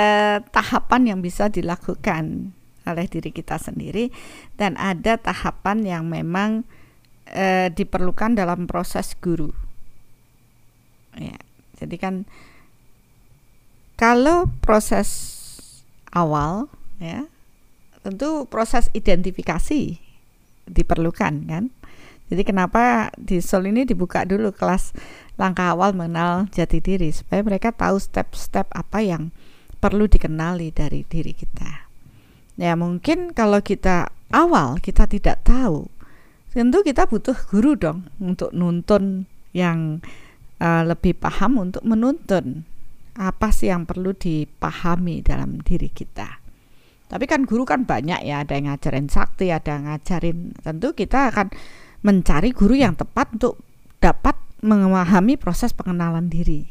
tahapan 0.51 1.15
yang 1.15 1.19
bisa 1.19 1.51
dilakukan 1.51 2.55
oleh 2.87 3.05
diri 3.11 3.35
kita 3.35 3.59
sendiri 3.59 4.09
dan 4.55 4.79
ada 4.79 5.19
tahapan 5.19 5.83
yang 5.83 6.03
memang 6.07 6.63
eh, 7.27 7.67
diperlukan 7.67 8.39
dalam 8.39 8.65
proses 8.65 9.13
guru. 9.19 9.51
Ya, 11.19 11.35
jadi 11.75 11.95
kan 11.99 12.15
kalau 13.97 14.47
proses 14.61 15.09
awal 16.13 16.69
ya 17.01 17.25
tentu 18.05 18.47
proses 18.47 18.87
identifikasi 18.95 19.99
diperlukan 20.69 21.33
kan. 21.49 21.73
Jadi 22.27 22.43
kenapa 22.43 23.07
di 23.15 23.39
Sol 23.39 23.71
ini 23.71 23.87
dibuka 23.87 24.27
dulu 24.27 24.51
kelas 24.51 24.91
langkah 25.39 25.71
awal 25.71 25.95
mengenal 25.95 26.51
jati 26.51 26.83
diri 26.83 27.07
supaya 27.15 27.39
mereka 27.39 27.71
tahu 27.71 27.95
step-step 28.03 28.67
apa 28.75 28.99
yang 28.99 29.31
perlu 29.77 30.09
dikenali 30.09 30.73
dari 30.73 31.05
diri 31.05 31.33
kita. 31.33 31.87
Ya 32.57 32.73
mungkin 32.73 33.37
kalau 33.37 33.61
kita 33.61 34.09
awal 34.33 34.81
kita 34.81 35.05
tidak 35.05 35.45
tahu, 35.45 35.85
tentu 36.51 36.81
kita 36.81 37.05
butuh 37.05 37.37
guru 37.53 37.77
dong 37.77 38.09
untuk 38.17 38.49
nuntun 38.51 39.29
yang 39.53 40.01
uh, 40.57 40.83
lebih 40.85 41.13
paham 41.17 41.61
untuk 41.61 41.85
menuntun 41.85 42.65
apa 43.17 43.49
sih 43.49 43.69
yang 43.69 43.85
perlu 43.85 44.13
dipahami 44.13 45.25
dalam 45.25 45.61
diri 45.61 45.89
kita. 45.89 46.41
Tapi 47.07 47.23
kan 47.23 47.47
guru 47.47 47.63
kan 47.63 47.87
banyak 47.87 48.19
ya, 48.27 48.43
ada 48.43 48.59
yang 48.59 48.67
ngajarin 48.67 49.07
sakti, 49.07 49.47
ada 49.49 49.79
yang 49.79 49.87
ngajarin. 49.87 50.53
Tentu 50.59 50.91
kita 50.91 51.31
akan 51.31 51.47
mencari 52.03 52.51
guru 52.51 52.75
yang 52.75 52.99
tepat 52.99 53.31
untuk 53.39 53.63
dapat 54.03 54.35
memahami 54.61 55.39
proses 55.39 55.71
pengenalan 55.71 56.27
diri. 56.27 56.67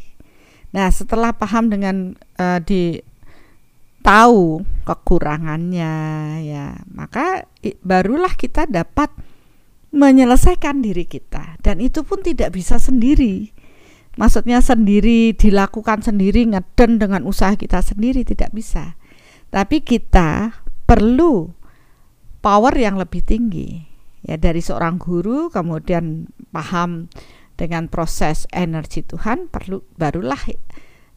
Nah, 0.77 0.93
setelah 0.93 1.33
paham 1.33 1.73
dengan 1.73 2.13
uh, 2.37 2.61
di 2.61 3.01
tahu 4.05 4.61
kekurangannya 4.85 5.95
ya, 6.45 6.77
maka 6.93 7.49
barulah 7.81 8.37
kita 8.37 8.69
dapat 8.69 9.09
menyelesaikan 9.97 10.85
diri 10.85 11.09
kita 11.09 11.57
dan 11.65 11.81
itu 11.81 12.05
pun 12.05 12.21
tidak 12.21 12.53
bisa 12.53 12.77
sendiri. 12.77 13.57
Maksudnya 14.21 14.61
sendiri 14.61 15.33
dilakukan 15.33 16.05
sendiri 16.05 16.45
ngeden 16.45 17.01
dengan 17.01 17.25
usaha 17.25 17.57
kita 17.57 17.81
sendiri 17.81 18.29
tidak 18.29 18.53
bisa. 18.53 19.01
Tapi 19.49 19.81
kita 19.81 20.61
perlu 20.85 21.57
power 22.45 22.77
yang 22.77 23.01
lebih 23.01 23.25
tinggi 23.25 23.81
ya 24.23 24.37
dari 24.37 24.61
seorang 24.61 25.01
guru 25.01 25.49
kemudian 25.49 26.29
paham 26.53 27.09
dengan 27.57 27.89
proses 27.89 28.45
energi 28.53 29.01
Tuhan 29.03 29.49
perlu 29.49 29.81
barulah 29.97 30.39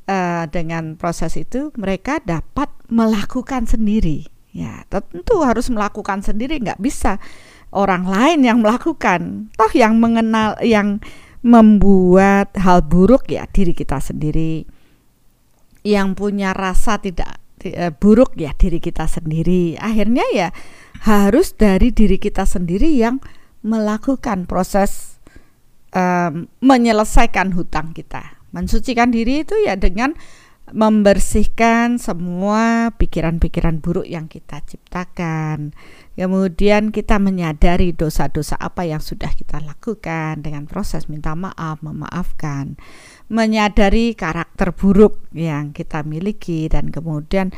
eh, 0.10 0.43
dengan 0.49 0.97
proses 0.97 1.38
itu 1.38 1.70
mereka 1.78 2.18
dapat 2.26 2.74
melakukan 2.89 3.70
sendiri. 3.70 4.26
Ya 4.49 4.82
tentu 4.89 5.45
harus 5.45 5.70
melakukan 5.70 6.26
sendiri 6.26 6.57
nggak 6.57 6.82
bisa 6.82 7.22
orang 7.70 8.10
lain 8.10 8.41
yang 8.41 8.66
melakukan. 8.66 9.53
Toh 9.53 9.72
yang 9.78 10.01
mengenal 10.01 10.57
yang 10.66 10.97
membuat 11.45 12.51
hal 12.57 12.82
buruk 12.82 13.30
ya 13.30 13.45
diri 13.45 13.78
kita 13.78 14.01
sendiri. 14.01 14.66
Yang 15.86 16.07
punya 16.18 16.51
rasa 16.57 16.97
tidak 16.97 17.38
eh, 17.62 17.93
buruk 17.93 18.34
ya 18.34 18.57
diri 18.57 18.82
kita 18.82 19.05
sendiri. 19.05 19.78
Akhirnya 19.78 20.26
ya 20.34 20.49
harus 21.05 21.53
dari 21.53 21.93
diri 21.93 22.18
kita 22.18 22.43
sendiri 22.49 22.89
yang 22.97 23.22
melakukan 23.62 24.49
proses 24.49 25.22
em, 25.91 26.47
menyelesaikan 26.64 27.51
hutang 27.55 27.91
kita 27.91 28.38
mensucikan 28.52 29.14
diri 29.14 29.45
itu 29.45 29.56
ya 29.62 29.78
dengan 29.78 30.18
membersihkan 30.70 31.97
semua 31.97 32.93
pikiran-pikiran 32.93 33.82
buruk 33.82 34.06
yang 34.06 34.30
kita 34.30 34.62
ciptakan. 34.66 35.74
Kemudian 36.14 36.91
kita 36.93 37.18
menyadari 37.18 37.95
dosa-dosa 37.95 38.60
apa 38.60 38.86
yang 38.86 39.02
sudah 39.02 39.32
kita 39.34 39.64
lakukan 39.64 40.43
dengan 40.43 40.70
proses 40.70 41.10
minta 41.10 41.34
maaf 41.34 41.82
memaafkan. 41.82 42.78
Menyadari 43.30 44.14
karakter 44.14 44.74
buruk 44.74 45.30
yang 45.34 45.72
kita 45.74 46.06
miliki 46.06 46.70
dan 46.70 46.93
kemudian 46.93 47.56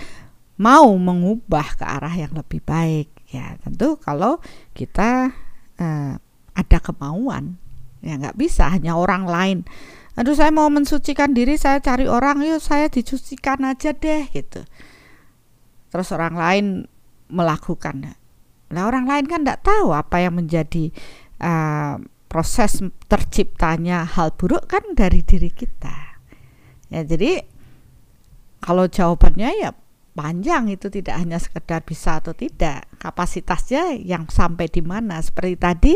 mau 0.61 0.93
mengubah 0.93 1.79
ke 1.79 1.85
arah 1.85 2.13
yang 2.13 2.31
lebih 2.37 2.61
baik. 2.63 3.11
Ya 3.31 3.55
tentu 3.63 3.95
kalau 3.97 4.43
kita 4.75 5.31
eh, 5.79 6.13
ada 6.51 6.77
kemauan 6.83 7.57
ya 8.05 8.15
nggak 8.19 8.37
bisa. 8.37 8.69
Hanya 8.69 8.95
orang 8.95 9.25
lain 9.25 9.57
aduh 10.19 10.35
saya 10.35 10.51
mau 10.51 10.67
mensucikan 10.67 11.31
diri 11.31 11.55
saya 11.55 11.79
cari 11.79 12.03
orang 12.03 12.43
yuk 12.43 12.59
saya 12.59 12.91
dicucikan 12.91 13.63
aja 13.63 13.95
deh 13.95 14.27
gitu. 14.31 14.63
Terus 15.91 16.09
orang 16.15 16.35
lain 16.35 16.65
melakukan. 17.31 18.15
Nah 18.71 18.83
orang 18.87 19.07
lain 19.07 19.25
kan 19.27 19.43
tidak 19.43 19.63
tahu 19.63 19.91
apa 19.95 20.23
yang 20.23 20.39
menjadi 20.39 20.91
eh, 21.39 21.95
proses 22.31 22.79
terciptanya 23.11 24.07
hal 24.07 24.31
buruk 24.35 24.67
kan 24.71 24.95
dari 24.95 25.19
diri 25.23 25.51
kita. 25.51 26.19
Ya 26.91 27.03
jadi 27.03 27.43
kalau 28.63 28.87
jawabannya 28.87 29.49
ya 29.59 29.71
panjang 30.11 30.67
itu 30.67 30.91
tidak 30.91 31.15
hanya 31.17 31.39
sekedar 31.39 31.83
bisa 31.83 32.19
atau 32.19 32.35
tidak. 32.35 32.87
Kapasitasnya 32.99 33.95
yang 33.99 34.27
sampai 34.27 34.67
di 34.67 34.83
mana? 34.83 35.19
Seperti 35.19 35.55
tadi 35.57 35.93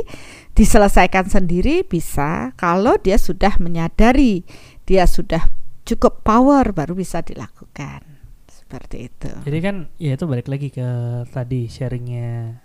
diselesaikan 0.55 1.27
sendiri 1.27 1.83
bisa 1.83 2.55
kalau 2.55 2.95
dia 2.95 3.15
sudah 3.15 3.59
menyadari 3.59 4.47
dia 4.83 5.03
sudah 5.05 5.51
cukup 5.83 6.23
power 6.23 6.71
baru 6.71 6.95
bisa 6.95 7.19
dilakukan 7.19 8.01
seperti 8.47 8.97
itu 9.05 9.29
Jadi 9.43 9.59
kan 9.59 9.75
ya 9.95 10.15
itu 10.15 10.25
balik 10.25 10.47
lagi 10.47 10.71
ke 10.71 10.87
tadi 11.29 11.67
sharingnya 11.67 12.63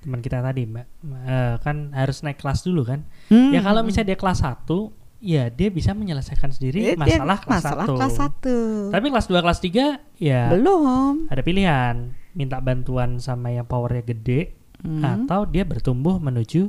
teman 0.00 0.18
kita 0.18 0.40
tadi 0.40 0.66
mbak 0.66 0.86
Eh, 1.22 1.54
kan 1.60 1.92
harus 1.92 2.20
naik 2.20 2.36
kelas 2.36 2.64
dulu 2.64 2.82
kan 2.82 3.06
Hmm. 3.28 3.52
ya 3.52 3.60
kalau 3.60 3.80
misalnya 3.82 4.08
dia 4.08 4.18
kelas 4.18 4.40
1 4.40 4.90
ya 5.22 5.46
dia 5.46 5.68
bisa 5.68 5.92
menyelesaikan 5.92 6.50
sendiri 6.50 6.82
Eh, 6.82 6.98
dia 6.98 7.22
masalah 7.22 7.38
kelas 7.38 7.62
masalah 7.62 7.86
1 7.86 7.94
kelas 7.94 8.12
satu. 8.16 8.56
tapi 8.90 9.06
kelas 9.06 9.26
2 9.28 9.38
kelas 9.38 9.60
3 9.60 9.86
ya 10.18 10.50
belum. 10.50 11.30
ada 11.30 11.38
pilihan 11.40 11.94
minta 12.32 12.58
bantuan 12.58 13.20
sama 13.20 13.52
yang 13.52 13.62
powernya 13.62 14.02
gede 14.02 14.58
Hmm. 14.80 14.98
atau 14.98 15.46
dia 15.46 15.62
bertumbuh 15.62 16.18
menuju 16.18 16.66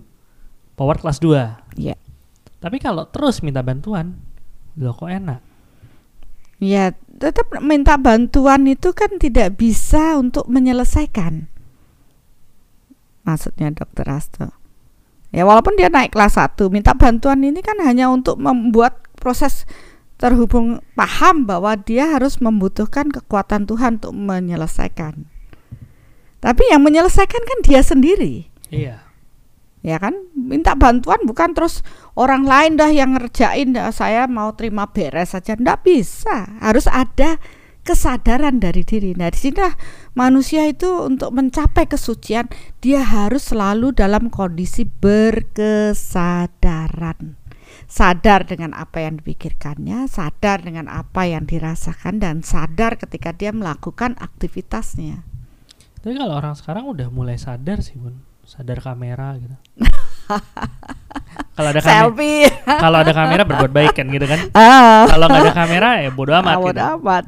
power 0.75 0.97
kelas 0.99 1.19
2 1.21 1.79
Iya. 1.79 1.95
tapi 2.61 2.77
kalau 2.79 3.09
terus 3.09 3.41
minta 3.41 3.61
bantuan 3.61 4.17
loh 4.77 4.93
kok 4.95 5.09
enak 5.09 5.41
Ya, 6.63 6.95
tetap 7.19 7.51
minta 7.59 7.99
bantuan 7.99 8.63
itu 8.71 8.95
kan 8.95 9.19
tidak 9.19 9.59
bisa 9.59 10.15
untuk 10.15 10.47
menyelesaikan. 10.47 11.51
Maksudnya 13.27 13.67
Dokter 13.75 14.07
Asto. 14.07 14.47
Ya 15.35 15.43
walaupun 15.43 15.75
dia 15.75 15.91
naik 15.91 16.15
kelas 16.15 16.39
1, 16.39 16.71
minta 16.71 16.95
bantuan 16.95 17.43
ini 17.43 17.59
kan 17.59 17.75
hanya 17.83 18.07
untuk 18.07 18.39
membuat 18.39 19.03
proses 19.19 19.67
terhubung 20.15 20.79
paham 20.95 21.43
bahwa 21.43 21.75
dia 21.75 22.15
harus 22.15 22.39
membutuhkan 22.39 23.11
kekuatan 23.11 23.67
Tuhan 23.67 23.99
untuk 23.99 24.15
menyelesaikan. 24.15 25.27
Tapi 26.39 26.63
yang 26.71 26.79
menyelesaikan 26.79 27.43
kan 27.43 27.59
dia 27.63 27.83
sendiri 27.83 28.47
iya 28.67 29.02
ya 29.83 29.99
kan? 29.99 30.15
Minta 30.33 30.73
bantuan 30.73 31.21
bukan 31.27 31.53
terus 31.53 31.83
orang 32.15 32.47
lain 32.47 32.79
dah 32.79 32.89
yang 32.89 33.19
ngerjain 33.19 33.75
dah 33.75 33.91
saya 33.91 34.31
mau 34.31 34.55
terima 34.55 34.87
beres 34.89 35.35
saja. 35.35 35.59
Ndak 35.59 35.83
bisa. 35.85 36.47
Harus 36.63 36.87
ada 36.87 37.37
kesadaran 37.83 38.63
dari 38.63 38.87
diri. 38.87 39.11
Nah 39.13 39.29
di 39.29 39.37
sini 39.37 39.61
manusia 40.15 40.65
itu 40.65 40.87
untuk 41.03 41.35
mencapai 41.35 41.85
kesucian 41.85 42.47
dia 42.79 43.03
harus 43.03 43.51
selalu 43.51 43.91
dalam 43.91 44.31
kondisi 44.31 44.87
berkesadaran. 44.87 47.35
Sadar 47.83 48.47
dengan 48.47 48.71
apa 48.73 49.03
yang 49.05 49.21
dipikirkannya 49.21 50.09
sadar 50.09 50.65
dengan 50.65 50.89
apa 50.89 51.29
yang 51.29 51.45
dirasakan 51.45 52.17
dan 52.23 52.41
sadar 52.41 52.97
ketika 52.97 53.29
dia 53.35 53.51
melakukan 53.53 54.17
aktivitasnya. 54.17 55.21
Tapi 56.01 56.17
kalau 56.17 56.33
orang 56.39 56.55
sekarang 56.57 56.89
udah 56.89 57.13
mulai 57.13 57.37
sadar 57.37 57.85
sih 57.85 57.99
bun 57.99 58.32
sadar 58.53 58.77
kamera 58.85 59.33
gitu 59.41 59.55
kalau 61.57 61.69
ada 61.73 61.81
kamera 61.81 62.05
selfie 62.05 62.45
kalau 62.85 62.97
ada 63.01 63.13
kamera 63.13 63.41
berbuat 63.45 63.71
baik 63.73 63.93
kan 63.97 64.05
gitu 64.13 64.25
kan 64.29 64.39
ah 64.57 65.09
kalau 65.09 65.25
nggak 65.25 65.41
ada 65.49 65.53
kamera 65.57 65.89
ya 66.05 66.09
bodo 66.13 66.31
amat 66.37 66.55
Bodo 66.61 66.69
gitu. 66.69 66.81
amat. 67.01 67.23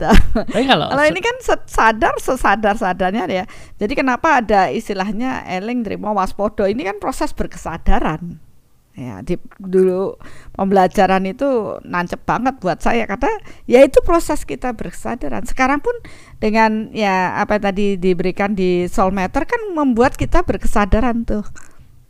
tapi 0.53 0.65
kalau 0.69 0.85
Kalau 0.93 1.05
ini 1.05 1.19
kan 1.21 1.35
sadar 1.65 2.13
sesadar 2.21 2.75
sadarnya 2.77 3.25
ya. 3.27 3.45
Jadi 3.81 3.93
kenapa 3.97 4.39
ada 4.41 4.69
istilahnya 4.69 5.43
eling 5.49 5.81
terima 5.81 6.13
waspodo 6.13 6.65
ini 6.69 6.85
kan 6.85 6.97
proses 7.01 7.33
berkesadaran. 7.33 8.44
Ya, 8.95 9.19
di 9.19 9.35
dulu 9.59 10.15
pembelajaran 10.55 11.27
itu 11.27 11.75
nancep 11.83 12.23
banget 12.23 12.55
buat 12.63 12.79
saya 12.79 13.03
karena 13.03 13.27
ya 13.67 13.83
itu 13.83 13.99
proses 13.99 14.47
kita 14.47 14.71
berkesadaran. 14.71 15.43
Sekarang 15.43 15.83
pun 15.83 15.91
dengan 16.39 16.95
ya 16.95 17.35
apa 17.35 17.59
yang 17.59 17.63
tadi 17.75 17.85
diberikan 17.99 18.55
di 18.55 18.87
soul 18.87 19.11
matter 19.11 19.43
kan 19.43 19.59
membuat 19.75 20.15
kita 20.15 20.47
berkesadaran 20.47 21.27
tuh. 21.27 21.43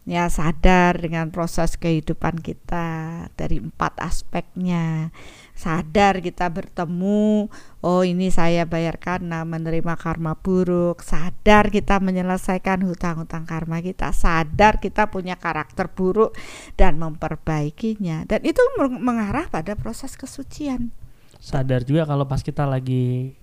Ya 0.05 0.29
sadar 0.29 1.01
dengan 1.01 1.33
proses 1.33 1.73
kehidupan 1.81 2.37
kita 2.45 3.25
dari 3.33 3.57
empat 3.57 3.97
aspeknya 3.97 5.09
sadar 5.57 6.19
kita 6.19 6.51
bertemu 6.51 7.49
oh 7.85 8.01
ini 8.01 8.33
saya 8.33 8.65
bayar 8.65 8.97
karena 8.97 9.45
menerima 9.45 9.93
karma 9.93 10.33
buruk. 10.33 11.05
Sadar 11.05 11.69
kita 11.69 12.01
menyelesaikan 12.01 12.81
hutang-hutang 12.81 13.45
karma 13.45 13.85
kita. 13.85 14.09
Sadar 14.09 14.81
kita 14.81 15.13
punya 15.13 15.37
karakter 15.37 15.93
buruk 15.93 16.33
dan 16.73 16.97
memperbaikinya. 16.97 18.25
Dan 18.25 18.41
itu 18.41 18.59
meng- 18.81 19.05
mengarah 19.05 19.45
pada 19.53 19.77
proses 19.77 20.17
kesucian. 20.17 20.89
Sadar 21.37 21.85
juga 21.85 22.09
kalau 22.09 22.25
pas 22.25 22.41
kita 22.41 22.65
lagi 22.65 23.37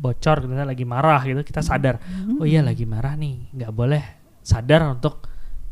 bocor 0.00 0.48
kita 0.48 0.64
lagi 0.64 0.88
marah 0.88 1.20
gitu 1.28 1.44
kita 1.44 1.60
sadar 1.60 2.00
oh 2.40 2.48
iya 2.48 2.64
lagi 2.64 2.88
marah 2.88 3.12
nih 3.20 3.52
nggak 3.52 3.68
boleh 3.68 4.00
sadar 4.40 4.88
untuk 4.96 5.28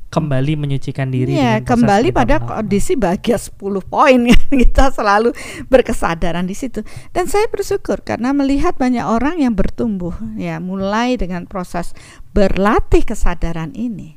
kembali 0.08 0.56
menyucikan 0.56 1.12
diri 1.12 1.36
proses 1.36 1.68
kembali 1.68 2.08
pada 2.16 2.40
kondisi 2.40 2.96
bahagia 2.96 3.36
10 3.36 3.60
poin 3.84 4.18
kan 4.32 4.52
kita 4.64 4.84
selalu 4.92 5.36
berkesadaran 5.68 6.48
di 6.48 6.56
situ. 6.56 6.80
Dan 7.12 7.28
saya 7.28 7.44
bersyukur 7.52 8.00
karena 8.00 8.32
melihat 8.32 8.74
banyak 8.80 9.04
orang 9.04 9.44
yang 9.44 9.52
bertumbuh 9.52 10.16
ya 10.40 10.58
mulai 10.58 11.20
dengan 11.20 11.44
proses 11.44 11.92
berlatih 12.32 13.04
kesadaran 13.04 13.76
ini. 13.76 14.16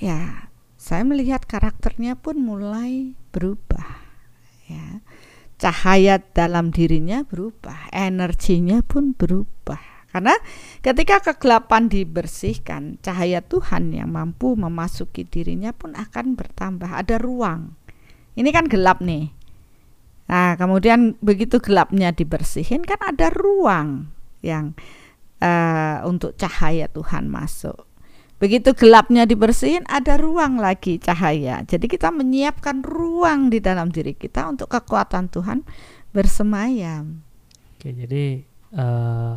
Ya, 0.00 0.50
saya 0.80 1.04
melihat 1.06 1.44
karakternya 1.44 2.16
pun 2.18 2.40
mulai 2.40 3.16
berubah. 3.32 4.04
Ya. 4.68 5.04
Cahaya 5.54 6.18
dalam 6.34 6.74
dirinya 6.74 7.22
berubah, 7.22 7.88
energinya 7.94 8.82
pun 8.82 9.14
berubah. 9.14 9.93
Karena 10.14 10.38
ketika 10.78 11.18
kegelapan 11.18 11.90
dibersihkan, 11.90 13.02
cahaya 13.02 13.42
Tuhan 13.42 13.90
yang 13.90 14.14
mampu 14.14 14.54
memasuki 14.54 15.26
dirinya 15.26 15.74
pun 15.74 15.98
akan 15.98 16.38
bertambah. 16.38 16.86
Ada 16.86 17.18
ruang. 17.18 17.74
Ini 18.38 18.46
kan 18.54 18.70
gelap 18.70 19.02
nih. 19.02 19.34
Nah, 20.30 20.54
kemudian 20.54 21.18
begitu 21.18 21.58
gelapnya 21.58 22.14
dibersihin 22.14 22.86
kan 22.86 23.02
ada 23.02 23.26
ruang 23.34 24.14
yang 24.38 24.78
eh, 25.42 25.98
untuk 26.06 26.38
cahaya 26.38 26.86
Tuhan 26.94 27.26
masuk. 27.26 27.82
Begitu 28.38 28.70
gelapnya 28.70 29.26
dibersihin 29.26 29.82
ada 29.90 30.14
ruang 30.14 30.62
lagi 30.62 31.02
cahaya. 31.02 31.66
Jadi 31.66 31.90
kita 31.90 32.14
menyiapkan 32.14 32.86
ruang 32.86 33.50
di 33.50 33.58
dalam 33.58 33.90
diri 33.90 34.14
kita 34.14 34.46
untuk 34.46 34.70
kekuatan 34.70 35.26
Tuhan 35.26 35.66
bersemayam. 36.14 37.26
Oke, 37.74 37.90
jadi 37.90 38.46
eh, 38.78 39.34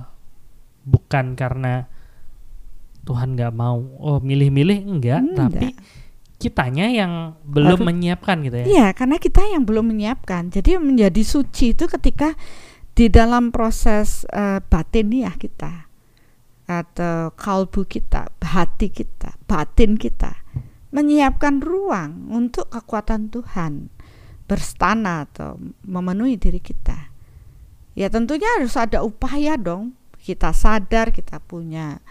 bukan 0.87 1.35
karena 1.35 1.91
Tuhan 3.03 3.35
nggak 3.35 3.53
mau 3.55 3.79
oh 3.99 4.19
milih-milih 4.23 4.87
enggak, 4.87 5.19
Enggak. 5.23 5.51
tapi 5.51 5.67
kitanya 6.39 6.87
yang 6.87 7.35
belum 7.43 7.79
Harus- 7.81 7.87
menyiapkan 7.87 8.39
gitu 8.47 8.57
ya. 8.63 8.65
Iya, 8.67 8.87
karena 8.95 9.17
kita 9.19 9.41
yang 9.43 9.63
belum 9.67 9.91
menyiapkan. 9.91 10.53
Jadi 10.53 10.79
menjadi 10.79 11.23
suci 11.23 11.75
itu 11.75 11.87
ketika 11.91 12.35
di 12.95 13.11
dalam 13.11 13.51
proses 13.51 14.23
eh, 14.31 14.63
batiniah 14.63 15.35
kita 15.35 15.87
atau 16.67 17.31
kalbu 17.31 17.87
kita, 17.87 18.27
hati 18.43 18.91
kita, 18.91 19.39
batin 19.47 19.95
kita 19.95 20.43
menyiapkan 20.91 21.63
ruang 21.63 22.31
untuk 22.31 22.67
kekuatan 22.71 23.31
Tuhan 23.31 23.91
berstana 24.47 25.27
atau 25.27 25.59
memenuhi 25.83 26.39
diri 26.39 26.59
kita. 26.63 27.11
Ya 27.97 28.07
tentunya 28.07 28.47
harus 28.59 28.75
ada 28.79 29.03
upaya 29.03 29.59
dong. 29.59 29.95
Kita 30.27 30.51
sadar 30.51 31.15
kita 31.15 31.39
punya 31.39 32.03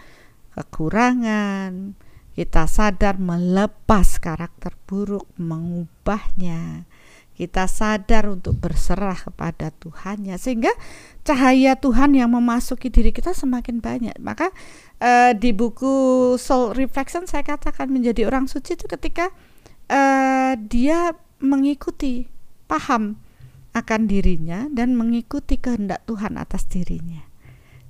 kekurangan, 0.57 1.93
kita 2.33 2.65
sadar 2.65 3.21
melepas 3.21 4.17
karakter 4.17 4.73
buruk, 4.89 5.29
mengubahnya. 5.37 6.89
Kita 7.37 7.69
sadar 7.69 8.33
untuk 8.33 8.57
berserah 8.57 9.13
kepada 9.13 9.69
Tuhannya 9.69 10.41
sehingga 10.41 10.73
cahaya 11.21 11.77
Tuhan 11.77 12.17
yang 12.17 12.33
memasuki 12.33 12.89
diri 12.89 13.13
kita 13.13 13.37
semakin 13.37 13.77
banyak. 13.77 14.17
Maka 14.17 14.49
eh, 14.97 15.37
di 15.37 15.53
buku 15.53 16.33
Soul 16.41 16.73
Reflection 16.73 17.29
saya 17.29 17.45
katakan 17.45 17.93
menjadi 17.93 18.25
orang 18.25 18.49
suci 18.49 18.73
itu 18.73 18.89
ketika 18.89 19.29
eh, 19.85 20.57
dia 20.57 21.13
mengikuti, 21.37 22.25
paham 22.65 23.21
akan 23.77 24.09
dirinya 24.09 24.65
dan 24.73 24.97
mengikuti 24.97 25.61
kehendak 25.61 26.01
Tuhan 26.09 26.41
atas 26.41 26.65
dirinya. 26.65 27.21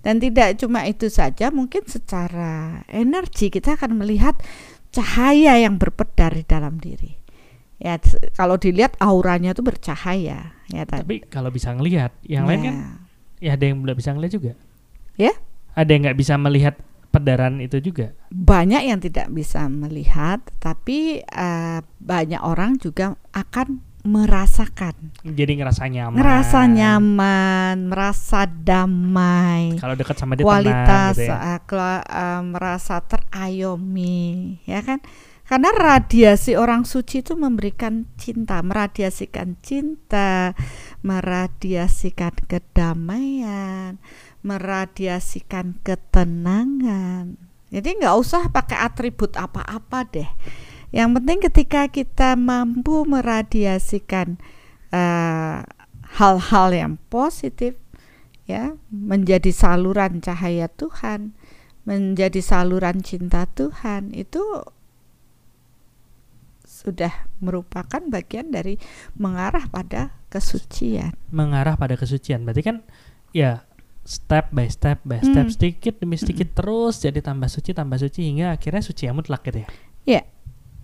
Dan 0.07 0.23
tidak 0.23 0.55
cuma 0.63 0.87
itu 0.87 1.11
saja, 1.11 1.51
mungkin 1.51 1.83
secara 1.83 2.79
energi 2.87 3.51
kita 3.51 3.75
akan 3.75 3.99
melihat 3.99 4.39
cahaya 4.95 5.59
yang 5.59 5.75
berpedar 5.75 6.31
di 6.31 6.47
dalam 6.47 6.79
diri. 6.79 7.19
Ya, 7.75 7.99
kalau 8.31 8.55
dilihat 8.55 8.95
auranya 9.03 9.51
itu 9.51 9.59
bercahaya, 9.59 10.55
ya 10.71 10.83
tadi. 10.87 11.03
Tapi 11.03 11.17
kalau 11.27 11.51
bisa 11.51 11.75
ngelihat, 11.75 12.15
yang 12.23 12.47
lain 12.47 12.59
kan 12.63 12.75
ya 13.43 13.59
ada 13.59 13.67
yang 13.67 13.83
belum 13.83 13.99
bisa 13.99 14.15
ngelihat 14.15 14.33
juga. 14.33 14.51
Ya. 15.19 15.35
Ada 15.75 15.89
yang 15.91 16.01
nggak 16.07 16.19
bisa 16.23 16.39
melihat 16.39 16.79
pedaran 17.11 17.59
itu 17.59 17.83
juga. 17.83 18.15
banyak 18.31 18.87
yang 18.87 19.03
tidak 19.03 19.27
bisa 19.27 19.67
melihat, 19.67 20.39
tapi 20.63 21.19
eh, 21.19 21.79
banyak 21.83 22.39
orang 22.39 22.79
juga 22.79 23.19
akan 23.35 23.83
merasakan, 24.07 24.95
Jadi 25.21 25.59
ngerasa 25.59 25.83
nyaman. 25.85 26.15
ngerasa 26.15 26.59
nyaman, 26.63 27.75
merasa 27.91 28.47
damai. 28.47 29.75
Kalau 29.75 29.99
dekat 29.99 30.15
sama 30.15 30.39
dia 30.39 30.47
kualitas 30.47 31.19
tenang 31.19 31.19
gitu 31.19 31.23
ya. 31.27 31.35
uh, 31.35 31.59
kela- 31.67 32.07
uh, 32.07 32.41
merasa 32.41 33.03
terayomi 33.03 34.57
ya 34.63 34.79
kan 34.79 35.03
karena 35.47 35.71
radiasi 35.71 36.59
orang 36.59 36.83
suci 36.83 37.23
itu 37.23 37.39
memberikan 37.39 38.03
cinta 38.19 38.59
meradiasikan 38.59 39.55
cinta 39.63 40.51
meradiasikan 41.07 42.35
kedamaian 42.47 43.95
meradiasikan 44.43 45.79
ketenangan 45.87 47.39
Jadi 47.67 47.99
nggak 47.99 48.15
usah 48.15 48.47
pakai 48.47 48.79
atribut 48.79 49.35
apa-apa 49.35 50.07
deh. 50.07 50.29
Yang 50.97 51.09
penting 51.21 51.39
ketika 51.45 51.81
kita 51.93 52.33
mampu 52.33 53.05
meradiasikan 53.05 54.41
hal 54.89 55.69
hal-hal 56.17 56.73
yang 56.73 56.93
positif, 57.13 57.77
ya, 58.49 58.73
menjadi 58.89 59.53
saluran 59.53 60.25
cahaya 60.25 60.65
Tuhan, 60.65 61.37
menjadi 61.85 62.41
saluran 62.41 63.05
cinta 63.05 63.45
Tuhan, 63.45 64.09
itu 64.17 64.41
sudah 66.65 67.29
merupakan 67.43 68.01
bagian 68.09 68.49
dari 68.49 68.81
mengarah 69.13 69.69
pada 69.69 70.17
kesucian. 70.33 71.13
Mengarah 71.29 71.77
pada 71.77 71.93
kesucian. 71.93 72.41
Berarti 72.41 72.63
kan 72.65 72.77
ya 73.35 73.67
step 74.07 74.49
by 74.55 74.71
step 74.71 75.03
by 75.03 75.19
step 75.19 75.51
Hmm. 75.51 75.53
sedikit 75.53 75.99
demi 75.99 76.15
sedikit 76.15 76.55
terus 76.55 77.03
jadi 77.03 77.19
tambah 77.19 77.51
suci 77.51 77.75
tambah 77.75 77.99
suci 77.99 78.23
hingga 78.23 78.55
akhirnya 78.55 78.79
suci 78.79 79.05
yang 79.05 79.19
mutlak 79.19 79.43
gitu 79.45 79.61
ya. 79.61 79.69
Ya. 80.07 80.21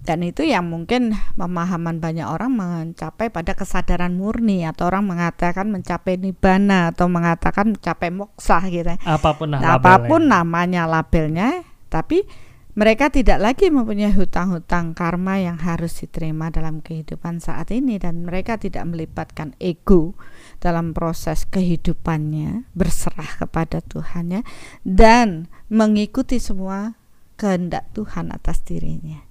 Dan 0.03 0.19
itu 0.19 0.43
yang 0.43 0.67
mungkin 0.67 1.15
pemahaman 1.39 2.03
banyak 2.03 2.27
orang 2.27 2.51
mencapai 2.51 3.31
pada 3.31 3.55
kesadaran 3.55 4.19
murni 4.19 4.67
atau 4.67 4.91
orang 4.91 5.07
mengatakan 5.07 5.71
mencapai 5.71 6.19
nibbana 6.19 6.91
atau 6.91 7.07
mengatakan 7.07 7.71
mencapai 7.71 8.11
moksa 8.11 8.59
gitu. 8.67 8.99
Apa 9.07 9.39
pun 9.39 9.55
Nah, 9.55 9.63
labelnya. 9.63 9.79
apa 9.79 9.93
pun 10.03 10.21
namanya 10.27 10.83
labelnya, 10.91 11.63
tapi 11.87 12.27
mereka 12.73 13.13
tidak 13.13 13.37
lagi 13.37 13.69
mempunyai 13.69 14.09
hutang-hutang 14.17 14.97
karma 14.97 15.37
yang 15.37 15.61
harus 15.61 15.93
diterima 16.01 16.49
dalam 16.49 16.81
kehidupan 16.81 17.37
saat 17.37 17.69
ini 17.69 18.01
dan 18.01 18.25
mereka 18.25 18.57
tidak 18.57 18.81
melibatkan 18.89 19.53
ego 19.61 20.17
dalam 20.57 20.97
proses 20.97 21.45
kehidupannya 21.47 22.65
berserah 22.73 23.45
kepada 23.45 23.77
Tuhannya 23.77 24.41
dan 24.81 25.53
mengikuti 25.69 26.41
semua 26.41 26.97
kehendak 27.37 27.93
Tuhan 27.93 28.33
atas 28.33 28.65
dirinya. 28.65 29.21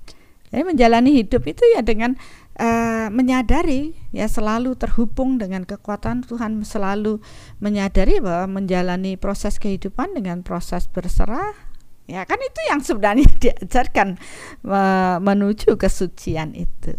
Jadi 0.52 0.62
menjalani 0.68 1.10
hidup 1.16 1.48
itu 1.48 1.64
ya 1.72 1.80
dengan 1.80 2.12
eh, 2.60 3.08
menyadari 3.08 3.96
ya 4.12 4.28
selalu 4.28 4.76
terhubung 4.76 5.40
dengan 5.40 5.64
kekuatan 5.64 6.28
Tuhan, 6.28 6.60
selalu 6.62 7.24
menyadari 7.64 8.20
bahwa 8.20 8.60
menjalani 8.60 9.16
proses 9.16 9.56
kehidupan 9.56 10.12
dengan 10.12 10.44
proses 10.44 10.92
berserah 10.92 11.72
ya 12.10 12.26
kan 12.26 12.36
itu 12.36 12.60
yang 12.68 12.80
sebenarnya 12.84 13.28
diajarkan 13.48 14.20
me- 14.60 15.18
menuju 15.24 15.80
kesucian 15.80 16.52
itu. 16.52 16.92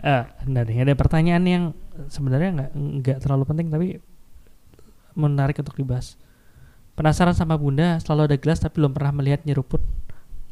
Eh, 0.00 0.24
nih, 0.48 0.80
ada 0.80 0.94
pertanyaan 0.96 1.44
yang 1.44 1.64
sebenarnya 2.08 2.50
nggak 2.56 2.70
nggak 2.72 3.18
terlalu 3.20 3.44
penting 3.44 3.66
tapi 3.68 3.88
menarik 5.18 5.60
untuk 5.60 5.76
dibahas. 5.76 6.16
Penasaran 6.96 7.36
sama 7.36 7.56
bunda, 7.56 7.96
selalu 8.00 8.32
ada 8.32 8.36
gelas 8.36 8.60
tapi 8.60 8.80
belum 8.80 8.92
pernah 8.92 9.12
melihat 9.12 9.44
nyeruput. 9.44 9.80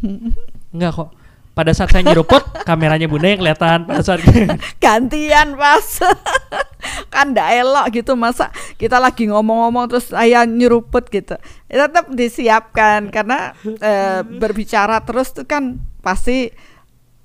Enggak 0.74 0.92
kok. 0.96 1.10
Pada 1.58 1.74
saat 1.74 1.90
saya 1.90 2.06
nyeruput, 2.06 2.38
kameranya 2.62 3.10
bunda 3.10 3.34
yang 3.34 3.42
kelihatan. 3.42 3.82
Pada 3.82 3.98
saat 4.06 4.22
gantian 4.84 5.58
pas 5.58 5.82
kan 7.12 7.34
ndak 7.34 7.50
elok 7.50 7.86
gitu 7.90 8.14
masa 8.14 8.54
kita 8.78 9.02
lagi 9.02 9.26
ngomong-ngomong 9.26 9.90
terus 9.90 10.14
saya 10.14 10.46
nyeruput 10.46 11.10
gitu 11.10 11.34
ya, 11.66 11.90
tetap 11.90 12.14
disiapkan 12.14 13.10
karena 13.10 13.58
eh, 13.66 14.22
berbicara 14.22 15.02
terus 15.02 15.34
tuh 15.34 15.42
kan 15.42 15.82
pasti 15.98 16.54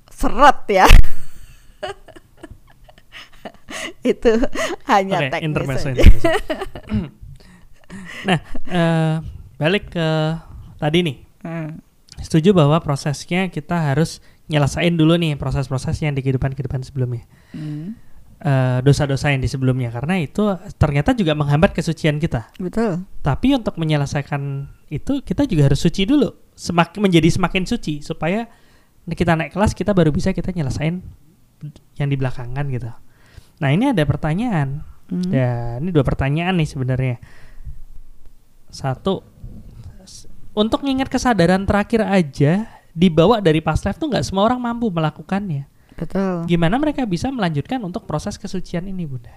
seret 0.09 0.65
ya 0.65 0.89
itu 4.11 4.34
hanya 4.89 5.17
Oke, 5.21 5.29
teknis 5.29 5.45
intermezzo, 5.45 5.86
saja. 5.86 6.01
intermezzo. 6.01 6.29
nah, 8.27 8.39
eh, 8.71 9.15
balik 9.61 9.93
ke 9.93 10.07
tadi 10.79 10.97
nih. 11.05 11.17
Hmm. 11.43 11.75
Setuju 12.24 12.55
bahwa 12.55 12.80
prosesnya 12.80 13.51
kita 13.51 13.91
harus 13.91 14.24
nyelesain 14.47 14.95
dulu 14.95 15.19
nih 15.19 15.36
proses-proses 15.36 15.99
yang 15.99 16.15
di 16.15 16.24
kehidupan-kehidupan 16.24 16.82
sebelumnya. 16.88 17.28
Hmm. 17.51 17.99
Eh, 18.43 18.80
dosa-dosa 18.84 19.32
yang 19.32 19.39
di 19.39 19.47
sebelumnya 19.47 19.88
karena 19.88 20.19
itu 20.19 20.43
ternyata 20.76 21.15
juga 21.15 21.32
menghambat 21.32 21.71
kesucian 21.71 22.19
kita. 22.19 22.51
betul 22.59 23.07
Tapi 23.24 23.55
untuk 23.55 23.80
menyelesaikan 23.80 24.67
itu 24.91 25.24
kita 25.24 25.47
juga 25.47 25.71
harus 25.71 25.80
suci 25.80 26.03
dulu, 26.03 26.28
semakin 26.51 27.07
menjadi 27.07 27.32
semakin 27.32 27.63
suci 27.63 28.03
supaya 28.03 28.51
kita 29.07 29.39
naik 29.39 29.55
kelas 29.55 29.71
kita 29.71 29.95
baru 29.95 30.11
bisa 30.11 30.36
kita 30.36 30.51
nyelesain 30.51 30.99
yang 31.95 32.07
di 32.11 32.19
belakangan 32.19 32.67
gitu. 32.67 32.91
Nah 33.63 33.69
ini 33.71 33.95
ada 33.95 34.03
pertanyaan, 34.03 34.84
Hmm. 35.07 35.32
ya 35.32 35.80
ini 35.80 35.95
dua 35.95 36.03
pertanyaan 36.03 36.59
nih 36.59 36.67
sebenarnya. 36.67 37.24
Satu, 38.67 39.24
untuk 40.54 40.82
mengingat 40.82 41.08
kesadaran 41.08 41.62
terakhir 41.64 42.01
aja 42.01 42.66
dibawa 42.89 43.38
dari 43.38 43.60
past 43.60 43.84
life 43.84 43.97
tuh 43.97 44.08
nggak 44.08 44.22
semua 44.22 44.45
orang 44.45 44.58
mampu 44.58 44.88
melakukannya. 44.88 45.66
betul 45.93 46.45
Gimana 46.45 46.78
mereka 46.78 47.04
bisa 47.04 47.28
melanjutkan 47.30 47.78
untuk 47.80 48.04
proses 48.04 48.36
kesucian 48.36 48.86
ini, 48.86 49.04
Bunda? 49.04 49.32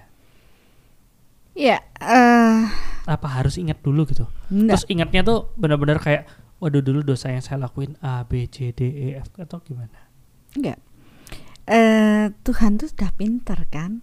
ya 1.53 1.81
eh 1.97 2.61
Apa 3.03 3.25
harus 3.33 3.57
ingat 3.57 3.81
dulu 3.81 4.05
gitu? 4.05 4.25
enggak. 4.47 4.77
Terus 4.77 4.83
ingatnya 4.87 5.21
tuh 5.23 5.37
benar-benar 5.53 5.97
kayak 5.97 6.25
waduh 6.57 6.81
dulu 6.81 7.01
dosa 7.01 7.29
yang 7.29 7.41
saya 7.41 7.57
lakuin 7.59 7.97
A 7.97 8.21
B 8.21 8.45
C 8.45 8.69
D 8.69 8.85
E 8.85 9.05
F 9.17 9.33
atau 9.35 9.57
gimana? 9.59 10.05
enggak 10.53 10.77
eh 11.65 12.29
Tuhan 12.41 12.77
tuh 12.77 12.85
sudah 12.87 13.09
pinter 13.11 13.57
kan 13.67 13.99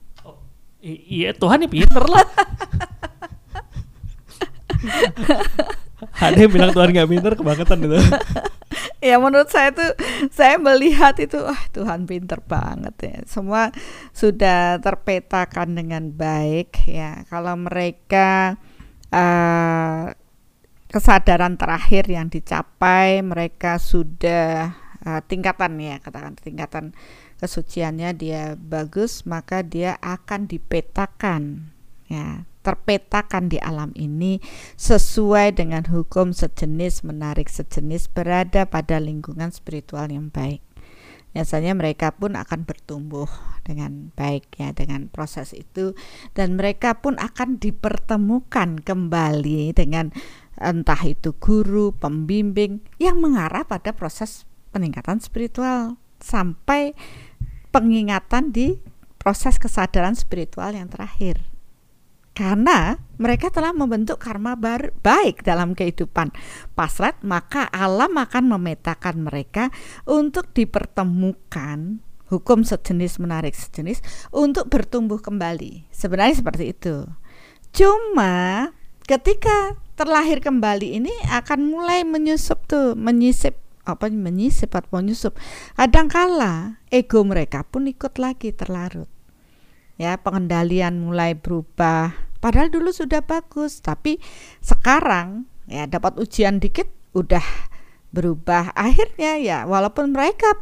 I- 0.83 1.01
iya 1.23 1.31
Tuhan 1.31 1.63
ya 1.63 1.69
pinter 1.71 2.03
lah. 2.05 2.27
Ada 6.21 6.47
yang 6.47 6.53
bilang 6.53 6.71
Tuhan 6.71 6.91
nggak 6.95 7.11
pinter 7.11 7.33
kebangetan 7.35 7.79
itu. 7.85 7.99
ya 9.09 9.21
menurut 9.21 9.51
saya 9.51 9.75
tuh 9.75 9.93
saya 10.33 10.57
melihat 10.57 11.19
itu 11.21 11.37
wah 11.43 11.59
Tuhan 11.75 12.07
pinter 12.07 12.39
banget 12.45 12.95
ya. 13.03 13.17
Semua 13.27 13.75
sudah 14.15 14.79
terpetakan 14.79 15.75
dengan 15.75 16.15
baik 16.15 16.87
ya. 16.87 17.27
Kalau 17.27 17.59
mereka 17.59 18.59
eh, 19.11 20.15
kesadaran 20.95 21.59
terakhir 21.59 22.07
yang 22.07 22.31
dicapai 22.31 23.19
mereka 23.27 23.83
sudah 23.83 24.79
eh, 25.03 25.21
tingkatan 25.27 25.83
ya 25.83 25.99
katakan 25.99 26.39
tingkatan 26.39 26.95
kesuciannya 27.43 28.15
dia 28.15 28.55
bagus 28.55 29.27
maka 29.27 29.67
dia 29.67 29.99
akan 29.99 30.47
dipetakan 30.47 31.75
ya 32.07 32.47
terpetakan 32.65 33.53
di 33.53 33.61
alam 33.61 33.93
ini 33.93 34.41
sesuai 34.81 35.61
dengan 35.61 35.85
hukum 35.85 36.33
sejenis 36.33 37.05
menarik 37.05 37.53
sejenis 37.53 38.09
berada 38.09 38.65
pada 38.65 38.97
lingkungan 38.97 39.53
spiritual 39.53 40.09
yang 40.09 40.33
baik. 40.33 40.65
Biasanya 41.35 41.75
mereka 41.75 42.15
pun 42.15 42.39
akan 42.39 42.63
bertumbuh 42.63 43.27
dengan 43.67 44.15
baik 44.15 44.55
ya 44.55 44.71
dengan 44.71 45.11
proses 45.11 45.51
itu 45.51 45.99
dan 46.33 46.55
mereka 46.55 47.03
pun 47.03 47.19
akan 47.19 47.59
dipertemukan 47.59 48.79
kembali 48.79 49.75
dengan 49.75 50.15
entah 50.55 51.03
itu 51.03 51.35
guru, 51.35 51.91
pembimbing 51.91 52.87
yang 53.03 53.19
mengarah 53.19 53.67
pada 53.67 53.91
proses 53.91 54.47
peningkatan 54.71 55.19
spiritual 55.19 55.99
sampai 56.23 56.95
pengingatan 57.75 58.55
di 58.55 58.79
proses 59.19 59.59
kesadaran 59.59 60.15
spiritual 60.15 60.71
yang 60.71 60.87
terakhir 60.87 61.54
karena 62.35 62.99
mereka 63.15 63.49
telah 63.49 63.71
membentuk 63.71 64.19
karma 64.19 64.59
bar- 64.59 64.91
baik 65.01 65.47
dalam 65.47 65.73
kehidupan. 65.73 66.35
Pasrat 66.75 67.23
maka 67.23 67.71
alam 67.71 68.19
akan 68.19 68.59
memetakan 68.59 69.23
mereka 69.23 69.71
untuk 70.03 70.51
dipertemukan 70.51 72.03
hukum 72.29 72.67
sejenis 72.67 73.23
menarik 73.23 73.55
sejenis 73.55 74.03
untuk 74.35 74.67
bertumbuh 74.67 75.23
kembali. 75.23 75.87
Sebenarnya 75.95 76.43
seperti 76.43 76.75
itu. 76.75 77.07
Cuma 77.71 78.69
ketika 79.07 79.79
terlahir 79.95 80.43
kembali 80.43 80.99
ini 80.99 81.15
akan 81.31 81.71
mulai 81.71 82.03
menyusup 82.03 82.67
tuh 82.67 82.99
menyisip 82.99 83.63
apa 83.87 84.11
menyisip 84.11 84.75
atau 84.75 84.99
menyusup. 84.99 85.39
Kadangkala 85.79 86.83
ego 86.91 87.23
mereka 87.23 87.63
pun 87.63 87.87
ikut 87.87 88.19
lagi 88.19 88.51
terlarut 88.51 89.14
ya 90.01 90.19
pengendalian 90.19 91.03
mulai 91.05 91.39
berubah 91.39 92.15
padahal 92.43 92.69
dulu 92.69 92.91
sudah 92.91 93.23
bagus 93.23 93.81
tapi 93.81 94.19
sekarang 94.61 95.47
ya 95.71 95.87
dapat 95.87 96.19
ujian 96.21 96.59
dikit 96.61 96.91
udah 97.15 97.45
berubah 98.11 98.75
akhirnya 98.75 99.39
ya 99.39 99.59
walaupun 99.65 100.15
mereka 100.15 100.55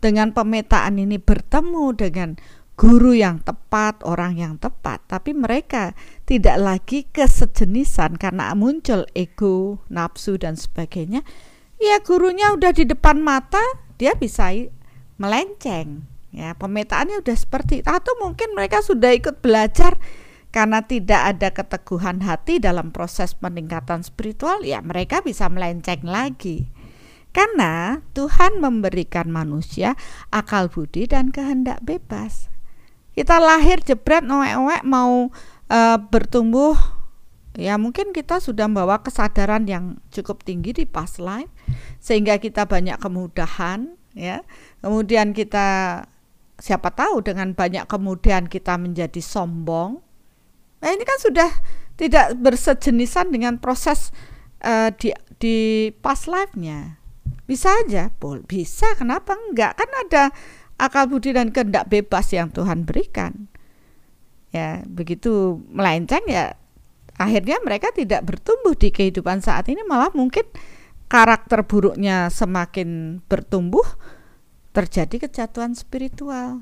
dengan 0.00 0.30
pemetaan 0.36 1.00
ini 1.00 1.16
bertemu 1.16 1.84
dengan 1.96 2.30
guru 2.76 3.16
yang 3.16 3.40
tepat, 3.40 4.04
orang 4.04 4.36
yang 4.36 4.54
tepat, 4.60 5.00
tapi 5.08 5.32
mereka 5.32 5.96
tidak 6.28 6.60
lagi 6.60 7.08
kesejenisan 7.08 8.20
karena 8.20 8.52
muncul 8.52 9.08
ego, 9.16 9.80
nafsu 9.88 10.36
dan 10.36 10.60
sebagainya. 10.60 11.24
Ya 11.80 12.00
gurunya 12.04 12.52
udah 12.52 12.76
di 12.76 12.84
depan 12.84 13.24
mata, 13.24 13.60
dia 13.96 14.12
bisa 14.12 14.52
melenceng. 15.16 16.04
Ya, 16.34 16.52
pemetaannya 16.58 17.22
udah 17.22 17.36
seperti 17.38 17.80
atau 17.86 18.12
mungkin 18.20 18.52
mereka 18.52 18.82
sudah 18.82 19.14
ikut 19.14 19.40
belajar 19.40 19.96
karena 20.52 20.80
tidak 20.84 21.36
ada 21.36 21.48
keteguhan 21.52 22.24
hati 22.24 22.56
dalam 22.56 22.88
proses 22.88 23.36
peningkatan 23.36 24.00
spiritual, 24.00 24.64
ya 24.64 24.80
mereka 24.80 25.20
bisa 25.20 25.52
melenceng 25.52 26.04
lagi. 26.08 26.72
Karena 27.36 28.00
Tuhan 28.16 28.64
memberikan 28.64 29.28
manusia 29.28 29.92
akal 30.32 30.72
budi 30.72 31.04
dan 31.04 31.28
kehendak 31.28 31.84
bebas. 31.84 32.48
Kita 33.12 33.36
lahir 33.36 33.84
jebret 33.84 34.24
noek-noek 34.24 34.80
mau 34.88 35.28
uh, 35.68 35.98
bertumbuh 36.08 36.76
ya 37.56 37.80
mungkin 37.80 38.12
kita 38.12 38.40
sudah 38.40 38.68
membawa 38.68 39.00
kesadaran 39.00 39.64
yang 39.64 40.00
cukup 40.12 40.44
tinggi 40.44 40.76
di 40.76 40.84
past 40.84 41.16
life 41.16 41.48
sehingga 42.00 42.36
kita 42.36 42.68
banyak 42.68 43.00
kemudahan 43.00 43.96
ya 44.12 44.44
kemudian 44.84 45.32
kita 45.32 46.04
siapa 46.56 46.92
tahu 46.92 47.20
dengan 47.20 47.52
banyak 47.52 47.84
kemudian 47.88 48.48
kita 48.48 48.80
menjadi 48.80 49.20
sombong. 49.20 50.00
Nah 50.80 50.90
ini 50.92 51.04
kan 51.04 51.18
sudah 51.20 51.50
tidak 51.96 52.36
bersejenisan 52.40 53.32
dengan 53.32 53.60
proses 53.60 54.12
uh, 54.64 54.92
di 54.92 55.12
di 55.36 55.88
past 56.00 56.28
life-nya. 56.28 57.00
Bisa 57.46 57.70
aja 57.86 58.10
Pol 58.10 58.42
bisa 58.44 58.92
kenapa 58.96 59.36
enggak? 59.36 59.76
Kan 59.78 59.90
ada 60.06 60.22
akal 60.76 61.08
budi 61.08 61.32
dan 61.32 61.52
kehendak 61.52 61.88
bebas 61.88 62.32
yang 62.32 62.52
Tuhan 62.52 62.84
berikan. 62.84 63.48
Ya 64.52 64.80
begitu 64.88 65.60
melenceng 65.68 66.24
ya 66.28 66.56
akhirnya 67.16 67.60
mereka 67.64 67.92
tidak 67.92 68.24
bertumbuh 68.28 68.76
di 68.76 68.92
kehidupan 68.92 69.40
saat 69.40 69.68
ini 69.72 69.80
malah 69.88 70.12
mungkin 70.12 70.44
karakter 71.08 71.64
buruknya 71.64 72.28
semakin 72.28 73.20
bertumbuh 73.24 73.84
terjadi 74.76 75.24
kejatuhan 75.24 75.72
spiritual 75.72 76.60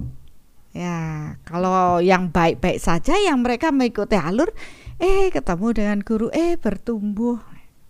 ya 0.71 1.35
kalau 1.43 1.99
yang 1.99 2.31
baik-baik 2.31 2.79
saja 2.79 3.19
yang 3.19 3.43
mereka 3.43 3.75
mengikuti 3.75 4.15
alur 4.15 4.55
eh 5.03 5.35
ketemu 5.35 5.67
dengan 5.75 5.99
guru 6.07 6.31
eh 6.31 6.55
bertumbuh 6.55 7.43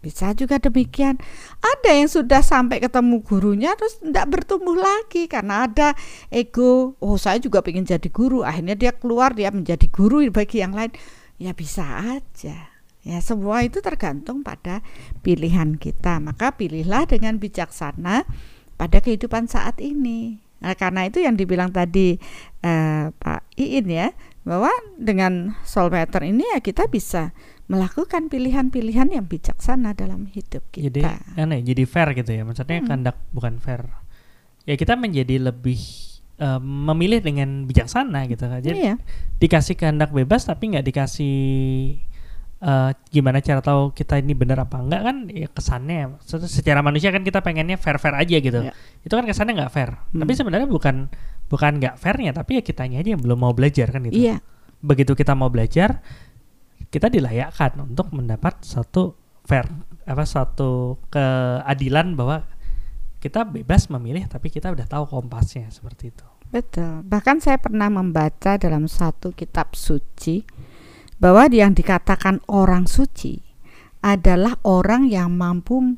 bisa 0.04 0.36
juga 0.36 0.60
demikian. 0.60 1.16
Ada 1.64 1.96
yang 1.96 2.12
sudah 2.12 2.44
sampai 2.44 2.76
ketemu 2.84 3.24
gurunya 3.24 3.72
terus 3.72 3.96
tidak 4.04 4.36
bertumbuh 4.36 4.76
lagi 4.76 5.24
karena 5.24 5.64
ada 5.64 5.96
ego. 6.28 6.92
Oh, 7.00 7.16
saya 7.16 7.40
juga 7.40 7.64
ingin 7.64 7.88
jadi 7.88 8.08
guru. 8.12 8.44
Akhirnya 8.44 8.76
dia 8.76 8.92
keluar 8.92 9.32
dia 9.32 9.48
menjadi 9.48 9.88
guru 9.88 10.20
bagi 10.28 10.60
yang 10.60 10.76
lain. 10.76 10.92
Ya 11.40 11.56
bisa 11.56 11.80
aja. 12.20 12.68
Ya 13.00 13.18
semua 13.24 13.64
itu 13.64 13.80
tergantung 13.80 14.44
pada 14.44 14.84
pilihan 15.24 15.80
kita. 15.80 16.20
Maka 16.20 16.52
pilihlah 16.52 17.08
dengan 17.08 17.40
bijaksana 17.40 18.28
pada 18.84 19.00
kehidupan 19.00 19.48
saat 19.48 19.80
ini. 19.80 20.36
Nah, 20.60 20.76
karena 20.76 21.08
itu 21.08 21.24
yang 21.24 21.40
dibilang 21.40 21.72
tadi 21.72 22.20
eh, 22.60 23.04
Pak 23.08 23.40
Iin 23.56 23.88
ya, 23.88 24.12
bahwa 24.44 24.68
dengan 25.00 25.56
soul 25.64 25.88
ini 25.88 26.44
ya 26.52 26.60
kita 26.60 26.92
bisa 26.92 27.32
melakukan 27.64 28.28
pilihan-pilihan 28.28 29.08
yang 29.08 29.24
bijaksana 29.24 29.96
dalam 29.96 30.28
hidup 30.28 30.60
kita. 30.68 30.84
Jadi 30.92 31.00
aneh, 31.40 31.64
jadi 31.64 31.88
fair 31.88 32.12
gitu 32.12 32.36
ya. 32.36 32.44
Maksudnya 32.44 32.84
hmm. 32.84 32.88
kandak 32.92 33.16
bukan 33.32 33.56
fair. 33.56 33.88
Ya 34.68 34.76
kita 34.76 35.00
menjadi 35.00 35.40
lebih 35.48 35.80
uh, 36.44 36.60
memilih 36.60 37.24
dengan 37.24 37.64
bijaksana 37.64 38.28
gitu 38.28 38.44
kan. 38.44 38.60
Jadi 38.60 38.92
iya. 38.92 39.00
dikasih 39.40 39.80
kehendak 39.80 40.12
bebas 40.12 40.44
tapi 40.44 40.76
nggak 40.76 40.84
dikasih 40.84 41.36
uh, 42.64 42.90
gimana 43.12 43.44
cara 43.44 43.60
tahu 43.60 43.92
kita 43.92 44.18
ini 44.18 44.32
benar 44.32 44.64
apa 44.64 44.80
enggak 44.80 45.02
kan 45.04 45.16
ya 45.28 45.48
kesannya 45.52 46.16
secara 46.48 46.80
manusia 46.80 47.12
kan 47.12 47.20
kita 47.20 47.44
pengennya 47.44 47.76
fair 47.76 48.00
fair 48.00 48.16
aja 48.16 48.36
gitu 48.40 48.60
yeah. 48.64 48.74
itu 49.04 49.12
kan 49.12 49.28
kesannya 49.28 49.52
nggak 49.60 49.72
fair 49.72 49.92
hmm. 49.92 50.24
tapi 50.24 50.32
sebenarnya 50.32 50.66
bukan 50.66 51.12
bukan 51.52 51.72
nggak 51.78 51.94
fairnya 52.00 52.32
tapi 52.32 52.58
ya 52.58 52.62
kitanya 52.64 53.04
aja 53.04 53.14
yang 53.14 53.22
belum 53.22 53.38
mau 53.38 53.52
belajar 53.52 53.92
kan 53.92 54.00
gitu 54.08 54.16
yeah. 54.16 54.40
begitu 54.80 55.12
kita 55.12 55.36
mau 55.36 55.52
belajar 55.52 56.00
kita 56.88 57.12
dilayakkan 57.12 57.76
untuk 57.84 58.10
mendapat 58.16 58.64
satu 58.64 59.14
fair 59.44 59.68
apa 60.08 60.24
satu 60.24 60.98
keadilan 61.12 62.16
bahwa 62.16 62.44
kita 63.20 63.40
bebas 63.48 63.88
memilih 63.88 64.28
tapi 64.28 64.52
kita 64.52 64.68
udah 64.68 64.84
tahu 64.84 65.08
kompasnya 65.08 65.72
seperti 65.72 66.12
itu. 66.12 66.26
Betul. 66.52 67.00
Bahkan 67.08 67.40
saya 67.40 67.56
pernah 67.56 67.88
membaca 67.88 68.60
dalam 68.60 68.84
satu 68.84 69.32
kitab 69.32 69.72
suci 69.72 70.44
bahwa 71.18 71.46
yang 71.50 71.72
dikatakan 71.72 72.42
orang 72.50 72.90
suci 72.90 73.40
adalah 74.04 74.60
orang 74.66 75.08
yang 75.08 75.32
mampu 75.32 75.96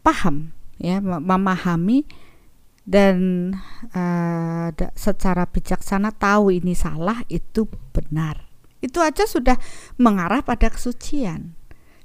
paham 0.00 0.54
ya 0.80 1.02
memahami 1.02 2.06
dan 2.90 3.50
uh, 3.92 4.72
secara 4.96 5.46
bijaksana 5.46 6.10
tahu 6.16 6.50
ini 6.50 6.72
salah 6.74 7.22
itu 7.30 7.68
benar. 7.94 8.48
Itu 8.80 9.04
aja 9.04 9.28
sudah 9.28 9.60
mengarah 10.00 10.40
pada 10.40 10.72
kesucian. 10.72 11.52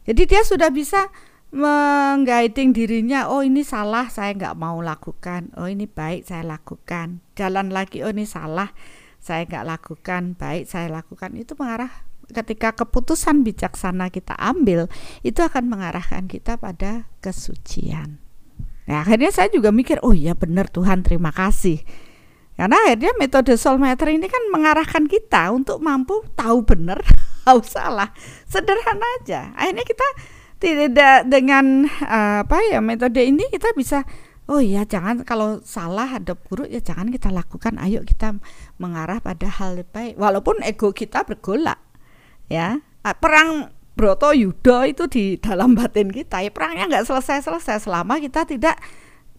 Jadi 0.06 0.22
dia 0.28 0.44
sudah 0.44 0.70
bisa 0.70 1.10
mengguiding 1.56 2.76
dirinya, 2.76 3.32
oh 3.32 3.40
ini 3.40 3.64
salah 3.64 4.12
saya 4.12 4.36
nggak 4.36 4.60
mau 4.60 4.84
lakukan, 4.84 5.56
oh 5.56 5.72
ini 5.72 5.88
baik 5.88 6.28
saya 6.28 6.44
lakukan, 6.44 7.24
jalan 7.32 7.72
lagi, 7.72 8.04
oh 8.04 8.12
ini 8.12 8.28
salah 8.28 8.76
saya 9.26 9.50
nggak 9.50 9.66
lakukan, 9.66 10.38
baik 10.38 10.70
saya 10.70 10.94
lakukan, 10.94 11.34
itu 11.34 11.58
mengarah 11.58 11.90
ketika 12.30 12.78
keputusan 12.78 13.42
bijaksana 13.42 14.14
kita 14.14 14.38
ambil, 14.38 14.86
itu 15.26 15.42
akan 15.42 15.66
mengarahkan 15.66 16.30
kita 16.30 16.62
pada 16.62 17.10
kesucian. 17.26 18.22
Nah 18.86 19.02
akhirnya 19.02 19.34
saya 19.34 19.50
juga 19.50 19.74
mikir, 19.74 19.98
oh 20.06 20.14
iya 20.14 20.38
benar 20.38 20.70
Tuhan 20.70 21.02
terima 21.02 21.34
kasih 21.34 21.82
karena 22.56 22.76
akhirnya 22.88 23.12
metode 23.20 23.54
soul 23.60 23.76
meter 23.76 24.08
ini 24.16 24.32
kan 24.32 24.40
mengarahkan 24.48 25.12
kita 25.12 25.52
untuk 25.52 25.84
mampu 25.84 26.24
tahu 26.40 26.64
benar, 26.64 27.04
tahu 27.46 27.60
salah. 27.68 28.16
Sederhana 28.48 29.04
aja. 29.22 29.52
Akhirnya 29.60 29.84
kita 29.84 30.08
tidak 30.56 31.28
dengan 31.28 31.84
uh, 31.84 32.48
apa 32.48 32.64
ya 32.72 32.80
metode 32.80 33.20
ini 33.20 33.44
kita 33.52 33.76
bisa 33.76 34.08
oh 34.48 34.64
ya 34.64 34.88
jangan 34.88 35.28
kalau 35.28 35.60
salah 35.68 36.16
ada 36.16 36.32
buruk 36.32 36.72
ya 36.72 36.80
jangan 36.80 37.12
kita 37.12 37.28
lakukan. 37.28 37.76
Ayo 37.76 38.08
kita 38.08 38.40
mengarah 38.78 39.24
pada 39.24 39.48
hal 39.48 39.84
baik. 39.88 40.20
Walaupun 40.20 40.64
ego 40.64 40.92
kita 40.92 41.24
bergolak. 41.24 41.80
Ya. 42.48 42.82
Perang 43.02 43.72
Broto 43.96 44.34
Yudo 44.34 44.84
itu 44.84 45.08
di 45.08 45.38
dalam 45.40 45.78
batin 45.78 46.12
kita. 46.12 46.42
Ya 46.42 46.52
perangnya 46.52 46.90
nggak 46.90 47.08
selesai-selesai 47.08 47.88
selama 47.88 48.20
kita 48.20 48.44
tidak 48.44 48.76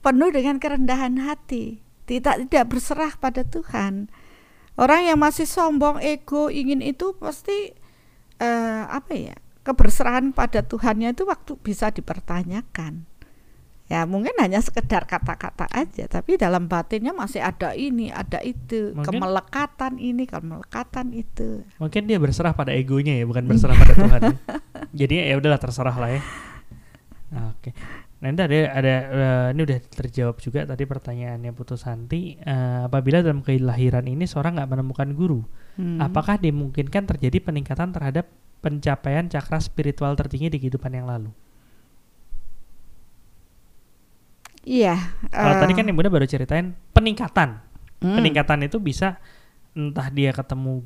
penuh 0.01 0.30
dengan 0.30 0.57
kerendahan 0.62 1.18
hati 1.18 1.87
tidak 2.07 2.47
tidak 2.47 2.64
berserah 2.70 3.12
pada 3.18 3.43
Tuhan. 3.43 4.09
Orang 4.78 5.05
yang 5.05 5.18
masih 5.18 5.45
sombong, 5.45 5.99
ego, 6.01 6.49
ingin 6.49 6.80
itu 6.80 7.12
pasti 7.18 7.74
uh, 8.41 8.87
apa 8.89 9.12
ya? 9.12 9.37
Keberserahan 9.66 10.30
pada 10.30 10.62
Tuhannya 10.62 11.11
itu 11.11 11.26
waktu 11.26 11.59
bisa 11.59 11.91
dipertanyakan. 11.91 13.03
Ya 13.87 14.03
mungkin 14.03 14.34
hanya 14.43 14.59
sekedar 14.59 15.07
kata-kata 15.07 15.70
aja, 15.70 16.11
tapi 16.11 16.34
dalam 16.34 16.66
batinnya 16.66 17.14
masih 17.14 17.39
ada 17.39 17.70
ini, 17.70 18.11
ada 18.11 18.43
itu, 18.43 18.91
mungkin, 18.91 19.22
kemelekatan 19.22 20.03
ini, 20.03 20.26
kemelekatan 20.26 21.14
itu. 21.14 21.62
Mungkin 21.78 22.11
dia 22.11 22.18
berserah 22.18 22.51
pada 22.51 22.74
egonya 22.74 23.14
ya, 23.14 23.22
bukan 23.30 23.47
berserah 23.47 23.78
pada 23.78 23.95
Tuhan. 23.95 24.22
Jadi 25.07 25.30
ya 25.30 25.39
udahlah 25.39 25.62
terserah 25.62 25.95
lah 25.95 26.11
ya. 26.18 26.20
Oke. 27.55 27.70
Okay. 27.70 27.72
Nah 28.16 28.32
ini 28.32 28.39
ada, 28.43 28.57
ada 28.74 28.95
uh, 29.12 29.47
ini 29.53 29.61
udah 29.62 29.78
terjawab 29.93 30.37
juga 30.41 30.64
tadi 30.64 30.82
pertanyaannya 30.82 31.53
Putus 31.55 31.84
Santi. 31.84 32.34
Uh, 32.43 32.91
apabila 32.91 33.22
dalam 33.22 33.45
kelahiran 33.45 34.09
ini 34.09 34.26
seorang 34.26 34.59
nggak 34.59 34.70
menemukan 34.72 35.09
guru, 35.14 35.41
hmm. 35.76 36.01
apakah 36.01 36.41
dimungkinkan 36.41 37.07
terjadi 37.07 37.39
peningkatan 37.39 37.93
terhadap 37.93 38.26
pencapaian 38.64 39.30
cakra 39.30 39.62
spiritual 39.62 40.16
tertinggi 40.18 40.49
di 40.49 40.59
kehidupan 40.59 40.91
yang 40.97 41.07
lalu? 41.07 41.30
Iya. 44.67 44.99
Kalau 45.31 45.55
uh, 45.55 45.61
tadi 45.62 45.73
kan 45.79 45.87
Ibu 45.87 46.11
baru 46.11 46.27
ceritain 46.27 46.75
peningkatan. 46.91 47.62
Hmm. 48.03 48.17
Peningkatan 48.19 48.67
itu 48.67 48.83
bisa 48.83 49.23
entah 49.79 50.11
dia 50.11 50.35
ketemu 50.35 50.83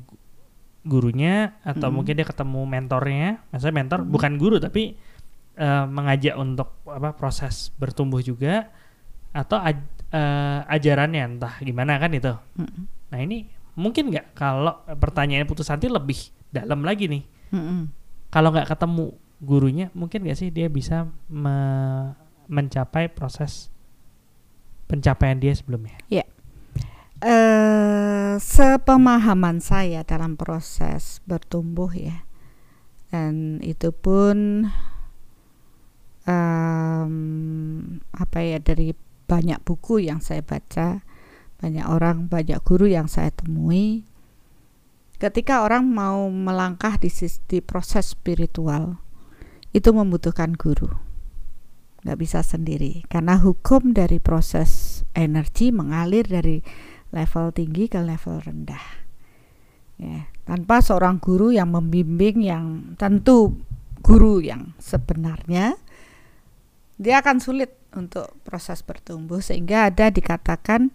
gurunya 0.85 1.57
atau 1.65 1.89
hmm. 1.89 1.95
mungkin 1.97 2.13
dia 2.13 2.27
ketemu 2.29 2.61
mentornya. 2.69 3.41
Maksudnya 3.49 3.75
mentor 3.75 3.99
hmm. 4.05 4.11
bukan 4.13 4.31
guru 4.37 4.61
tapi 4.61 4.95
uh, 5.57 5.85
mengajak 5.89 6.37
untuk 6.37 6.77
apa 6.85 7.17
proses 7.17 7.73
bertumbuh 7.75 8.21
juga 8.21 8.69
atau 9.31 9.57
aj, 9.57 9.79
uh, 10.11 10.67
ajarannya 10.67 11.37
entah 11.37 11.55
gimana 11.63 11.95
kan 11.97 12.11
itu. 12.11 12.35
Mm-hmm. 12.59 12.83
Nah 13.11 13.19
ini 13.23 13.47
mungkin 13.79 14.11
nggak 14.11 14.35
kalau 14.35 14.83
pertanyaan 14.99 15.47
putus 15.47 15.71
hati 15.71 15.87
lebih 15.87 16.19
dalam 16.51 16.83
lagi 16.83 17.07
nih. 17.07 17.23
Mm-hmm. 17.55 17.81
Kalau 18.31 18.51
nggak 18.51 18.67
ketemu 18.67 19.15
gurunya, 19.41 19.87
mungkin 19.95 20.27
nggak 20.27 20.37
sih 20.37 20.49
dia 20.51 20.67
bisa 20.67 21.07
me- 21.31 22.13
mencapai 22.51 23.07
proses 23.07 23.71
pencapaian 24.91 25.39
dia 25.39 25.55
sebelumnya? 25.55 25.95
Ya. 26.11 26.27
Yeah. 26.27 26.29
Uh, 27.21 28.33
sepemahaman 28.41 29.61
saya 29.61 30.01
dalam 30.03 30.35
proses 30.35 31.21
bertumbuh 31.29 31.93
ya, 31.93 32.25
dan 33.13 33.61
itu 33.61 33.93
pun 33.93 34.65
um, 36.25 37.13
apa 38.09 38.39
ya 38.41 38.57
dari 38.57 38.97
banyak 39.29 39.61
buku 39.61 40.01
yang 40.09 40.17
saya 40.17 40.41
baca, 40.41 41.05
banyak 41.61 41.85
orang, 41.85 42.25
banyak 42.25 42.57
guru 42.65 42.89
yang 42.89 43.05
saya 43.05 43.29
temui. 43.29 44.03
Ketika 45.21 45.61
orang 45.61 45.85
mau 45.85 46.25
melangkah 46.33 46.97
di, 46.97 47.13
di 47.45 47.61
proses 47.61 48.17
spiritual, 48.17 48.97
itu 49.69 49.93
membutuhkan 49.93 50.57
guru. 50.57 51.10
Nggak 52.01 52.17
bisa 52.17 52.41
sendiri. 52.41 53.05
Karena 53.09 53.37
hukum 53.37 53.93
dari 53.93 54.17
proses 54.17 55.01
energi 55.13 55.69
mengalir 55.69 56.25
dari 56.25 56.61
level 57.11 57.53
tinggi 57.53 57.91
ke 57.91 57.99
level 58.01 58.41
rendah. 58.41 58.85
Ya 60.01 60.31
tanpa 60.51 60.81
seorang 60.83 61.21
guru 61.21 61.53
yang 61.53 61.71
membimbing 61.71 62.41
yang 62.43 62.97
tentu 62.97 63.55
guru 64.01 64.41
yang 64.41 64.73
sebenarnya 64.81 65.77
dia 66.99 67.23
akan 67.23 67.39
sulit 67.39 67.71
untuk 67.95 68.35
proses 68.43 68.81
bertumbuh. 68.83 69.39
Sehingga 69.39 69.87
ada 69.87 70.09
dikatakan 70.09 70.91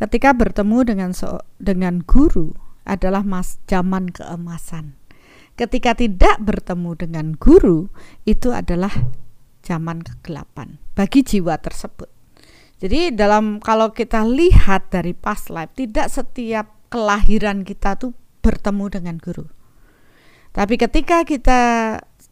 ketika 0.00 0.32
bertemu 0.32 0.78
dengan 0.86 1.10
so, 1.12 1.42
dengan 1.60 2.00
guru 2.02 2.54
adalah 2.86 3.26
mas 3.26 3.58
zaman 3.66 4.08
keemasan. 4.08 4.94
Ketika 5.56 5.96
tidak 5.96 6.36
bertemu 6.40 6.90
dengan 6.96 7.26
guru 7.36 7.88
itu 8.28 8.52
adalah 8.52 8.92
zaman 9.66 10.06
kegelapan 10.06 10.78
bagi 10.94 11.26
jiwa 11.26 11.58
tersebut. 11.58 12.06
Jadi 12.78 13.10
dalam 13.10 13.58
kalau 13.58 13.90
kita 13.90 14.22
lihat 14.22 14.94
dari 14.94 15.10
past 15.10 15.50
life 15.50 15.74
tidak 15.74 16.06
setiap 16.06 16.70
kelahiran 16.86 17.66
kita 17.66 17.98
tuh 17.98 18.14
bertemu 18.44 18.84
dengan 18.86 19.16
guru. 19.18 19.50
Tapi 20.54 20.78
ketika 20.78 21.26
kita 21.26 21.60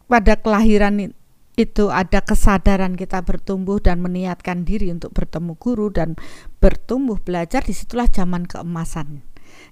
pada 0.07 0.33
kelahiran 0.39 1.11
itu 1.55 1.91
ada 1.91 2.19
kesadaran 2.23 2.95
kita 2.95 3.23
bertumbuh 3.23 3.83
dan 3.83 3.99
meniatkan 3.99 4.63
diri 4.63 4.91
untuk 4.91 5.11
bertemu 5.11 5.55
guru 5.59 5.87
dan 5.91 6.19
bertumbuh 6.63 7.19
belajar 7.19 7.63
di 7.63 7.71
situlah 7.71 8.07
zaman 8.11 8.43
keemasan 8.43 9.23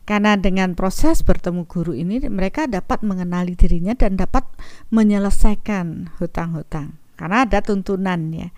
karena 0.08 0.36
dengan 0.40 0.76
proses 0.76 1.24
bertemu 1.24 1.68
guru 1.68 1.92
ini 1.96 2.24
mereka 2.28 2.68
dapat 2.68 3.04
mengenali 3.04 3.56
dirinya 3.56 3.96
dan 3.96 4.16
dapat 4.16 4.48
menyelesaikan 4.92 6.16
hutang-hutang 6.20 7.03
karena 7.16 7.46
ada 7.46 7.60
tuntunan 7.62 8.20
ya. 8.34 8.50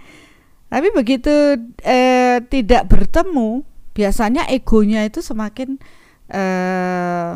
Tapi 0.70 0.91
begitu 0.91 1.32
eh, 1.86 2.41
tidak 2.49 2.89
bertemu, 2.89 3.64
biasanya 3.95 4.49
egonya 4.51 5.06
itu 5.08 5.24
semakin 5.24 5.80
eh, 6.28 7.32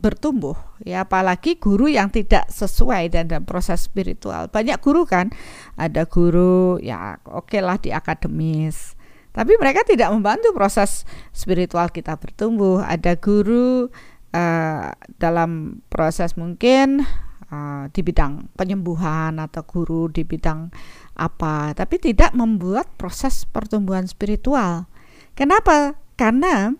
bertumbuh. 0.00 0.54
Ya 0.86 1.02
apalagi 1.02 1.58
guru 1.58 1.90
yang 1.90 2.12
tidak 2.14 2.46
sesuai 2.52 3.10
dan 3.10 3.26
dalam 3.26 3.42
proses 3.42 3.84
spiritual. 3.84 4.46
Banyak 4.52 4.78
guru 4.78 5.02
kan? 5.08 5.34
Ada 5.74 6.06
guru 6.06 6.78
ya 6.78 7.18
oke 7.26 7.50
okay 7.50 7.60
lah 7.64 7.80
di 7.80 7.90
akademis. 7.90 8.94
Tapi 9.36 9.52
mereka 9.60 9.84
tidak 9.84 10.08
membantu 10.16 10.56
proses 10.56 11.04
spiritual 11.34 11.92
kita 11.92 12.16
bertumbuh. 12.16 12.80
Ada 12.80 13.20
guru 13.20 13.92
uh, 14.32 14.88
dalam 15.20 15.82
proses 15.92 16.40
mungkin 16.40 17.04
uh, 17.50 17.90
di 17.90 18.00
bidang 18.02 18.52
penyembuhan 18.54 19.38
atau 19.38 19.62
guru 19.66 20.10
di 20.10 20.22
bidang 20.22 20.70
apa, 21.16 21.72
tapi 21.72 21.96
tidak 21.98 22.32
membuat 22.36 22.90
proses 22.98 23.46
pertumbuhan 23.48 24.04
spiritual. 24.06 24.90
Kenapa? 25.36 26.00
Karena 26.16 26.72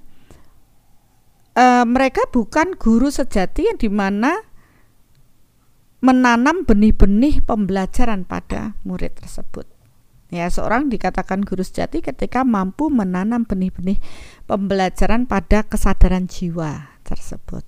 uh, 1.57 1.85
mereka 1.85 2.25
bukan 2.33 2.77
guru 2.77 3.09
sejati 3.13 3.69
yang 3.69 3.79
di 3.81 3.89
mana 3.89 4.41
menanam 6.05 6.63
benih-benih 6.69 7.43
pembelajaran 7.43 8.29
pada 8.29 8.77
murid 8.85 9.17
tersebut. 9.17 9.67
Ya, 10.27 10.51
seorang 10.51 10.91
dikatakan 10.91 11.47
guru 11.47 11.63
sejati 11.63 12.03
ketika 12.03 12.43
mampu 12.43 12.91
menanam 12.91 13.47
benih-benih 13.47 14.03
pembelajaran 14.51 15.31
pada 15.31 15.63
kesadaran 15.63 16.27
jiwa 16.27 16.99
tersebut. 17.07 17.63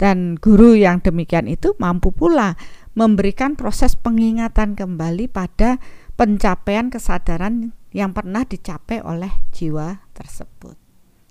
Dan 0.00 0.40
guru 0.40 0.72
yang 0.72 1.04
demikian 1.04 1.44
itu 1.44 1.76
mampu 1.76 2.08
pula 2.08 2.56
memberikan 2.96 3.52
proses 3.52 4.00
pengingatan 4.00 4.72
kembali 4.72 5.28
pada 5.28 5.76
pencapaian 6.16 6.88
kesadaran 6.88 7.76
yang 7.92 8.16
pernah 8.16 8.48
dicapai 8.48 9.04
oleh 9.04 9.28
jiwa 9.52 10.00
tersebut. 10.16 10.80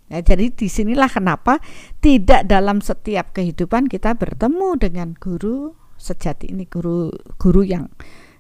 Ya, 0.10 0.22
jadi 0.22 0.54
di 0.54 0.70
sinilah 0.70 1.10
kenapa 1.10 1.62
tidak 2.02 2.46
dalam 2.46 2.82
setiap 2.82 3.34
kehidupan 3.34 3.90
kita 3.90 4.18
bertemu 4.18 4.78
dengan 4.78 5.14
guru 5.18 5.74
sejati 5.98 6.50
ini 6.50 6.66
guru 6.66 7.14
guru 7.38 7.62
yang 7.62 7.90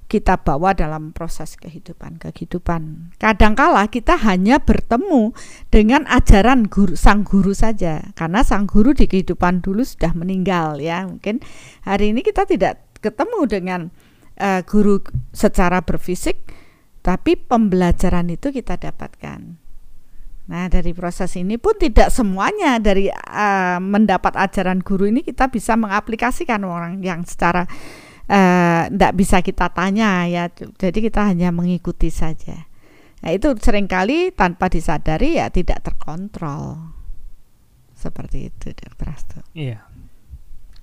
kita 0.09 0.41
bawa 0.41 0.73
dalam 0.73 1.13
proses 1.13 1.53
kehidupan 1.53 2.17
kehidupan. 2.17 3.13
Kadangkala 3.21 3.85
kita 3.93 4.17
hanya 4.17 4.57
bertemu 4.57 5.37
dengan 5.69 6.09
ajaran 6.09 6.65
guru 6.65 6.97
sang 6.97 7.21
guru 7.21 7.53
saja 7.53 8.09
karena 8.17 8.41
sang 8.41 8.65
guru 8.65 8.97
di 8.97 9.05
kehidupan 9.05 9.61
dulu 9.61 9.85
sudah 9.85 10.17
meninggal 10.17 10.81
ya. 10.81 11.05
Mungkin 11.05 11.45
hari 11.85 12.09
ini 12.09 12.25
kita 12.25 12.49
tidak 12.49 12.81
ketemu 13.05 13.39
dengan 13.45 13.81
uh, 14.41 14.65
guru 14.65 15.05
secara 15.29 15.85
berfisik 15.85 16.41
tapi 17.05 17.37
pembelajaran 17.37 18.33
itu 18.33 18.49
kita 18.49 18.81
dapatkan. 18.81 19.61
Nah, 20.49 20.65
dari 20.65 20.97
proses 20.97 21.37
ini 21.37 21.61
pun 21.61 21.77
tidak 21.77 22.09
semuanya 22.09 22.81
dari 22.81 23.05
uh, 23.13 23.77
mendapat 23.77 24.33
ajaran 24.33 24.81
guru 24.81 25.05
ini 25.05 25.21
kita 25.21 25.53
bisa 25.53 25.77
mengaplikasikan 25.77 26.65
orang 26.65 27.05
yang 27.05 27.21
secara 27.21 27.69
tidak 28.29 29.09
eh, 29.09 29.13
uh, 29.13 29.17
bisa 29.17 29.41
kita 29.41 29.73
tanya 29.73 30.29
ya. 30.29 30.53
Jadi 30.53 30.99
kita 31.01 31.33
hanya 31.33 31.49
mengikuti 31.49 32.13
saja. 32.13 32.69
Nah 33.25 33.31
itu 33.33 33.51
sering 33.57 33.89
kali 33.89 34.29
tanpa 34.31 34.69
disadari 34.69 35.41
ya 35.41 35.49
tidak 35.49 35.81
terkontrol. 35.81 36.93
Seperti 37.97 38.47
itu 38.47 38.71
dokter 38.71 39.11
Astu 39.11 39.41
iya. 39.57 39.83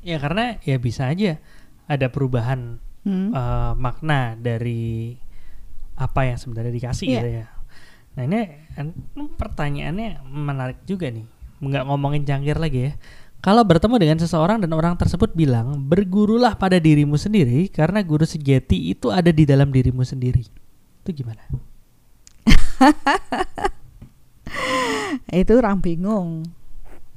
Ya 0.05 0.21
karena 0.21 0.61
ya 0.67 0.77
bisa 0.77 1.09
aja 1.09 1.41
ada 1.89 2.13
perubahan 2.13 2.83
hmm. 3.07 3.31
uh, 3.33 3.73
makna 3.79 4.37
dari 4.37 5.17
apa 5.97 6.29
yang 6.29 6.37
sebenarnya 6.37 6.75
dikasih 6.75 7.07
yeah. 7.09 7.15
gitu 7.15 7.29
ya. 7.31 7.47
Nah 8.19 8.23
ini 8.27 8.41
pertanyaannya 9.39 10.27
menarik 10.29 10.83
juga 10.85 11.09
nih. 11.09 11.25
Nggak 11.63 11.85
ngomongin 11.89 12.27
cangkir 12.27 12.59
lagi 12.59 12.91
ya 12.91 12.93
kalau 13.47 13.63
bertemu 13.63 13.95
dengan 14.03 14.19
seseorang 14.19 14.59
dan 14.59 14.75
orang 14.75 14.99
tersebut 14.99 15.31
bilang, 15.31 15.79
bergurulah 15.87 16.59
pada 16.59 16.83
dirimu 16.83 17.15
sendiri 17.15 17.71
karena 17.71 18.03
guru 18.03 18.27
sejati 18.27 18.91
itu 18.91 19.15
ada 19.15 19.31
di 19.31 19.47
dalam 19.47 19.71
dirimu 19.71 20.03
sendiri. 20.03 20.43
Itu 21.07 21.15
gimana? 21.15 21.47
itu 25.31 25.53
orang 25.55 25.79
bingung. 25.79 26.43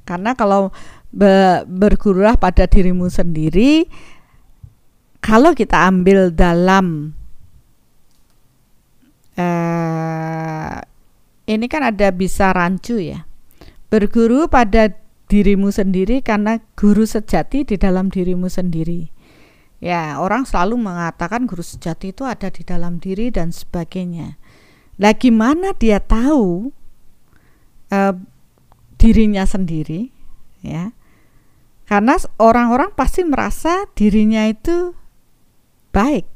Karena 0.06 0.38
kalau 0.38 0.70
be 1.10 1.66
bergurulah 1.66 2.38
pada 2.38 2.62
dirimu 2.62 3.10
sendiri, 3.10 3.90
kalau 5.18 5.50
kita 5.50 5.82
ambil 5.82 6.30
dalam 6.30 7.10
uh, 9.34 10.78
ini 11.50 11.66
kan 11.66 11.90
ada 11.90 12.14
bisa 12.14 12.54
rancu 12.54 13.02
ya. 13.02 13.26
Berguru 13.90 14.46
pada 14.46 15.09
dirimu 15.30 15.70
sendiri 15.70 16.26
karena 16.26 16.58
guru 16.74 17.06
sejati 17.06 17.62
di 17.62 17.78
dalam 17.78 18.10
dirimu 18.10 18.50
sendiri. 18.50 19.14
Ya, 19.78 20.18
orang 20.18 20.44
selalu 20.44 20.76
mengatakan 20.76 21.46
guru 21.46 21.62
sejati 21.62 22.12
itu 22.12 22.26
ada 22.26 22.50
di 22.50 22.66
dalam 22.66 22.98
diri 22.98 23.30
dan 23.30 23.54
sebagainya. 23.54 24.36
Lah 25.00 25.14
gimana 25.16 25.72
dia 25.78 26.02
tahu 26.02 26.74
uh, 27.88 28.14
dirinya 29.00 29.48
sendiri, 29.48 30.12
ya? 30.60 30.92
Karena 31.88 32.20
orang-orang 32.36 32.92
pasti 32.92 33.24
merasa 33.24 33.88
dirinya 33.96 34.44
itu 34.44 34.92
baik. 35.96 36.28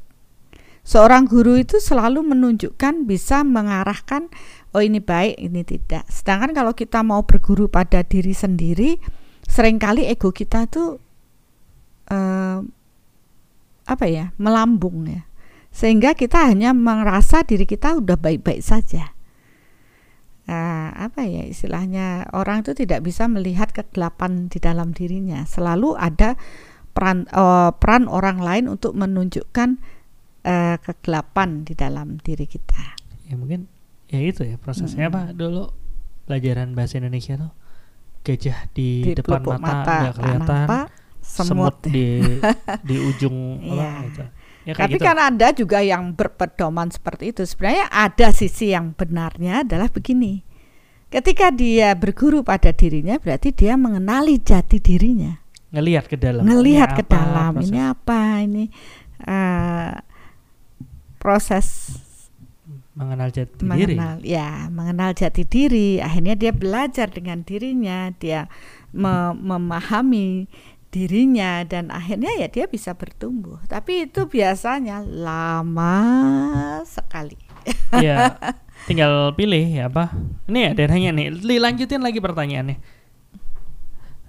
Seorang 0.85 1.29
guru 1.29 1.57
itu 1.57 1.77
selalu 1.81 2.21
menunjukkan 2.25 3.09
bisa 3.09 3.41
mengarahkan 3.41 4.29
oh 4.75 4.83
ini 4.83 4.99
baik, 4.99 5.39
ini 5.39 5.63
tidak. 5.63 6.03
Sedangkan 6.11 6.51
kalau 6.51 6.75
kita 6.75 6.99
mau 6.99 7.23
berguru 7.23 7.71
pada 7.71 8.03
diri 8.03 8.35
sendiri, 8.35 8.99
sering 9.47 9.79
kali 9.79 10.03
ego 10.11 10.35
kita 10.35 10.67
itu 10.67 10.99
uh, 12.11 12.59
apa 13.87 14.05
ya, 14.11 14.35
melambung 14.35 15.07
ya. 15.07 15.23
Sehingga 15.71 16.11
kita 16.15 16.51
hanya 16.51 16.75
merasa 16.75 17.47
diri 17.47 17.63
kita 17.63 18.03
udah 18.03 18.19
baik-baik 18.19 18.59
saja. 18.59 19.15
Uh, 20.45 20.93
apa 20.93 21.25
ya 21.25 21.41
istilahnya 21.41 22.29
orang 22.29 22.61
itu 22.61 22.77
tidak 22.77 23.01
bisa 23.01 23.25
melihat 23.25 23.71
kegelapan 23.71 24.51
di 24.51 24.59
dalam 24.59 24.91
dirinya. 24.91 25.41
Selalu 25.47 25.97
ada 25.97 26.37
peran 26.95 27.25
uh, 27.33 27.73
peran 27.75 28.07
orang 28.07 28.39
lain 28.39 28.71
untuk 28.71 28.95
menunjukkan 28.95 29.81
uh, 30.47 30.77
kegelapan 30.79 31.67
di 31.67 31.73
dalam 31.75 32.21
diri 32.23 32.47
kita. 32.47 32.95
Ya 33.25 33.35
mungkin 33.35 33.74
ya 34.09 34.19
itu 34.21 34.41
ya 34.45 34.55
prosesnya 34.61 35.09
hmm. 35.09 35.11
apa 35.13 35.21
dulu 35.33 35.73
pelajaran 36.25 36.73
bahasa 36.73 37.01
Indonesia 37.01 37.37
tuh 37.37 37.51
gajah 38.25 38.57
di, 38.73 38.89
di 39.05 39.13
depan 39.13 39.41
mata 39.61 40.09
nggak 40.09 40.15
kelihatan 40.17 40.65
apa, 40.65 40.81
semut, 41.21 41.47
semut 41.47 41.75
di 41.85 42.21
di 42.89 42.95
ujung 42.97 43.61
ya. 43.61 44.01
gitu. 44.09 44.23
Ya, 44.65 44.73
Tapi 44.73 44.97
gitu. 44.97 45.05
kan 45.05 45.17
ada 45.21 45.53
juga 45.53 45.85
yang 45.85 46.09
berpedoman 46.17 46.89
seperti 46.89 47.29
itu. 47.29 47.45
Sebenarnya 47.45 47.85
ada 47.93 48.33
sisi 48.33 48.73
yang 48.73 48.97
benarnya 48.97 49.61
adalah 49.61 49.93
begini. 49.93 50.41
Ketika 51.13 51.53
dia 51.53 51.93
berguru 51.93 52.41
pada 52.41 52.73
dirinya 52.73 53.21
berarti 53.21 53.53
dia 53.53 53.77
mengenali 53.77 54.41
jati 54.41 54.81
dirinya. 54.81 55.37
Ngelihat 55.69 56.09
ke 56.09 56.17
dalam. 56.17 56.41
Ngelihat 56.49 56.97
ke 56.97 57.05
dalam. 57.05 57.61
Proses. 57.61 57.69
Ini 57.69 57.79
apa? 57.93 58.21
Ini 58.41 58.63
uh, 59.29 59.91
proses 61.21 61.65
mengenal 62.95 63.27
jati 63.29 63.59
diri. 63.59 63.95
mengenal 63.99 64.17
ya 64.23 64.71
mengenal 64.71 65.11
jati 65.11 65.43
diri. 65.43 65.99
Akhirnya 65.99 66.33
dia 66.39 66.55
belajar 66.55 67.11
dengan 67.11 67.43
dirinya 67.43 68.09
dia 68.15 68.47
me- 68.95 69.35
memahami 69.35 70.47
dirinya 70.95 71.67
dan 71.67 71.91
akhirnya 71.91 72.31
ya 72.39 72.47
dia 72.47 72.65
bisa 72.71 72.95
bertumbuh. 72.95 73.59
Tapi 73.67 74.07
itu 74.07 74.31
biasanya 74.31 75.03
lama 75.03 75.93
sekali. 76.87 77.35
Ya 77.99 78.39
tinggal 78.87 79.35
pilih 79.35 79.59
ya 79.67 79.91
apa? 79.91 80.15
Ini 80.47 80.71
ada 80.71 80.87
yang 80.87 80.91
nanya 80.95 81.11
nih. 81.19 81.27
Li, 81.43 81.55
lanjutin 81.59 81.99
lagi 81.99 82.23
pertanyaannya. 82.23 82.79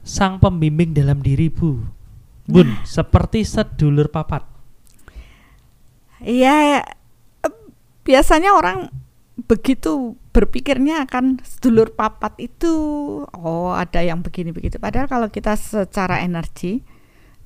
Sang 0.03 0.43
pembimbing 0.43 0.91
dalam 0.91 1.23
diri 1.23 1.51
bu 1.51 1.83
bun 2.47 2.69
seperti 2.87 3.47
sedulur 3.47 4.11
papat. 4.11 4.43
Iya, 6.23 6.83
biasanya 8.07 8.55
orang 8.55 8.89
begitu 9.51 10.17
berpikirnya 10.33 11.05
akan 11.05 11.43
sedulur 11.45 11.93
papat 11.93 12.39
itu 12.41 12.73
oh 13.27 13.75
ada 13.77 14.01
yang 14.01 14.25
begini 14.25 14.55
begitu 14.55 14.81
padahal 14.81 15.11
kalau 15.11 15.29
kita 15.29 15.59
secara 15.59 16.25
energi 16.25 16.81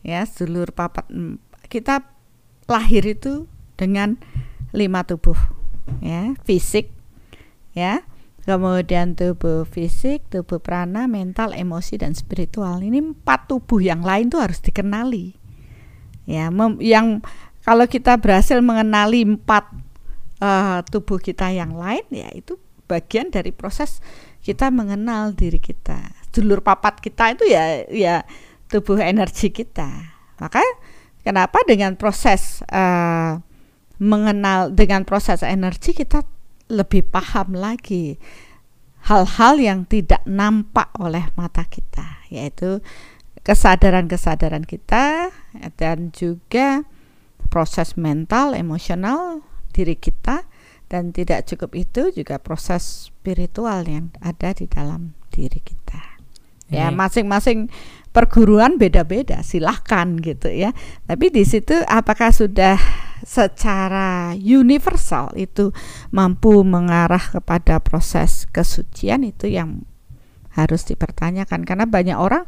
ya 0.06 0.22
sedulur 0.22 0.70
papat 0.70 1.08
kita 1.66 2.06
lahir 2.70 3.02
itu 3.02 3.50
dengan 3.74 4.20
lima 4.70 5.02
tubuh 5.02 5.36
ya 5.98 6.38
fisik 6.46 7.00
ya. 7.74 8.06
Kemudian 8.40 9.20
tubuh 9.20 9.68
fisik 9.68 10.24
tubuh 10.32 10.58
prana 10.64 11.04
mental 11.04 11.52
emosi 11.52 12.00
dan 12.00 12.16
spiritual. 12.16 12.80
Ini 12.80 12.98
empat 12.98 13.52
tubuh 13.52 13.84
yang 13.84 14.00
lain 14.00 14.32
tuh 14.32 14.40
harus 14.40 14.64
dikenali 14.64 15.36
ya. 16.24 16.48
Mem- 16.48 16.80
yang 16.80 17.20
kalau 17.62 17.84
kita 17.84 18.16
berhasil 18.16 18.58
mengenali 18.64 19.28
empat 19.28 19.68
uh, 20.40 20.80
tubuh 20.88 21.20
kita 21.20 21.52
yang 21.52 21.76
lain 21.76 22.04
ya 22.10 22.28
itu 22.34 22.58
bagian 22.90 23.30
dari 23.30 23.54
proses 23.54 24.02
kita 24.42 24.72
mengenal 24.72 25.36
diri 25.36 25.62
kita. 25.62 26.10
Dulur 26.34 26.64
papat 26.64 26.98
kita 26.98 27.36
itu 27.38 27.44
ya 27.46 27.86
ya 27.86 28.26
tubuh 28.66 28.98
energi 28.98 29.52
kita. 29.54 30.16
Maka 30.40 30.64
kenapa 31.22 31.62
dengan 31.68 31.94
proses 31.94 32.64
uh, 32.72 33.38
mengenal 34.00 34.72
dengan 34.72 35.04
proses 35.04 35.44
energi 35.44 35.92
kita 35.92 36.24
lebih 36.72 37.04
paham 37.04 37.52
lagi 37.52 38.16
hal-hal 39.04 39.60
yang 39.60 39.84
tidak 39.84 40.24
nampak 40.24 40.88
oleh 40.96 41.28
mata 41.36 41.64
kita 41.68 42.24
yaitu 42.28 42.80
kesadaran-kesadaran 43.44 44.64
kita 44.64 45.34
dan 45.80 46.12
juga 46.12 46.84
proses 47.50 47.98
mental, 47.98 48.54
emosional 48.54 49.42
diri 49.70 49.96
kita 49.96 50.44
dan 50.90 51.14
tidak 51.14 51.46
cukup 51.46 51.78
itu 51.78 52.10
juga 52.10 52.42
proses 52.42 53.08
spiritual 53.08 53.86
yang 53.86 54.10
ada 54.18 54.50
di 54.50 54.66
dalam 54.66 55.14
diri 55.30 55.62
kita. 55.62 56.18
Ya, 56.70 56.94
masing-masing 56.94 57.66
perguruan 58.14 58.78
beda-beda, 58.78 59.42
silahkan 59.42 60.14
gitu 60.22 60.46
ya. 60.54 60.70
Tapi 61.02 61.34
di 61.34 61.42
situ 61.42 61.74
apakah 61.90 62.30
sudah 62.30 62.78
secara 63.26 64.38
universal 64.38 65.34
itu 65.34 65.74
mampu 66.14 66.62
mengarah 66.62 67.20
kepada 67.20 67.82
proses 67.82 68.46
kesucian 68.54 69.26
itu 69.26 69.50
yang 69.50 69.82
harus 70.54 70.86
dipertanyakan 70.86 71.62
karena 71.62 71.86
banyak 71.86 72.16
orang 72.16 72.46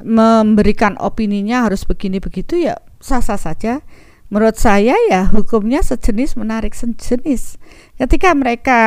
memberikan 0.00 0.96
opininya 1.00 1.66
harus 1.66 1.84
begini 1.84 2.22
begitu 2.22 2.56
ya 2.56 2.78
sah-sah 3.02 3.40
saja 3.40 3.82
menurut 4.30 4.56
saya 4.56 4.94
ya 5.10 5.26
hukumnya 5.28 5.82
sejenis 5.82 6.38
menarik 6.38 6.72
sejenis. 6.72 7.58
Ketika 7.98 8.32
mereka 8.32 8.80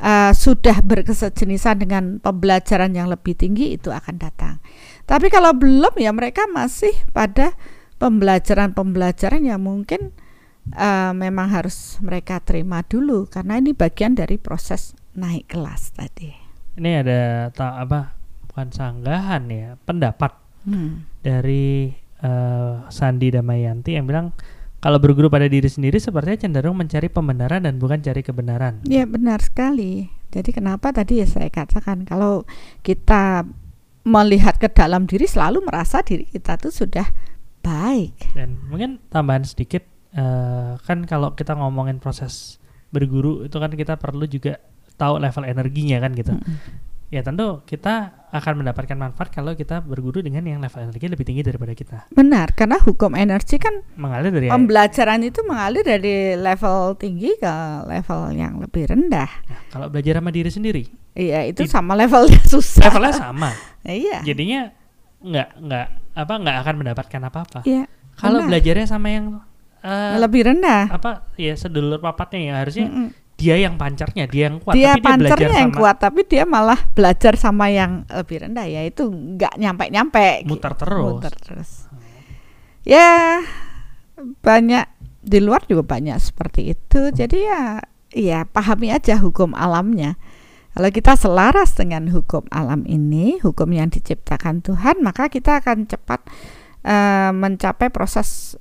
uh, 0.00 0.32
sudah 0.32 0.80
berkesejenisan 0.80 1.80
dengan 1.80 2.04
pembelajaran 2.20 2.92
yang 2.96 3.08
lebih 3.08 3.36
tinggi 3.36 3.76
itu 3.76 3.92
akan 3.92 4.16
datang. 4.16 4.60
Tapi 5.06 5.30
kalau 5.30 5.54
belum 5.54 5.94
ya 6.00 6.10
mereka 6.10 6.48
masih 6.50 6.92
pada 7.14 7.54
pembelajaran-pembelajaran 8.02 9.44
yang 9.46 9.62
mungkin 9.62 10.12
uh, 10.74 11.12
memang 11.14 11.52
harus 11.52 12.00
mereka 12.02 12.42
terima 12.42 12.82
dulu. 12.82 13.28
Karena 13.30 13.60
ini 13.60 13.72
bagian 13.76 14.18
dari 14.18 14.40
proses 14.40 14.96
naik 15.14 15.52
kelas 15.52 15.94
tadi. 15.94 16.32
Ini 16.76 16.90
ada 17.04 17.20
tak 17.56 17.72
apa 17.88 18.00
bukan 18.48 18.68
sanggahan 18.68 19.48
ya 19.48 19.80
pendapat 19.84 20.32
hmm. 20.68 21.24
dari 21.24 21.92
eh, 22.26 22.74
Sandi 22.90 23.30
Damayanti 23.30 23.94
yang 23.94 24.10
bilang 24.10 24.34
kalau 24.82 24.98
berguru 25.00 25.32
pada 25.32 25.48
diri 25.48 25.66
sendiri 25.66 25.96
sepertinya 25.96 26.36
cenderung 26.46 26.76
mencari 26.76 27.08
pembenaran 27.08 27.64
dan 27.64 27.80
bukan 27.80 28.02
cari 28.02 28.20
kebenaran. 28.20 28.84
Ya 28.84 29.08
benar 29.08 29.40
sekali. 29.40 30.10
Jadi 30.34 30.52
kenapa 30.52 30.92
tadi 30.92 31.22
ya 31.22 31.26
saya 31.26 31.48
katakan 31.48 32.04
kalau 32.04 32.44
kita 32.84 33.46
melihat 34.06 34.60
ke 34.60 34.70
dalam 34.70 35.08
diri 35.08 35.26
selalu 35.26 35.66
merasa 35.66 36.04
diri 36.04 36.28
kita 36.28 36.60
tuh 36.60 36.70
sudah 36.70 37.08
baik. 37.64 38.36
Dan 38.36 38.62
mungkin 38.68 39.02
tambahan 39.10 39.42
sedikit 39.42 39.82
eh, 40.14 40.72
kan 40.78 41.08
kalau 41.08 41.34
kita 41.34 41.56
ngomongin 41.56 41.98
proses 41.98 42.62
berguru 42.94 43.42
itu 43.42 43.56
kan 43.58 43.72
kita 43.74 43.98
perlu 43.98 44.28
juga 44.30 44.62
tahu 44.94 45.18
level 45.18 45.44
energinya 45.44 45.98
kan 45.98 46.14
gitu. 46.14 46.32
Mm-mm. 46.36 46.56
Ya 47.06 47.22
tentu 47.22 47.62
kita 47.62 48.10
akan 48.34 48.66
mendapatkan 48.66 48.98
manfaat 48.98 49.30
kalau 49.30 49.54
kita 49.54 49.78
berguru 49.78 50.18
dengan 50.18 50.42
yang 50.42 50.58
level 50.58 50.82
energi 50.82 51.06
lebih 51.06 51.22
tinggi 51.22 51.40
daripada 51.40 51.70
kita. 51.70 52.10
Benar, 52.10 52.50
karena 52.52 52.82
hukum 52.82 53.14
energi 53.14 53.56
kan 53.56 53.78
Mengalir 53.94 54.34
dari 54.34 54.50
pembelajaran 54.50 55.22
itu 55.22 55.40
mengalir 55.46 55.86
dari 55.86 56.34
level 56.34 56.98
tinggi 56.98 57.38
ke 57.38 57.54
level 57.86 58.34
yang 58.34 58.58
lebih 58.58 58.90
rendah. 58.90 59.30
Nah, 59.46 59.60
kalau 59.70 59.86
belajar 59.86 60.18
sama 60.18 60.34
diri 60.34 60.50
sendiri, 60.50 60.82
Iya, 61.14 61.48
itu 61.48 61.64
It- 61.64 61.70
sama 61.70 61.94
levelnya 61.94 62.42
susah. 62.44 62.90
levelnya 62.90 63.14
sama. 63.14 63.50
Iya. 63.86 64.26
Jadinya 64.26 64.74
nggak 65.22 65.48
nggak 65.62 65.86
apa 66.18 66.34
nggak 66.42 66.56
akan 66.60 66.74
mendapatkan 66.76 67.20
apa-apa. 67.22 67.60
Iya. 67.62 67.86
Kalau 68.18 68.42
benar. 68.42 68.48
belajarnya 68.50 68.86
sama 68.90 69.08
yang 69.14 69.38
eh, 69.80 70.18
lebih 70.18 70.42
rendah. 70.42 70.90
apa 70.90 71.30
ya 71.38 71.54
sedulur 71.54 72.02
papatnya 72.02 72.50
ya 72.50 72.54
harusnya 72.58 72.90
Mm-mm. 72.90 73.08
Dia 73.36 73.60
yang 73.60 73.76
pancarnya, 73.76 74.24
dia 74.24 74.48
yang 74.48 74.64
kuat, 74.64 74.72
dia 74.72 74.96
tapi 74.96 75.04
dia 75.04 75.12
belajar 75.12 75.28
pancernya 75.28 75.56
yang 75.60 75.72
sama 75.72 75.78
kuat 75.78 75.96
tapi 76.00 76.20
dia 76.24 76.44
malah 76.48 76.80
belajar 76.96 77.32
sama 77.36 77.66
yang 77.68 77.92
lebih 78.08 78.36
rendah 78.48 78.64
ya. 78.64 78.80
Itu 78.88 79.12
nggak 79.12 79.60
nyampe 79.60 79.84
nyampe 79.92 80.26
muter 80.48 80.72
terus. 80.72 81.04
muter 81.04 81.34
terus. 81.36 81.70
Ya 82.88 83.44
banyak 84.40 84.88
di 85.20 85.38
luar 85.44 85.68
juga 85.68 85.84
banyak 85.84 86.16
seperti 86.16 86.72
itu. 86.72 87.12
Jadi 87.12 87.44
ya 87.44 87.84
ya 88.16 88.48
pahami 88.48 88.96
aja 88.96 89.20
hukum 89.20 89.52
alamnya. 89.52 90.16
Kalau 90.72 90.92
kita 90.92 91.16
selaras 91.16 91.76
dengan 91.76 92.08
hukum 92.08 92.48
alam 92.52 92.84
ini 92.88 93.40
hukum 93.40 93.68
yang 93.72 93.88
diciptakan 93.92 94.60
Tuhan 94.60 95.00
maka 95.00 95.32
kita 95.32 95.64
akan 95.64 95.88
cepat 95.88 96.20
eh, 96.84 97.32
mencapai 97.32 97.88
proses 97.88 98.60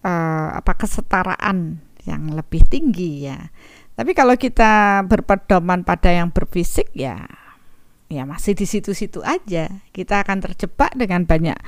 eh, 0.00 0.48
apa 0.52 0.72
kesetaraan 0.80 1.80
yang 2.08 2.32
lebih 2.32 2.64
tinggi 2.64 3.28
ya 3.28 3.52
tapi 3.96 4.12
kalau 4.12 4.36
kita 4.36 5.02
berpedoman 5.08 5.82
pada 5.82 6.12
yang 6.12 6.28
berfisik 6.28 6.92
ya 6.92 7.24
ya 8.06 8.22
masih 8.26 8.54
di 8.54 8.66
situ-situ 8.66 9.22
aja. 9.26 9.82
Kita 9.90 10.22
akan 10.22 10.38
terjebak 10.42 10.94
dengan 10.94 11.26
banyak 11.26 11.58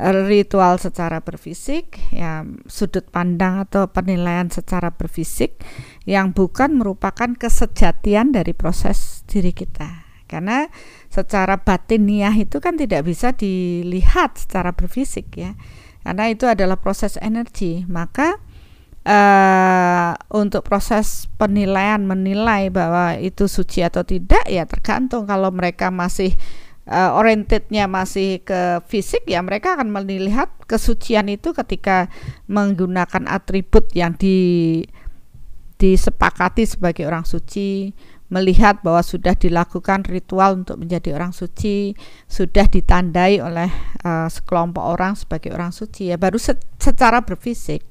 eh, 0.00 0.14
ritual 0.26 0.80
secara 0.80 1.20
berfisik, 1.20 2.00
ya 2.12 2.44
sudut 2.68 3.04
pandang 3.12 3.64
atau 3.68 3.88
penilaian 3.88 4.48
secara 4.48 4.92
berfisik 4.92 5.60
yang 6.08 6.32
bukan 6.32 6.76
merupakan 6.76 7.36
kesejatian 7.36 8.32
dari 8.32 8.56
proses 8.56 9.22
diri 9.28 9.52
kita. 9.52 10.04
Karena 10.24 10.66
secara 11.12 11.60
batiniah 11.60 12.32
itu 12.34 12.58
kan 12.58 12.80
tidak 12.80 13.06
bisa 13.06 13.36
dilihat 13.36 14.40
secara 14.40 14.72
berfisik 14.72 15.36
ya. 15.36 15.52
Karena 16.04 16.28
itu 16.28 16.44
adalah 16.44 16.76
proses 16.80 17.16
energi. 17.20 17.84
Maka 17.88 18.40
eh 19.04 20.10
untuk 20.32 20.64
proses 20.64 21.28
penilaian 21.36 22.00
menilai 22.08 22.72
bahwa 22.72 23.20
itu 23.20 23.44
suci 23.46 23.84
atau 23.84 24.02
tidak 24.02 24.44
ya 24.48 24.64
tergantung. 24.64 25.28
Kalau 25.28 25.52
mereka 25.52 25.92
masih 25.92 26.32
eh, 26.88 27.10
orientednya 27.12 27.88
masih 27.88 28.44
ke 28.44 28.80
fisik 28.88 29.24
ya 29.28 29.40
mereka 29.40 29.76
akan 29.76 29.92
melihat 29.92 30.52
kesucian 30.68 31.28
itu 31.32 31.52
ketika 31.56 32.08
menggunakan 32.48 33.28
atribut 33.28 33.92
yang 33.96 34.16
di 34.16 34.80
disepakati 35.74 36.64
sebagai 36.64 37.04
orang 37.04 37.26
suci 37.26 37.92
melihat 38.32 38.80
bahwa 38.80 39.04
sudah 39.04 39.36
dilakukan 39.36 40.00
ritual 40.08 40.64
untuk 40.64 40.80
menjadi 40.80 41.12
orang 41.12 41.36
suci 41.36 41.92
sudah 42.24 42.66
ditandai 42.66 43.40
oleh 43.40 43.68
eh, 44.00 44.28
sekelompok 44.28 44.84
orang 44.84 45.12
sebagai 45.16 45.52
orang 45.52 45.72
suci 45.72 46.08
ya 46.08 46.16
baru 46.16 46.40
se- 46.40 46.60
secara 46.80 47.20
berfisik 47.20 47.84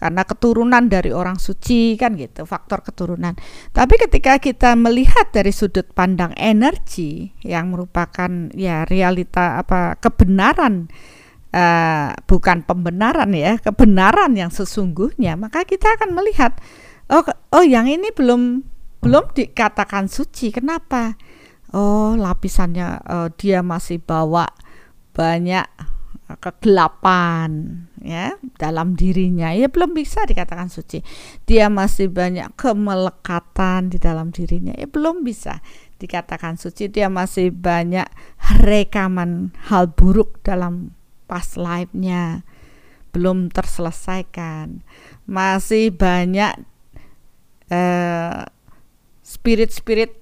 karena 0.00 0.24
keturunan 0.24 0.88
dari 0.88 1.12
orang 1.12 1.36
suci 1.36 2.00
kan 2.00 2.16
gitu 2.16 2.48
faktor 2.48 2.80
keturunan 2.80 3.36
tapi 3.76 4.00
ketika 4.00 4.40
kita 4.40 4.72
melihat 4.74 5.28
dari 5.28 5.52
sudut 5.52 5.86
pandang 5.92 6.32
energi 6.40 7.36
yang 7.44 7.76
merupakan 7.76 8.48
ya 8.56 8.88
realita 8.88 9.60
apa 9.60 10.00
kebenaran 10.00 10.88
uh, 11.54 12.10
bukan 12.26 12.62
pembenaran 12.62 13.30
ya, 13.34 13.58
kebenaran 13.58 14.34
yang 14.34 14.50
sesungguhnya, 14.50 15.34
maka 15.34 15.66
kita 15.66 15.98
akan 15.98 16.14
melihat 16.14 16.56
oh 17.10 17.26
oh 17.54 17.64
yang 17.64 17.90
ini 17.90 18.14
belum 18.14 18.62
belum 19.02 19.34
dikatakan 19.34 20.06
suci. 20.06 20.54
Kenapa? 20.54 21.16
Oh, 21.70 22.18
lapisannya 22.18 22.98
uh, 23.06 23.28
dia 23.38 23.62
masih 23.62 24.02
bawa 24.02 24.50
banyak 25.14 25.66
kegelapan 26.38 27.82
ya 28.00 28.36
dalam 28.56 28.96
dirinya. 28.96 29.52
Ya 29.52 29.68
belum 29.68 29.92
bisa 29.96 30.24
dikatakan 30.24 30.72
suci. 30.72 31.04
Dia 31.44 31.68
masih 31.68 32.08
banyak 32.12 32.52
kemelekatan 32.56 33.92
di 33.92 33.98
dalam 34.00 34.32
dirinya. 34.34 34.74
Ya 34.76 34.88
belum 34.88 35.22
bisa 35.24 35.60
dikatakan 36.00 36.56
suci. 36.56 36.88
Dia 36.88 37.12
masih 37.12 37.52
banyak 37.52 38.08
rekaman 38.64 39.54
hal 39.70 39.92
buruk 39.92 40.40
dalam 40.44 40.96
past 41.28 41.60
life-nya. 41.60 42.42
Belum 43.12 43.52
terselesaikan. 43.52 44.82
Masih 45.28 45.92
banyak 45.92 46.60
uh, 47.70 48.44
spirit-spirit 49.22 50.19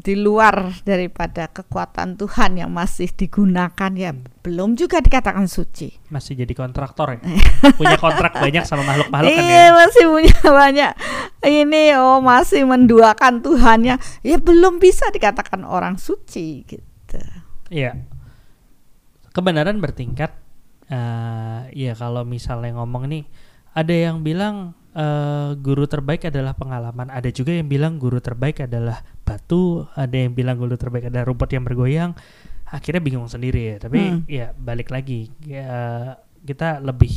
di 0.00 0.16
luar 0.16 0.80
daripada 0.80 1.44
kekuatan 1.52 2.16
Tuhan 2.16 2.56
yang 2.56 2.72
masih 2.72 3.12
digunakan 3.12 3.92
ya 3.92 4.16
belum 4.16 4.74
juga 4.74 5.04
dikatakan 5.04 5.44
suci. 5.44 6.08
Masih 6.08 6.40
jadi 6.40 6.56
kontraktor 6.56 7.16
ya. 7.16 7.20
punya 7.78 8.00
kontrak 8.00 8.32
banyak 8.32 8.64
sama 8.64 8.88
makhluk-makhluk 8.88 9.36
kan 9.36 9.44
iya, 9.44 9.64
ya. 9.68 9.76
masih 9.76 10.04
punya 10.08 10.38
banyak. 10.40 10.92
Ini 11.44 11.82
oh 12.00 12.24
masih 12.24 12.64
menduakan 12.64 13.44
Tuhannya. 13.44 14.00
Ya 14.24 14.36
belum 14.40 14.80
bisa 14.80 15.12
dikatakan 15.12 15.68
orang 15.68 16.00
suci 16.00 16.64
gitu. 16.64 17.20
Iya. 17.68 18.00
Kebenaran 19.30 19.78
bertingkat 19.78 20.34
uh, 20.88 21.68
ya 21.70 21.92
kalau 21.94 22.24
misalnya 22.24 22.80
ngomong 22.80 23.06
nih 23.06 23.24
ada 23.70 23.94
yang 23.94 24.26
bilang 24.26 24.74
uh, 24.94 25.54
guru 25.58 25.86
terbaik 25.86 26.26
adalah 26.26 26.56
pengalaman. 26.56 27.10
Ada 27.10 27.30
juga 27.30 27.54
yang 27.54 27.70
bilang 27.70 28.00
guru 28.00 28.18
terbaik 28.18 28.66
adalah 28.66 29.02
batu. 29.30 29.86
Ada 29.94 30.26
yang 30.26 30.34
bilang 30.34 30.58
guru 30.58 30.74
terbaik 30.74 31.06
adalah 31.06 31.30
rumput 31.30 31.50
yang 31.54 31.62
bergoyang. 31.62 32.10
Akhirnya 32.66 32.98
bingung 32.98 33.30
sendiri 33.30 33.74
ya. 33.74 33.76
Tapi 33.78 34.00
hmm. 34.00 34.20
ya 34.26 34.50
balik 34.58 34.90
lagi 34.90 35.30
ya, 35.46 36.18
kita 36.42 36.82
lebih 36.82 37.14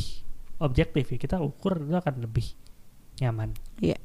objektif 0.62 1.10
ya. 1.10 1.18
Kita 1.18 1.36
ukur 1.42 1.82
itu 1.82 1.98
akan 1.98 2.14
lebih 2.22 2.46
nyaman. 3.18 3.50
Iya. 3.82 3.98
Yeah. 3.98 4.00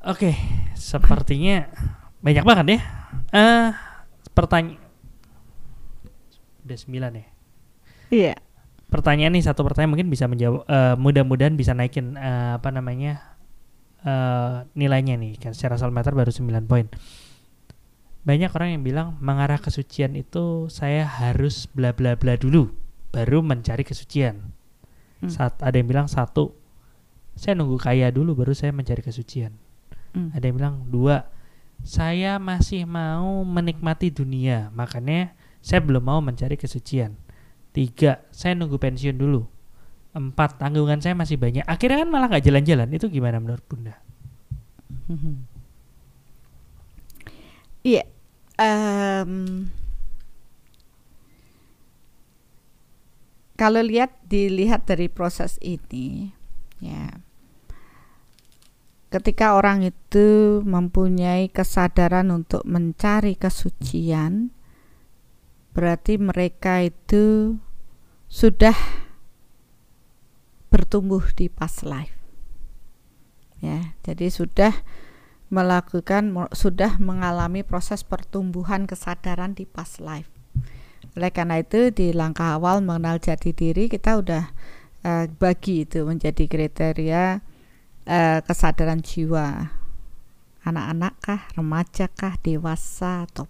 Oke, 0.00 0.32
okay, 0.32 0.34
sepertinya 0.76 1.68
banyak 2.24 2.44
banget 2.44 2.66
ya. 2.72 2.80
Uh, 3.36 3.68
pertanyaan 4.32 4.80
udah 6.64 6.78
sembilan 6.80 7.12
ya. 7.12 7.20
Iya. 7.20 7.26
Yeah 8.32 8.38
pertanyaan 8.90 9.32
nih 9.38 9.46
satu 9.46 9.62
pertanyaan 9.62 9.94
mungkin 9.94 10.10
bisa 10.10 10.26
menjawab 10.26 10.66
uh, 10.66 10.94
mudah-mudahan 10.98 11.54
bisa 11.54 11.72
naikin 11.72 12.18
uh, 12.18 12.58
apa 12.58 12.74
namanya 12.74 13.29
uh, 14.04 14.66
nilainya 14.76 15.16
nih 15.16 15.36
kan 15.40 15.52
secara 15.56 15.76
meter 15.90 16.12
baru 16.12 16.30
9 16.30 16.46
poin. 16.66 16.86
Banyak 18.20 18.52
orang 18.52 18.76
yang 18.76 18.82
bilang 18.84 19.08
mengarah 19.18 19.56
kesucian 19.56 20.12
itu 20.12 20.68
saya 20.68 21.08
harus 21.08 21.64
bla 21.72 21.96
bla 21.96 22.20
bla 22.20 22.36
dulu 22.36 22.68
baru 23.10 23.40
mencari 23.40 23.82
kesucian. 23.82 24.52
Hmm. 25.24 25.30
Saat 25.32 25.60
ada 25.64 25.76
yang 25.76 25.88
bilang 25.88 26.06
satu 26.08 26.52
saya 27.34 27.56
nunggu 27.56 27.80
kaya 27.80 28.12
dulu 28.12 28.36
baru 28.36 28.52
saya 28.52 28.76
mencari 28.76 29.00
kesucian. 29.00 29.56
Hmm. 30.12 30.30
Ada 30.36 30.44
yang 30.52 30.56
bilang 30.60 30.76
dua 30.88 31.28
saya 31.80 32.36
masih 32.36 32.84
mau 32.84 33.40
menikmati 33.40 34.12
dunia 34.12 34.68
makanya 34.76 35.32
saya 35.64 35.80
belum 35.80 36.04
mau 36.04 36.20
mencari 36.20 36.60
kesucian 36.60 37.16
Tiga, 37.70 38.26
saya 38.34 38.58
nunggu 38.58 38.82
pensiun 38.82 39.14
dulu. 39.14 39.46
Empat, 40.10 40.58
tanggungan 40.58 40.98
saya 40.98 41.14
masih 41.14 41.38
banyak. 41.38 41.62
Akhirnya 41.66 42.02
kan 42.02 42.10
malah 42.10 42.26
nggak 42.26 42.44
jalan-jalan. 42.44 42.88
Itu 42.90 43.06
gimana 43.06 43.38
menurut 43.38 43.62
Bunda? 43.70 43.94
Iya. 47.80 48.04
um, 48.60 49.72
kalau 53.56 53.80
lihat 53.80 54.12
dilihat 54.28 54.84
dari 54.84 55.08
proses 55.08 55.56
ini, 55.64 56.32
ya, 56.80 57.20
ketika 59.10 59.56
orang 59.58 59.84
itu 59.84 60.60
mempunyai 60.64 61.48
kesadaran 61.48 62.30
untuk 62.30 62.62
mencari 62.68 63.36
kesucian, 63.36 64.52
berarti 65.72 66.20
mereka 66.20 66.84
itu 66.84 67.56
sudah 68.30 68.76
bertumbuh 70.70 71.22
di 71.34 71.50
past 71.50 71.82
life. 71.84 72.16
Ya, 73.60 73.92
jadi 74.06 74.32
sudah 74.32 74.72
melakukan 75.50 76.30
sudah 76.54 76.96
mengalami 77.02 77.66
proses 77.66 78.06
pertumbuhan 78.06 78.86
kesadaran 78.86 79.52
di 79.52 79.66
past 79.66 79.98
life. 80.00 80.30
Oleh 81.18 81.34
karena 81.34 81.58
itu 81.58 81.90
di 81.90 82.14
langkah 82.14 82.54
awal 82.54 82.80
mengenal 82.80 83.18
jati 83.18 83.50
diri 83.50 83.90
kita 83.90 84.22
udah 84.22 84.44
uh, 85.02 85.26
bagi 85.26 85.84
itu 85.84 86.06
menjadi 86.06 86.46
kriteria 86.46 87.42
uh, 88.06 88.38
kesadaran 88.46 89.02
jiwa. 89.02 89.76
Anak-anak 90.60 91.14
kah, 91.24 91.42
remaja 91.56 92.06
kah, 92.12 92.36
dewasa 92.38 93.26
atau 93.26 93.48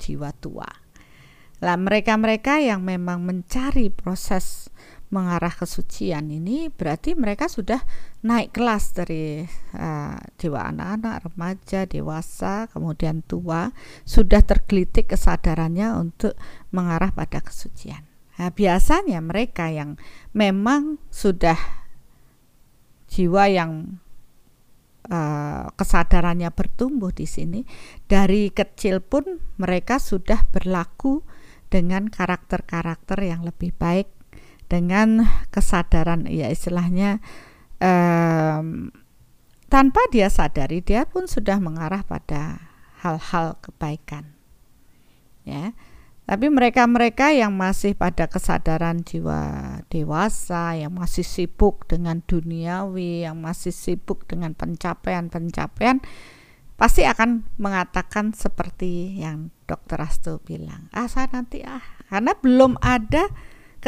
jiwa 0.00 0.32
tua. 0.32 0.66
Lah 1.58 1.76
mereka-mereka 1.76 2.62
yang 2.62 2.82
memang 2.86 3.20
mencari 3.22 3.90
proses 3.92 4.72
mengarah 5.08 5.52
kesucian 5.52 6.28
ini 6.28 6.68
berarti 6.68 7.16
mereka 7.16 7.48
sudah 7.48 7.80
naik 8.20 8.52
kelas 8.52 8.92
dari 8.92 9.40
uh, 9.72 10.16
dewa 10.36 10.68
anak-anak, 10.68 11.32
remaja, 11.32 11.88
dewasa, 11.88 12.68
kemudian 12.68 13.24
tua, 13.24 13.72
sudah 14.04 14.44
tergelitik 14.44 15.08
kesadarannya 15.08 15.96
untuk 15.96 16.36
mengarah 16.76 17.08
pada 17.08 17.40
kesucian. 17.40 18.04
Nah, 18.38 18.52
biasanya 18.52 19.18
mereka 19.24 19.72
yang 19.72 19.96
memang 20.36 21.00
sudah 21.08 21.56
jiwa 23.08 23.48
yang 23.48 23.98
uh, 25.08 25.72
kesadarannya 25.72 26.52
bertumbuh 26.52 27.10
di 27.10 27.24
sini 27.24 27.64
dari 28.04 28.52
kecil 28.52 29.00
pun 29.00 29.40
mereka 29.56 29.96
sudah 29.96 30.44
berlaku 30.52 31.24
dengan 31.72 32.12
karakter-karakter 32.12 33.18
yang 33.24 33.44
lebih 33.44 33.72
baik 33.76 34.17
dengan 34.68 35.24
kesadaran 35.48 36.28
ya 36.28 36.52
istilahnya 36.52 37.24
um, 37.80 38.92
tanpa 39.68 40.00
dia 40.12 40.28
sadari 40.28 40.84
dia 40.84 41.08
pun 41.08 41.24
sudah 41.28 41.56
mengarah 41.60 42.04
pada 42.04 42.72
hal-hal 43.00 43.56
kebaikan 43.64 44.38
ya. 45.48 45.72
Tapi 46.28 46.52
mereka-mereka 46.52 47.32
yang 47.32 47.56
masih 47.56 47.96
pada 47.96 48.28
kesadaran 48.28 49.00
jiwa 49.00 49.80
dewasa, 49.88 50.76
yang 50.76 50.92
masih 50.92 51.24
sibuk 51.24 51.88
dengan 51.88 52.20
duniawi, 52.20 53.24
yang 53.24 53.40
masih 53.40 53.72
sibuk 53.72 54.28
dengan 54.28 54.52
pencapaian-pencapaian, 54.52 56.04
pasti 56.76 57.08
akan 57.08 57.48
mengatakan 57.56 58.36
seperti 58.36 59.16
yang 59.16 59.48
dokter 59.64 60.04
Astu 60.04 60.38
bilang 60.44 60.92
ah 60.92 61.08
saya 61.08 61.32
nanti 61.32 61.64
ah. 61.64 61.80
Karena 62.12 62.36
belum 62.36 62.76
ada 62.84 63.32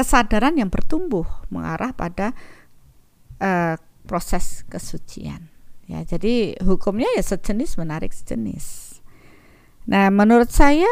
kesadaran 0.01 0.56
yang 0.56 0.72
bertumbuh 0.72 1.28
mengarah 1.52 1.93
pada 1.93 2.32
uh, 3.36 3.77
proses 4.09 4.64
kesucian. 4.72 5.52
Ya 5.85 6.01
jadi 6.09 6.56
hukumnya 6.64 7.06
ya 7.18 7.22
sejenis 7.22 7.77
menarik 7.77 8.16
sejenis. 8.16 8.98
Nah 9.85 10.09
menurut 10.09 10.48
saya 10.48 10.89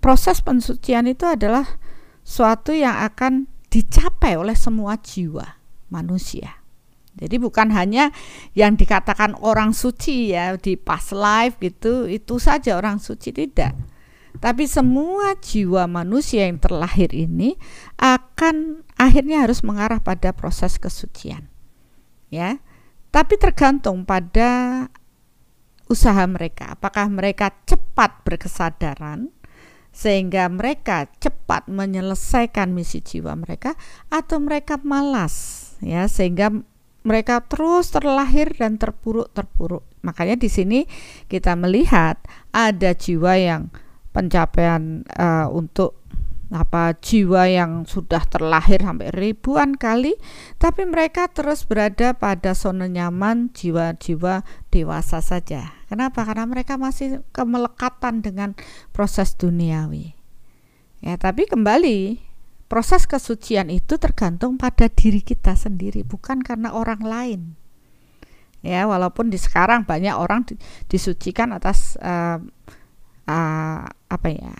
proses 0.00 0.40
pensucian 0.40 1.04
itu 1.04 1.28
adalah 1.28 1.78
suatu 2.24 2.72
yang 2.72 2.96
akan 3.04 3.46
dicapai 3.68 4.40
oleh 4.40 4.56
semua 4.56 4.96
jiwa 4.96 5.60
manusia. 5.92 6.62
Jadi 7.12 7.36
bukan 7.36 7.68
hanya 7.76 8.08
yang 8.56 8.72
dikatakan 8.72 9.36
orang 9.44 9.76
suci 9.76 10.32
ya 10.32 10.56
di 10.56 10.80
past 10.80 11.12
life 11.12 11.60
gitu, 11.60 12.08
itu 12.08 12.40
saja 12.40 12.80
orang 12.80 12.96
suci 12.96 13.36
tidak. 13.36 13.76
Tapi 14.42 14.66
semua 14.66 15.38
jiwa 15.38 15.86
manusia 15.86 16.50
yang 16.50 16.58
terlahir 16.58 17.14
ini 17.14 17.54
akan 17.94 18.82
akhirnya 18.98 19.46
harus 19.46 19.62
mengarah 19.62 20.02
pada 20.02 20.34
proses 20.34 20.82
kesucian. 20.82 21.46
Ya. 22.26 22.58
Tapi 23.14 23.38
tergantung 23.38 24.02
pada 24.02 24.90
usaha 25.86 26.26
mereka. 26.26 26.74
Apakah 26.74 27.06
mereka 27.06 27.54
cepat 27.70 28.26
berkesadaran 28.26 29.30
sehingga 29.92 30.48
mereka 30.48 31.06
cepat 31.20 31.68
menyelesaikan 31.68 32.72
misi 32.72 33.04
jiwa 33.04 33.36
mereka 33.36 33.76
atau 34.08 34.40
mereka 34.40 34.80
malas 34.80 35.68
ya 35.84 36.08
sehingga 36.08 36.48
mereka 37.04 37.44
terus 37.44 37.92
terlahir 37.92 38.56
dan 38.56 38.80
terpuruk-terpuruk. 38.80 39.84
Makanya 40.00 40.40
di 40.40 40.48
sini 40.48 40.80
kita 41.28 41.54
melihat 41.58 42.16
ada 42.56 42.96
jiwa 42.96 43.36
yang 43.36 43.68
pencapaian 44.12 45.02
uh, 45.16 45.48
untuk 45.48 46.02
apa 46.52 46.92
jiwa 47.00 47.48
yang 47.48 47.88
sudah 47.88 48.28
terlahir 48.28 48.84
sampai 48.84 49.08
ribuan 49.08 49.72
kali 49.72 50.20
tapi 50.60 50.84
mereka 50.84 51.24
terus 51.32 51.64
berada 51.64 52.12
pada 52.12 52.52
zona 52.52 52.92
nyaman 52.92 53.48
jiwa-jiwa 53.56 54.44
dewasa 54.68 55.24
saja. 55.24 55.72
Kenapa? 55.88 56.28
Karena 56.28 56.44
mereka 56.44 56.76
masih 56.76 57.24
kemelekatan 57.32 58.20
dengan 58.20 58.52
proses 58.92 59.32
duniawi. 59.32 60.12
Ya, 61.00 61.16
tapi 61.16 61.48
kembali 61.48 62.20
proses 62.68 63.08
kesucian 63.08 63.72
itu 63.72 63.96
tergantung 63.96 64.56
pada 64.60 64.88
diri 64.92 65.20
kita 65.24 65.56
sendiri, 65.56 66.04
bukan 66.04 66.40
karena 66.44 66.72
orang 66.72 67.02
lain. 67.04 67.40
Ya, 68.62 68.86
walaupun 68.86 69.28
di 69.28 69.36
sekarang 69.40 69.82
banyak 69.82 70.14
orang 70.14 70.46
disucikan 70.86 71.50
atas 71.50 71.98
uh, 71.98 72.38
uh, 73.28 73.84
apa 73.88 74.28
ya 74.28 74.54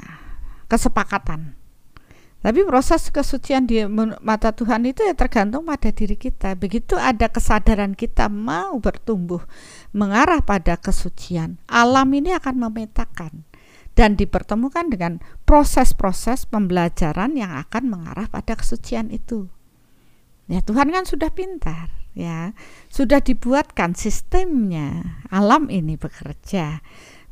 kesepakatan 0.66 1.62
tapi 2.42 2.66
proses 2.66 3.06
kesucian 3.14 3.70
di 3.70 3.86
mata 4.18 4.50
Tuhan 4.50 4.82
itu 4.82 5.06
ya 5.06 5.14
tergantung 5.14 5.62
pada 5.62 5.94
diri 5.94 6.18
kita. 6.18 6.58
Begitu 6.58 6.98
ada 6.98 7.30
kesadaran 7.30 7.94
kita 7.94 8.26
mau 8.26 8.82
bertumbuh 8.82 9.46
mengarah 9.94 10.42
pada 10.42 10.74
kesucian, 10.74 11.62
alam 11.70 12.10
ini 12.10 12.34
akan 12.34 12.66
memetakan 12.66 13.46
dan 13.94 14.18
dipertemukan 14.18 14.90
dengan 14.90 15.22
proses-proses 15.46 16.50
pembelajaran 16.50 17.38
yang 17.38 17.54
akan 17.62 17.86
mengarah 17.86 18.26
pada 18.26 18.58
kesucian 18.58 19.14
itu. 19.14 19.46
Ya 20.50 20.58
Tuhan 20.66 20.90
kan 20.90 21.06
sudah 21.06 21.30
pintar, 21.30 21.94
ya. 22.18 22.58
Sudah 22.90 23.22
dibuatkan 23.22 23.94
sistemnya. 23.94 25.22
Alam 25.30 25.70
ini 25.70 25.94
bekerja. 25.94 26.82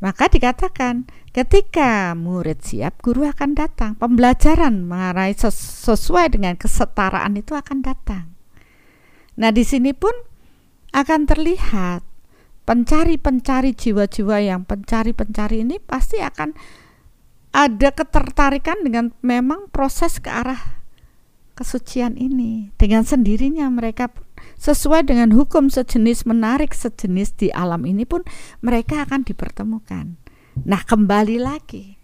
Maka 0.01 0.33
dikatakan 0.33 1.05
ketika 1.37 2.17
murid 2.17 2.65
siap 2.65 3.05
guru 3.05 3.29
akan 3.29 3.53
datang. 3.53 3.93
Pembelajaran 4.01 4.89
mengenai 4.89 5.37
sesuai 5.37 6.33
dengan 6.33 6.57
kesetaraan 6.57 7.37
itu 7.37 7.53
akan 7.53 7.85
datang. 7.85 8.33
Nah, 9.37 9.53
di 9.53 9.61
sini 9.65 9.93
pun 9.93 10.13
akan 10.97 11.29
terlihat 11.29 12.03
pencari-pencari 12.65 13.77
jiwa-jiwa 13.77 14.37
yang 14.41 14.65
pencari-pencari 14.65 15.63
ini 15.69 15.77
pasti 15.79 16.19
akan 16.19 16.57
ada 17.51 17.91
ketertarikan 17.91 18.81
dengan 18.81 19.11
memang 19.21 19.69
proses 19.69 20.17
ke 20.23 20.31
arah 20.31 20.81
kesucian 21.59 22.17
ini. 22.17 22.73
Dengan 22.81 23.05
sendirinya 23.05 23.69
mereka 23.69 24.09
sesuai 24.59 25.09
dengan 25.09 25.33
hukum 25.33 25.69
sejenis 25.69 26.29
menarik 26.29 26.77
sejenis 26.77 27.37
di 27.37 27.49
alam 27.55 27.87
ini 27.89 28.05
pun 28.05 28.27
mereka 28.61 29.07
akan 29.09 29.25
dipertemukan. 29.25 30.19
Nah, 30.67 30.83
kembali 30.85 31.39
lagi. 31.41 32.01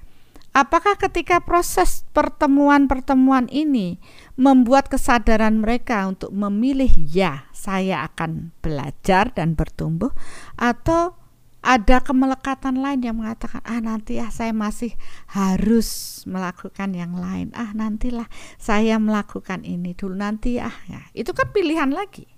Apakah 0.56 0.96
ketika 0.96 1.44
proses 1.44 2.08
pertemuan-pertemuan 2.16 3.44
ini 3.52 4.00
membuat 4.40 4.88
kesadaran 4.88 5.60
mereka 5.60 6.08
untuk 6.08 6.32
memilih 6.32 6.88
ya, 6.96 7.44
saya 7.52 8.08
akan 8.08 8.56
belajar 8.64 9.36
dan 9.36 9.52
bertumbuh 9.52 10.16
atau 10.56 11.25
ada 11.66 11.98
kemelekatan 11.98 12.78
lain 12.78 13.02
yang 13.02 13.18
mengatakan 13.18 13.58
ah 13.66 13.82
nanti 13.82 14.22
ya 14.22 14.30
saya 14.30 14.54
masih 14.54 14.94
harus 15.34 16.22
melakukan 16.22 16.94
yang 16.94 17.18
lain. 17.18 17.50
Ah 17.58 17.74
nantilah 17.74 18.30
saya 18.54 19.02
melakukan 19.02 19.66
ini 19.66 19.98
dulu 19.98 20.14
nanti 20.14 20.62
ah. 20.62 20.78
Ya 20.86 21.02
itu 21.10 21.34
kan 21.34 21.50
pilihan 21.50 21.90
lagi. 21.90 22.30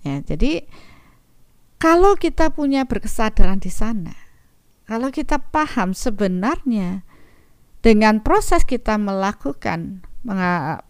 Ya, 0.00 0.22
jadi 0.24 0.64
kalau 1.76 2.16
kita 2.16 2.54
punya 2.54 2.88
berkesadaran 2.88 3.60
di 3.60 3.68
sana, 3.68 4.14
kalau 4.88 5.12
kita 5.12 5.42
paham 5.52 5.92
sebenarnya 5.92 7.04
dengan 7.84 8.22
proses 8.24 8.64
kita 8.64 8.96
melakukan 8.96 10.06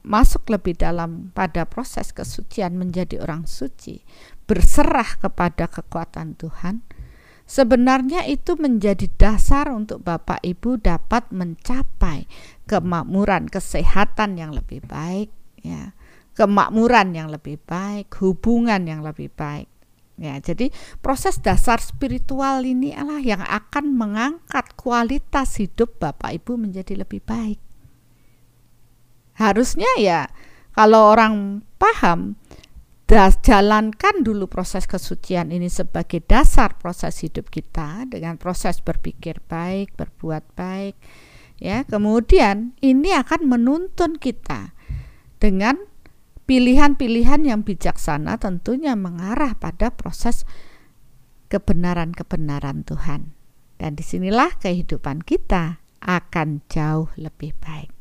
masuk 0.05 0.48
lebih 0.48 0.77
dalam 0.81 1.32
pada 1.36 1.69
proses 1.69 2.12
kesucian 2.12 2.77
menjadi 2.77 3.20
orang 3.20 3.44
suci, 3.48 4.01
berserah 4.48 5.16
kepada 5.20 5.69
kekuatan 5.69 6.36
Tuhan, 6.40 6.85
sebenarnya 7.47 8.27
itu 8.27 8.59
menjadi 8.59 9.06
dasar 9.16 9.70
untuk 9.70 10.02
Bapak 10.02 10.43
Ibu 10.43 10.82
dapat 10.82 11.31
mencapai 11.31 12.27
kemakmuran, 12.66 13.47
kesehatan 13.47 14.36
yang 14.36 14.52
lebih 14.52 14.82
baik, 14.85 15.31
ya 15.62 15.94
kemakmuran 16.36 17.16
yang 17.16 17.32
lebih 17.32 17.56
baik, 17.64 18.12
hubungan 18.20 18.85
yang 18.85 19.01
lebih 19.01 19.32
baik. 19.32 19.66
Ya, 20.16 20.40
jadi 20.40 20.73
proses 21.05 21.40
dasar 21.44 21.77
spiritual 21.77 22.64
ini 22.64 22.93
adalah 22.97 23.20
yang 23.20 23.44
akan 23.44 23.97
mengangkat 23.97 24.73
kualitas 24.77 25.60
hidup 25.60 26.01
Bapak 26.01 26.40
Ibu 26.40 26.56
menjadi 26.56 26.97
lebih 26.97 27.20
baik. 27.24 27.60
Harusnya 29.36 29.89
ya 30.01 30.24
kalau 30.73 31.12
orang 31.12 31.60
paham 31.77 32.40
das, 33.06 33.38
jalankan 33.42 34.26
dulu 34.26 34.50
proses 34.50 34.90
kesucian 34.90 35.54
ini 35.54 35.70
sebagai 35.70 36.22
dasar 36.22 36.74
proses 36.76 37.22
hidup 37.22 37.48
kita 37.54 38.06
dengan 38.10 38.36
proses 38.36 38.82
berpikir 38.82 39.38
baik, 39.46 39.94
berbuat 39.94 40.44
baik. 40.58 40.98
Ya, 41.56 41.88
kemudian 41.88 42.76
ini 42.84 43.16
akan 43.16 43.48
menuntun 43.48 44.20
kita 44.20 44.76
dengan 45.40 45.80
pilihan-pilihan 46.44 47.48
yang 47.48 47.64
bijaksana 47.64 48.36
tentunya 48.36 48.92
mengarah 48.92 49.56
pada 49.56 49.88
proses 49.88 50.44
kebenaran-kebenaran 51.48 52.84
Tuhan. 52.84 53.32
Dan 53.80 53.96
di 53.96 54.04
sinilah 54.04 54.56
kehidupan 54.60 55.24
kita 55.24 55.80
akan 56.04 56.60
jauh 56.68 57.08
lebih 57.16 57.56
baik. 57.60 57.95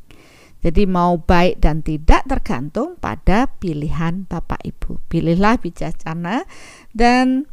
Jadi 0.66 0.90
mau 0.90 1.22
baik 1.22 1.62
dan 1.62 1.86
tidak 1.86 2.26
tergantung 2.26 2.98
pada 2.98 3.46
pilihan 3.62 4.26
Bapak 4.26 4.66
Ibu. 4.66 4.98
Pilihlah 5.06 5.62
bijaksana 5.62 6.50
dan 6.90 7.46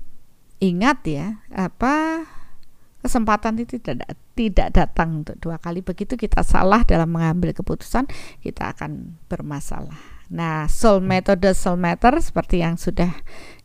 ingat 0.65 1.05
ya, 1.05 1.45
apa 1.53 2.25
kesempatan 3.05 3.61
itu 3.61 3.77
tidak 3.85 4.17
tidak 4.33 4.73
datang 4.73 5.21
untuk 5.21 5.37
dua 5.45 5.61
kali. 5.61 5.85
Begitu 5.85 6.17
kita 6.17 6.41
salah 6.41 6.89
dalam 6.89 7.13
mengambil 7.13 7.53
keputusan, 7.53 8.09
kita 8.41 8.73
akan 8.73 9.21
bermasalah. 9.29 10.25
Nah, 10.33 10.65
soul 10.73 11.05
metode 11.05 11.53
soul 11.53 11.77
meter 11.77 12.17
seperti 12.17 12.65
yang 12.65 12.81
sudah 12.81 13.13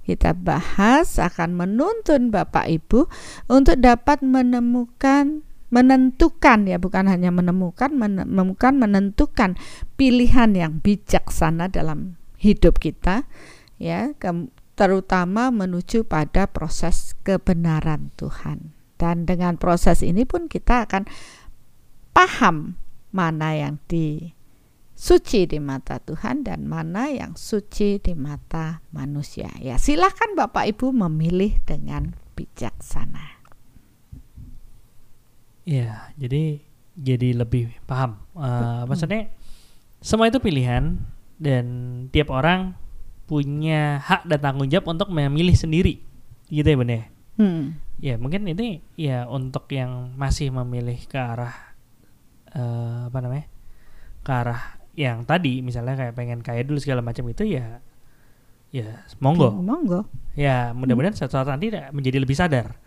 kita 0.04 0.36
bahas 0.36 1.16
akan 1.16 1.56
menuntun 1.56 2.36
Bapak 2.36 2.68
Ibu 2.68 3.08
untuk 3.48 3.80
dapat 3.80 4.20
menemukan 4.20 5.47
menentukan 5.68 6.64
ya 6.64 6.80
bukan 6.80 7.12
hanya 7.12 7.28
menemukan 7.28 7.92
menemukan 7.92 8.74
menentukan 8.80 9.60
pilihan 10.00 10.56
yang 10.56 10.80
bijaksana 10.80 11.68
dalam 11.68 12.16
hidup 12.40 12.80
kita 12.80 13.28
ya 13.76 14.16
ke, 14.16 14.48
terutama 14.80 15.52
menuju 15.52 16.08
pada 16.08 16.48
proses 16.48 17.20
kebenaran 17.28 18.16
Tuhan 18.16 18.72
dan 18.96 19.28
dengan 19.28 19.60
proses 19.60 20.02
ini 20.02 20.24
pun 20.24 20.48
kita 20.48 20.88
akan 20.88 21.04
paham 22.16 22.80
mana 23.12 23.54
yang 23.54 23.76
di 23.92 24.38
suci 24.98 25.46
di 25.46 25.62
mata 25.62 26.02
Tuhan 26.02 26.42
dan 26.42 26.66
mana 26.66 27.14
yang 27.14 27.38
suci 27.38 28.02
di 28.02 28.18
mata 28.18 28.82
manusia. 28.90 29.54
Ya, 29.62 29.78
silahkan 29.78 30.34
Bapak 30.34 30.74
Ibu 30.74 30.90
memilih 31.06 31.62
dengan 31.70 32.18
bijaksana. 32.34 33.37
Ya, 35.68 36.16
jadi 36.16 36.64
jadi 36.96 37.36
lebih 37.36 37.76
paham. 37.84 38.24
Uh, 38.32 38.88
maksudnya 38.88 39.28
semua 40.00 40.32
itu 40.32 40.40
pilihan 40.40 40.96
dan 41.38 41.66
tiap 42.10 42.32
orang 42.32 42.74
punya 43.28 44.00
hak 44.00 44.24
dan 44.26 44.40
tanggung 44.40 44.72
jawab 44.72 44.96
untuk 44.96 45.12
memilih 45.12 45.54
sendiri, 45.54 46.00
gitu 46.48 46.64
ya 46.64 46.78
benar. 46.80 47.02
Hmm. 47.36 47.76
Ya 48.00 48.16
mungkin 48.16 48.48
ini 48.48 48.80
ya 48.96 49.28
untuk 49.28 49.68
yang 49.76 50.16
masih 50.16 50.56
memilih 50.56 50.98
ke 51.06 51.20
arah 51.20 51.76
uh, 52.56 53.12
apa 53.12 53.18
namanya 53.20 53.46
ke 54.24 54.32
arah 54.32 54.62
yang 54.98 55.28
tadi 55.28 55.62
misalnya 55.62 55.94
kayak 55.94 56.16
pengen 56.18 56.40
kaya 56.42 56.64
dulu 56.66 56.82
segala 56.82 57.04
macam 57.04 57.28
itu 57.30 57.44
ya 57.46 57.84
ya 58.72 59.04
monggo. 59.20 59.52
Oh, 59.52 59.64
monggo. 59.64 60.08
Ya, 60.38 60.72
mudah-mudahan 60.72 61.14
hmm. 61.14 61.22
suatu 61.22 61.36
saat 61.40 61.50
nanti 61.50 61.74
menjadi 61.92 62.24
lebih 62.24 62.38
sadar. 62.38 62.78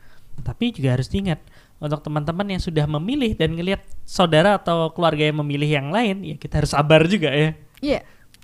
Tapi 0.40 0.72
juga 0.72 0.96
harus 0.96 1.10
diingat 1.12 1.42
untuk 1.80 2.04
teman-teman 2.04 2.44
yang 2.52 2.62
sudah 2.62 2.84
memilih 2.84 3.34
dan 3.34 3.56
ngelihat 3.56 3.80
saudara 4.04 4.60
atau 4.60 4.92
keluarga 4.92 5.26
yang 5.32 5.40
memilih 5.40 5.80
yang 5.80 5.88
lain, 5.88 6.22
ya 6.22 6.36
kita 6.36 6.60
harus 6.60 6.76
sabar 6.76 7.08
juga 7.08 7.32
ya. 7.32 7.56
Iya. 7.80 8.00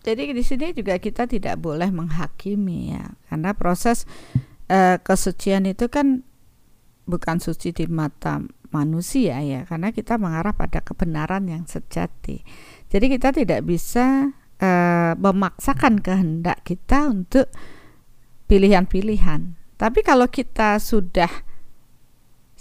Jadi 0.06 0.38
di 0.38 0.42
sini 0.46 0.70
juga 0.70 1.02
kita 1.02 1.26
tidak 1.26 1.58
boleh 1.58 1.90
menghakimi 1.90 2.94
ya, 2.94 3.10
karena 3.26 3.50
proses 3.58 4.06
uh, 4.70 5.02
kesucian 5.02 5.66
itu 5.66 5.90
kan 5.90 6.22
bukan 7.10 7.42
suci 7.42 7.74
di 7.74 7.90
mata 7.90 8.38
manusia 8.70 9.42
ya, 9.42 9.66
karena 9.66 9.90
kita 9.90 10.14
mengarah 10.14 10.54
pada 10.54 10.78
kebenaran 10.78 11.50
yang 11.50 11.66
sejati. 11.66 12.46
Jadi 12.86 13.06
kita 13.18 13.34
tidak 13.34 13.66
bisa 13.66 14.30
uh, 14.62 15.12
memaksakan 15.18 15.98
kehendak 15.98 16.62
kita 16.62 17.10
untuk 17.10 17.50
pilihan-pilihan. 18.46 19.58
Tapi 19.74 20.00
kalau 20.06 20.30
kita 20.30 20.78
sudah 20.78 21.42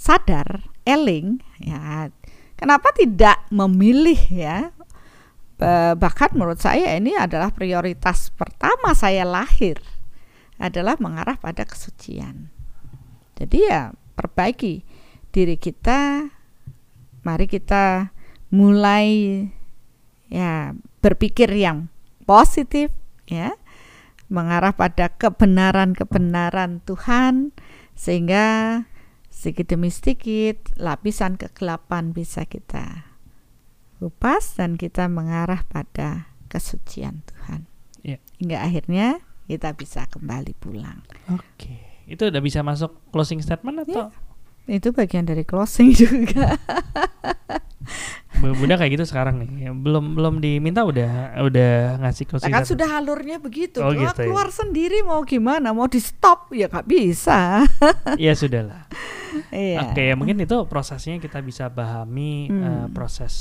sadar, 0.05 0.69
eling, 0.85 1.41
ya, 1.57 2.13
kenapa 2.53 2.93
tidak 2.93 3.41
memilih 3.49 4.21
ya 4.29 4.69
bahkan 5.95 6.35
menurut 6.35 6.59
saya 6.59 6.99
ini 6.99 7.15
adalah 7.15 7.47
prioritas 7.55 8.27
pertama 8.35 8.91
saya 8.91 9.23
lahir 9.23 9.79
adalah 10.59 10.99
mengarah 10.99 11.39
pada 11.39 11.63
kesucian. 11.67 12.51
Jadi 13.35 13.67
ya 13.67 13.91
perbaiki 14.15 14.83
diri 15.31 15.59
kita. 15.59 16.31
Mari 17.25 17.49
kita 17.49 18.13
mulai 18.53 19.41
ya 20.29 20.77
berpikir 21.01 21.49
yang 21.57 21.89
positif 22.29 22.93
ya 23.25 23.57
mengarah 24.29 24.77
pada 24.77 25.09
kebenaran-kebenaran 25.09 26.85
Tuhan 26.85 27.49
sehingga 27.97 28.45
sedikit 29.35 29.75
demi 29.75 29.91
sedikit 29.91 30.71
lapisan 30.79 31.35
kegelapan 31.35 32.15
bisa 32.15 32.47
kita 32.47 33.03
kupas 33.99 34.55
dan 34.55 34.79
kita 34.79 35.11
mengarah 35.11 35.67
pada 35.67 36.31
kesucian 36.47 37.19
Tuhan. 37.27 37.67
Iya. 37.99 38.23
Hingga 38.39 38.57
akhirnya 38.63 39.07
kita 39.51 39.75
bisa 39.75 40.07
kembali 40.07 40.55
pulang. 40.55 41.03
Oke. 41.35 42.05
Itu 42.07 42.31
udah 42.31 42.39
bisa 42.39 42.63
masuk 42.63 42.95
closing 43.11 43.43
statement 43.43 43.83
atau 43.83 44.13
Itu 44.65 44.95
bagian 44.95 45.27
dari 45.27 45.43
closing 45.43 45.91
juga. 46.07 46.55
Bu- 48.37 48.53
Bunda 48.53 48.75
kayak 48.75 48.91
gitu 48.93 49.05
sekarang 49.05 49.37
nih. 49.37 49.49
Belum 49.71 50.13
belum 50.13 50.37
diminta 50.37 50.81
udah 50.81 51.39
udah 51.39 51.73
ngasih 51.99 52.23
Nah, 52.23 52.29
closing 52.29 52.51
kan 52.51 52.63
sudah 52.63 52.89
alurnya 52.93 53.37
begitu. 53.37 53.79
Oh, 53.79 53.89
gitu 53.89 54.03
ya. 54.03 54.11
keluar 54.21 54.47
sendiri 54.49 55.01
mau 55.01 55.21
gimana? 55.21 55.69
Mau 55.69 55.85
di 55.85 55.97
stop 55.97 56.51
ya 56.51 56.65
nggak 56.65 56.85
bisa. 56.85 57.63
Ya 58.17 58.31
sudahlah. 58.33 58.87
Iya. 59.49 59.79
Oke, 59.85 60.01
ya 60.01 60.15
mungkin 60.15 60.37
itu 60.37 60.55
prosesnya 60.65 61.17
kita 61.17 61.39
bisa 61.39 61.67
pahami 61.67 62.47
Hmm. 62.47 62.61
eh, 62.61 62.87
proses 62.89 63.33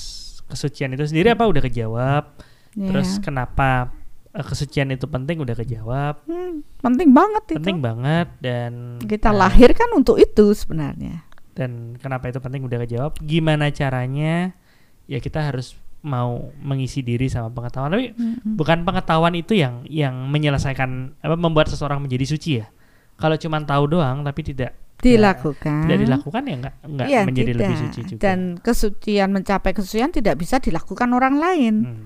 kesucian 0.45 0.91
itu 0.91 1.05
sendiri 1.05 1.31
apa 1.31 1.45
udah 1.45 1.63
kejawab. 1.63 2.25
Iya. 2.73 2.91
Terus 2.91 3.19
kenapa 3.19 3.95
eh, 4.31 4.43
kesucian 4.43 4.91
itu 4.91 5.07
penting 5.07 5.39
udah 5.39 5.55
kejawab. 5.55 6.23
Hmm, 6.25 6.63
penting 6.79 7.11
banget 7.11 7.45
itu. 7.49 7.57
Penting 7.57 7.79
banget 7.79 8.29
dan 8.39 8.99
Kita 9.01 9.31
eh, 9.31 9.37
lahir 9.37 9.71
kan 9.73 9.91
untuk 9.93 10.17
itu 10.17 10.51
sebenarnya. 10.51 11.23
dan 11.53 11.95
kenapa 11.97 12.27
itu 12.27 12.39
penting 12.39 12.63
udah 12.63 12.79
kejawab. 12.81 13.15
Gimana 13.21 13.71
caranya? 13.71 14.59
Ya 15.05 15.19
kita 15.19 15.41
harus 15.41 15.77
mau 16.05 16.53
mengisi 16.61 17.01
diri 17.01 17.29
sama 17.29 17.49
pengetahuan. 17.49 17.93
Tapi 17.93 18.13
Mm-mm. 18.13 18.55
bukan 18.57 18.85
pengetahuan 18.85 19.33
itu 19.33 19.57
yang 19.57 19.85
yang 19.89 20.29
menyelesaikan 20.29 21.17
apa 21.19 21.37
membuat 21.37 21.73
seseorang 21.73 22.01
menjadi 22.01 22.25
suci 22.29 22.51
ya. 22.61 22.69
Kalau 23.17 23.39
cuma 23.39 23.63
tahu 23.63 23.89
doang 23.89 24.21
tapi 24.21 24.43
tidak 24.43 24.75
Dilakukan. 24.95 25.85
tidak 25.85 25.99
dilakukan 26.01 26.43
ya 26.45 26.55
nggak 26.57 26.75
nggak 26.87 27.07
Iya, 27.09 27.21
menjadi 27.29 27.51
tidak. 27.53 27.61
lebih 27.61 27.77
suci 27.77 28.01
juga. 28.09 28.21
Dan 28.25 28.39
kesucian 28.57 29.29
mencapai 29.31 29.73
kesucian 29.73 30.11
tidak 30.11 30.41
bisa 30.41 30.57
dilakukan 30.59 31.09
orang 31.13 31.35
lain. 31.37 31.75
Hmm. 31.85 32.05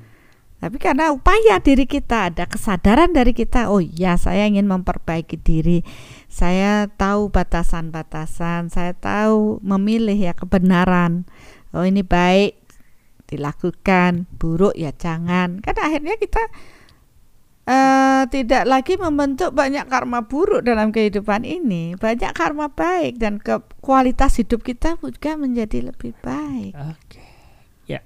Tapi 0.58 0.74
karena 0.82 1.14
upaya 1.14 1.62
diri 1.62 1.86
kita, 1.86 2.34
ada 2.34 2.42
kesadaran 2.42 3.14
dari 3.14 3.30
kita, 3.30 3.70
oh 3.70 3.78
ya 3.78 4.18
saya 4.18 4.42
ingin 4.42 4.66
memperbaiki 4.66 5.38
diri. 5.38 5.86
Saya 6.26 6.90
tahu 6.90 7.30
batasan-batasan, 7.30 8.66
saya 8.66 8.90
tahu 8.90 9.62
memilih 9.62 10.18
ya 10.18 10.34
kebenaran. 10.34 11.30
Oh 11.70 11.86
ini 11.86 12.02
baik 12.02 12.57
dilakukan, 13.28 14.24
buruk 14.40 14.72
ya 14.74 14.90
jangan. 14.96 15.60
Kan 15.60 15.76
akhirnya 15.76 16.16
kita 16.16 16.40
eh, 17.68 18.22
tidak 18.32 18.64
lagi 18.64 18.96
membentuk 18.96 19.52
banyak 19.52 19.84
karma 19.86 20.24
buruk 20.24 20.64
dalam 20.64 20.88
kehidupan 20.88 21.44
ini, 21.44 21.94
banyak 22.00 22.32
karma 22.32 22.72
baik 22.72 23.20
dan 23.20 23.36
ke 23.36 23.60
kualitas 23.84 24.40
hidup 24.40 24.64
kita 24.64 24.96
juga 24.96 25.36
menjadi 25.36 25.92
lebih 25.92 26.16
baik. 26.24 26.72
Oke. 26.72 27.20
Ya. 27.84 28.00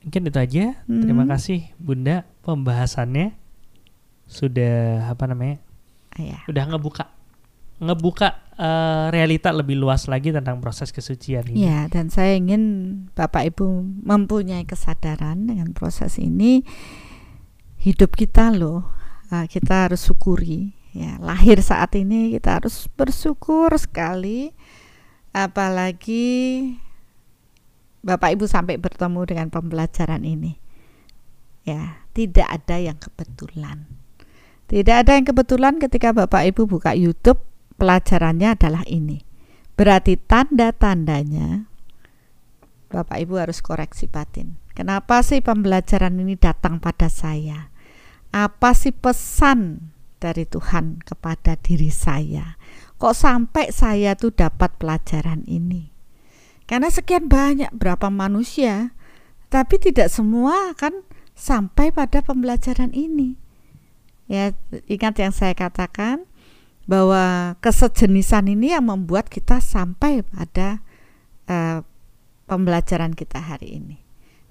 Mungkin 0.00 0.32
itu 0.32 0.38
aja. 0.40 0.64
Terima 0.88 1.28
Hmm. 1.28 1.32
kasih 1.36 1.68
Bunda 1.76 2.24
pembahasannya 2.42 3.36
sudah 4.24 5.12
apa 5.12 5.28
namanya? 5.28 5.60
Ya. 6.16 6.40
Udah 6.48 6.64
ngebuka 6.72 7.12
ngebuka 7.82 8.43
eh, 8.58 9.06
realita 9.10 9.50
lebih 9.50 9.78
luas 9.78 10.06
lagi 10.06 10.30
tentang 10.30 10.58
proses 10.62 10.90
kesucian 10.90 11.46
ini. 11.50 11.66
Ya, 11.66 11.86
dan 11.90 12.10
saya 12.10 12.38
ingin 12.38 12.62
Bapak 13.14 13.54
Ibu 13.54 13.66
mempunyai 14.06 14.64
kesadaran 14.66 15.46
dengan 15.50 15.74
proses 15.74 16.18
ini 16.18 16.62
hidup 17.82 18.14
kita 18.16 18.54
loh. 18.54 18.90
eh, 19.32 19.46
kita 19.48 19.88
harus 19.88 20.04
syukuri 20.04 20.76
ya. 20.94 21.18
Lahir 21.18 21.58
saat 21.60 21.96
ini 21.98 22.32
kita 22.36 22.62
harus 22.62 22.86
bersyukur 22.94 23.74
sekali 23.74 24.54
apalagi 25.34 26.26
Bapak 28.04 28.36
Ibu 28.36 28.44
sampai 28.44 28.76
bertemu 28.76 29.24
dengan 29.24 29.48
pembelajaran 29.48 30.22
ini. 30.22 30.60
Ya, 31.64 32.04
tidak 32.12 32.44
ada 32.44 32.76
yang 32.76 33.00
kebetulan. 33.00 33.88
Tidak 34.68 34.92
ada 34.92 35.16
yang 35.16 35.24
kebetulan 35.24 35.80
ketika 35.80 36.12
Bapak 36.12 36.44
Ibu 36.52 36.68
buka 36.68 36.92
YouTube 36.92 37.40
pelajarannya 37.76 38.54
adalah 38.54 38.84
ini. 38.86 39.22
Berarti 39.74 40.14
tanda-tandanya 40.14 41.66
Bapak 42.94 43.18
Ibu 43.26 43.42
harus 43.42 43.58
koreksi 43.58 44.06
batin. 44.06 44.54
Kenapa 44.70 45.22
sih 45.26 45.42
pembelajaran 45.42 46.14
ini 46.14 46.38
datang 46.38 46.78
pada 46.78 47.10
saya? 47.10 47.74
Apa 48.30 48.70
sih 48.74 48.94
pesan 48.94 49.90
dari 50.22 50.46
Tuhan 50.46 51.02
kepada 51.02 51.58
diri 51.58 51.90
saya? 51.90 52.54
Kok 52.98 53.14
sampai 53.14 53.74
saya 53.74 54.14
tuh 54.14 54.30
dapat 54.30 54.78
pelajaran 54.78 55.42
ini? 55.50 55.90
Karena 56.70 56.86
sekian 56.86 57.26
banyak 57.26 57.74
berapa 57.74 58.08
manusia, 58.14 58.94
tapi 59.50 59.78
tidak 59.82 60.10
semua 60.10 60.70
akan 60.74 61.02
sampai 61.34 61.90
pada 61.90 62.22
pembelajaran 62.22 62.94
ini. 62.94 63.36
Ya, 64.30 64.56
ingat 64.88 65.20
yang 65.20 65.34
saya 65.34 65.52
katakan 65.52 66.24
bahwa 66.84 67.54
kesejenisan 67.58 68.46
ini 68.46 68.72
yang 68.72 68.84
membuat 68.84 69.28
kita 69.28 69.58
sampai 69.58 70.20
pada 70.22 70.84
eh, 71.46 71.80
pembelajaran 72.44 73.12
kita 73.12 73.40
hari 73.40 73.80
ini. 73.80 73.96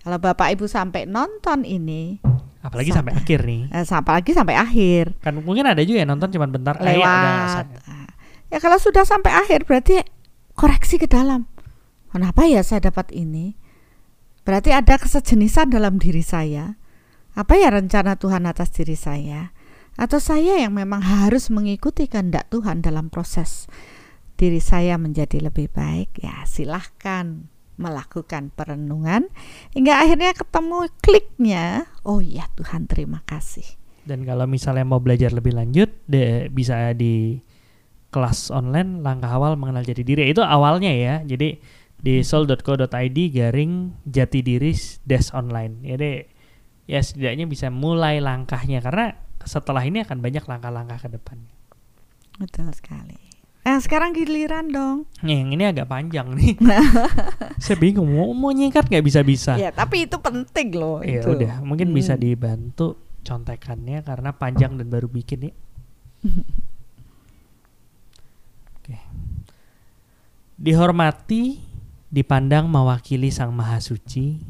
Kalau 0.02 0.18
Bapak 0.18 0.52
Ibu 0.52 0.66
sampai 0.66 1.06
nonton 1.06 1.64
ini, 1.64 2.20
Apalagi 2.60 2.92
Sampai. 2.92 3.12
sampai 3.12 3.14
akhir 3.20 3.40
nih. 3.44 3.62
eh, 3.72 3.84
sampai 3.84 4.12
lagi 4.16 4.32
sampai 4.32 4.56
akhir 4.56 5.06
Kan 5.20 5.36
mungkin 5.44 5.68
ada 5.68 5.84
juga 5.84 6.00
yang 6.00 6.16
nonton 6.16 6.32
cuma 6.32 6.48
bentar 6.48 6.80
eh, 6.80 6.96
lewat. 6.96 7.68
selesai. 7.68 7.92
Ah, 7.92 8.08
Ya 8.48 8.58
kalau 8.58 8.78
sudah 8.78 9.04
sampai 9.04 9.34
akhir 9.34 9.68
berarti 9.68 10.00
koreksi 10.54 10.96
ke 10.96 11.10
dalam. 11.10 11.50
Kenapa 12.08 12.46
ya 12.46 12.62
saya 12.62 12.86
dapat 12.86 13.10
ini? 13.12 13.58
Berarti 14.44 14.70
ada 14.70 14.96
kesejenisan 14.96 15.74
dalam 15.74 15.98
diri 15.98 16.22
saya. 16.22 16.78
Apa 17.34 17.58
ya 17.58 17.74
rencana 17.74 18.14
Tuhan 18.16 18.46
atas 18.46 18.70
diri 18.70 18.94
saya? 18.94 19.50
Atau 19.94 20.18
saya 20.18 20.58
yang 20.58 20.74
memang 20.74 21.02
harus 21.06 21.54
mengikuti 21.54 22.10
kehendak 22.10 22.50
Tuhan 22.50 22.82
dalam 22.82 23.14
proses 23.14 23.70
diri 24.36 24.58
saya 24.58 24.98
menjadi 24.98 25.40
lebih 25.40 25.70
baik? 25.70 26.18
Ya 26.22 26.42
silahkan 26.50 27.50
melakukan 27.78 28.54
perenungan 28.54 29.30
hingga 29.74 30.02
akhirnya 30.02 30.34
ketemu 30.34 30.90
kliknya. 31.02 31.66
Oh 32.06 32.22
iya 32.22 32.50
Tuhan 32.58 32.90
terima 32.90 33.22
kasih. 33.26 33.66
Dan 34.04 34.28
kalau 34.28 34.44
misalnya 34.50 34.84
mau 34.84 35.00
belajar 35.00 35.32
lebih 35.32 35.56
lanjut, 35.56 35.88
de, 36.12 36.52
bisa 36.52 36.92
di 36.92 37.40
kelas 38.14 38.52
online 38.54 39.02
langkah 39.02 39.32
awal 39.32 39.56
mengenal 39.56 39.82
jati 39.82 40.04
diri. 40.06 40.30
Itu 40.30 40.44
awalnya 40.44 40.92
ya. 40.92 41.16
Jadi 41.24 41.58
di 42.04 42.20
soul.co.id 42.20 43.18
garing 43.32 44.04
jati 44.04 44.40
diri 44.44 44.76
dash 45.08 45.32
online. 45.32 45.82
Jadi 45.82 46.12
ya 46.84 47.00
setidaknya 47.00 47.48
bisa 47.48 47.72
mulai 47.72 48.20
langkahnya 48.20 48.84
karena 48.84 49.16
setelah 49.44 49.84
ini 49.84 50.02
akan 50.02 50.20
banyak 50.20 50.44
langkah-langkah 50.44 51.00
ke 51.02 51.10
depannya. 51.12 51.54
Betul 52.36 52.72
sekali. 52.74 53.18
Nah 53.64 53.80
sekarang 53.80 54.12
giliran 54.12 54.68
dong. 54.68 55.08
Nih, 55.24 55.40
yang 55.40 55.56
ini 55.56 55.64
agak 55.64 55.88
panjang 55.88 56.36
nih. 56.36 56.60
Saya 57.64 57.80
bingung 57.80 58.12
mau, 58.12 58.28
mau 58.32 58.52
nyingkat 58.52 58.86
nggak 58.86 59.00
bisa-bisa. 59.02 59.56
Ya, 59.56 59.72
tapi 59.72 60.04
itu 60.04 60.20
penting 60.20 60.76
loh 60.76 61.00
Ya 61.00 61.24
itu. 61.24 61.32
udah, 61.32 61.64
mungkin 61.64 61.90
bisa 61.90 62.14
Hmm. 62.14 62.22
dibantu 62.22 63.00
contekannya 63.24 64.04
karena 64.04 64.36
panjang 64.36 64.76
dan 64.76 64.92
baru 64.92 65.08
bikin 65.08 65.48
nih. 65.48 65.54
Oke. 68.76 69.00
Dihormati, 70.56 71.64
dipandang 72.08 72.68
mewakili 72.68 73.32
Sang 73.32 73.56
Maha 73.56 73.80
Suci, 73.80 74.44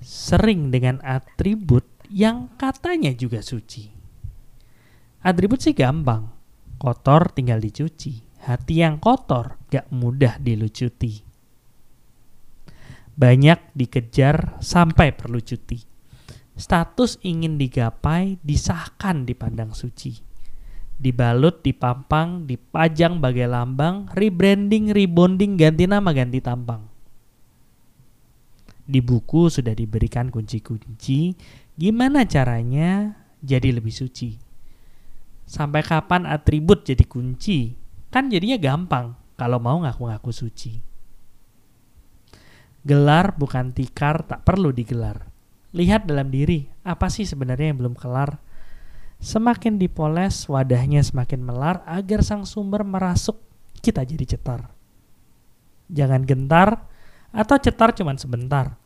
sering 0.00 0.68
dengan 0.68 0.96
atribut 1.00 1.84
yang 2.08 2.48
katanya 2.56 3.12
juga 3.12 3.40
suci. 3.40 3.93
Atribut 5.24 5.56
sih 5.56 5.72
gampang, 5.72 6.28
kotor 6.76 7.32
tinggal 7.32 7.56
dicuci, 7.56 8.44
hati 8.44 8.84
yang 8.84 9.00
kotor 9.00 9.56
gak 9.72 9.88
mudah 9.88 10.36
dilucuti. 10.36 11.24
Banyak 13.16 13.72
dikejar 13.72 14.60
sampai 14.60 15.16
perlu 15.16 15.40
cuti. 15.40 15.80
Status 16.60 17.24
ingin 17.24 17.56
digapai, 17.56 18.36
disahkan 18.44 19.24
dipandang 19.24 19.72
suci. 19.72 20.12
Dibalut, 21.00 21.64
dipampang, 21.64 22.44
dipajang 22.44 23.16
bagai 23.16 23.48
lambang, 23.48 24.12
rebranding, 24.12 24.92
rebonding, 24.92 25.56
ganti 25.56 25.88
nama, 25.88 26.12
ganti 26.12 26.44
tampang. 26.44 26.84
Di 28.84 29.00
buku 29.00 29.48
sudah 29.48 29.72
diberikan 29.72 30.28
kunci-kunci 30.28 31.32
gimana 31.80 32.28
caranya 32.28 33.16
jadi 33.40 33.72
lebih 33.72 33.96
suci. 33.96 34.43
Sampai 35.44 35.84
kapan 35.84 36.24
atribut 36.24 36.88
jadi 36.88 37.04
kunci? 37.04 37.76
Kan 38.08 38.32
jadinya 38.32 38.56
gampang 38.56 39.14
kalau 39.36 39.60
mau 39.60 39.82
ngaku-ngaku 39.84 40.30
suci. 40.32 40.72
Gelar 42.84 43.32
bukan 43.36 43.72
tikar 43.72 44.28
tak 44.28 44.44
perlu 44.44 44.68
digelar. 44.68 45.28
Lihat 45.74 46.06
dalam 46.06 46.30
diri, 46.30 46.68
apa 46.86 47.08
sih 47.08 47.26
sebenarnya 47.26 47.72
yang 47.72 47.80
belum 47.80 47.96
kelar? 47.96 48.38
Semakin 49.18 49.80
dipoles, 49.80 50.46
wadahnya 50.52 51.00
semakin 51.00 51.40
melar 51.40 51.80
agar 51.88 52.20
sang 52.20 52.44
sumber 52.44 52.84
merasuk, 52.84 53.40
kita 53.80 54.04
jadi 54.04 54.36
cetar. 54.36 54.68
Jangan 55.88 56.28
gentar, 56.28 56.86
atau 57.32 57.56
cetar 57.58 57.96
cuma 57.96 58.14
sebentar. 58.20 58.76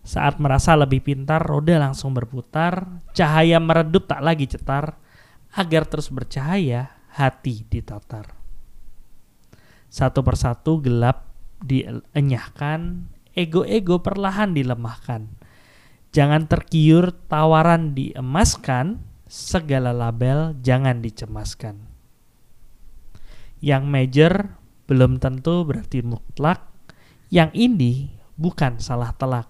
Saat 0.00 0.40
merasa 0.40 0.72
lebih 0.78 1.04
pintar, 1.04 1.44
roda 1.44 1.76
langsung 1.76 2.16
berputar, 2.16 3.02
cahaya 3.12 3.60
meredup 3.60 4.08
tak 4.08 4.24
lagi 4.24 4.48
cetar, 4.48 4.96
agar 5.54 5.86
terus 5.86 6.10
bercahaya, 6.10 6.94
hati 7.10 7.66
ditatar. 7.66 8.38
Satu 9.90 10.22
persatu 10.22 10.78
gelap 10.78 11.26
dienyahkan, 11.66 13.10
ego-ego 13.34 13.98
perlahan 14.00 14.54
dilemahkan. 14.54 15.26
Jangan 16.14 16.46
tergiur 16.46 17.14
tawaran 17.26 17.94
diemaskan, 17.94 19.02
segala 19.30 19.90
label 19.90 20.58
jangan 20.62 21.02
dicemaskan. 21.02 21.86
Yang 23.62 23.84
major 23.86 24.32
belum 24.86 25.22
tentu 25.22 25.66
berarti 25.66 26.02
mutlak, 26.02 26.66
yang 27.30 27.50
indie 27.54 28.14
bukan 28.38 28.78
salah 28.78 29.14
telak. 29.14 29.46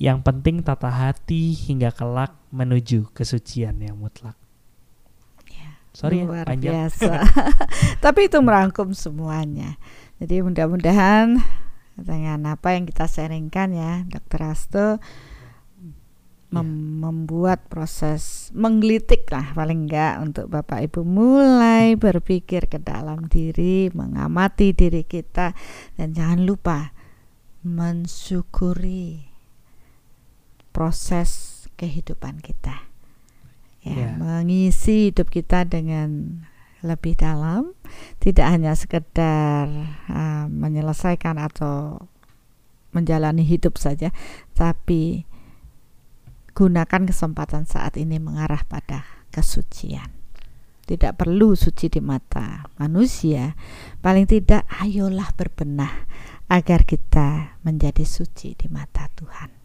Yang 0.00 0.24
penting 0.24 0.64
tata 0.64 0.88
hati 0.88 1.52
hingga 1.52 1.92
kelak 1.92 2.32
menuju 2.48 3.12
kesucian 3.12 3.76
yang 3.84 4.00
mutlak. 4.00 4.39
Sorry 5.90 6.22
ya, 6.22 6.26
Luar 6.26 6.46
panjang. 6.46 6.72
biasa. 6.72 7.12
Tapi 8.04 8.30
itu 8.30 8.38
merangkum 8.38 8.94
semuanya. 8.94 9.74
Jadi 10.22 10.44
mudah-mudahan 10.44 11.40
dengan 11.98 12.38
apa 12.46 12.76
yang 12.78 12.86
kita 12.86 13.10
sharingkan 13.10 13.74
ya, 13.74 13.92
Dokter 14.06 14.40
Asto 14.46 14.86
mem- 16.50 17.00
membuat 17.00 17.70
proses 17.70 18.50
menggelitik 18.52 19.26
lah 19.30 19.54
paling 19.54 19.86
enggak 19.86 20.18
untuk 20.22 20.50
Bapak 20.50 20.82
Ibu 20.90 21.06
mulai 21.06 21.94
berpikir 21.94 22.66
ke 22.66 22.78
dalam 22.82 23.30
diri, 23.30 23.88
mengamati 23.94 24.74
diri 24.74 25.06
kita 25.06 25.54
dan 25.94 26.12
jangan 26.12 26.42
lupa 26.44 26.78
mensyukuri 27.62 29.30
proses 30.74 31.64
kehidupan 31.78 32.42
kita. 32.42 32.89
Ya, 33.80 33.96
Ya. 33.96 34.10
mengisi 34.16 35.08
hidup 35.08 35.32
kita 35.32 35.64
dengan 35.64 36.40
lebih 36.84 37.16
dalam, 37.16 37.76
tidak 38.20 38.46
hanya 38.48 38.72
sekedar 38.76 39.68
uh, 40.08 40.46
menyelesaikan 40.48 41.36
atau 41.36 42.08
menjalani 42.92 43.44
hidup 43.44 43.76
saja, 43.76 44.12
tapi 44.56 45.28
gunakan 46.56 47.08
kesempatan 47.08 47.64
saat 47.68 47.96
ini 48.00 48.16
mengarah 48.16 48.64
pada 48.66 49.04
kesucian. 49.30 50.10
Tidak 50.88 51.14
perlu 51.14 51.54
suci 51.54 51.86
di 51.86 52.02
mata 52.02 52.66
manusia, 52.82 53.54
paling 54.02 54.26
tidak 54.26 54.66
ayolah 54.82 55.30
berbenah 55.38 56.08
agar 56.50 56.82
kita 56.82 57.60
menjadi 57.62 58.02
suci 58.02 58.58
di 58.58 58.66
mata 58.66 59.06
Tuhan. 59.14 59.59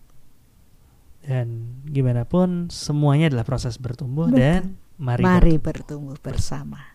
Dan 1.26 1.82
gimana 1.90 2.22
pun 2.30 2.70
semuanya 2.70 3.34
adalah 3.34 3.46
proses 3.50 3.82
bertumbuh 3.82 4.30
Betul. 4.30 4.38
dan 4.38 4.62
mari, 5.02 5.26
Mari 5.26 5.58
bertumbuh. 5.58 6.14
bertumbuh 6.14 6.18
bersama. 6.22 6.95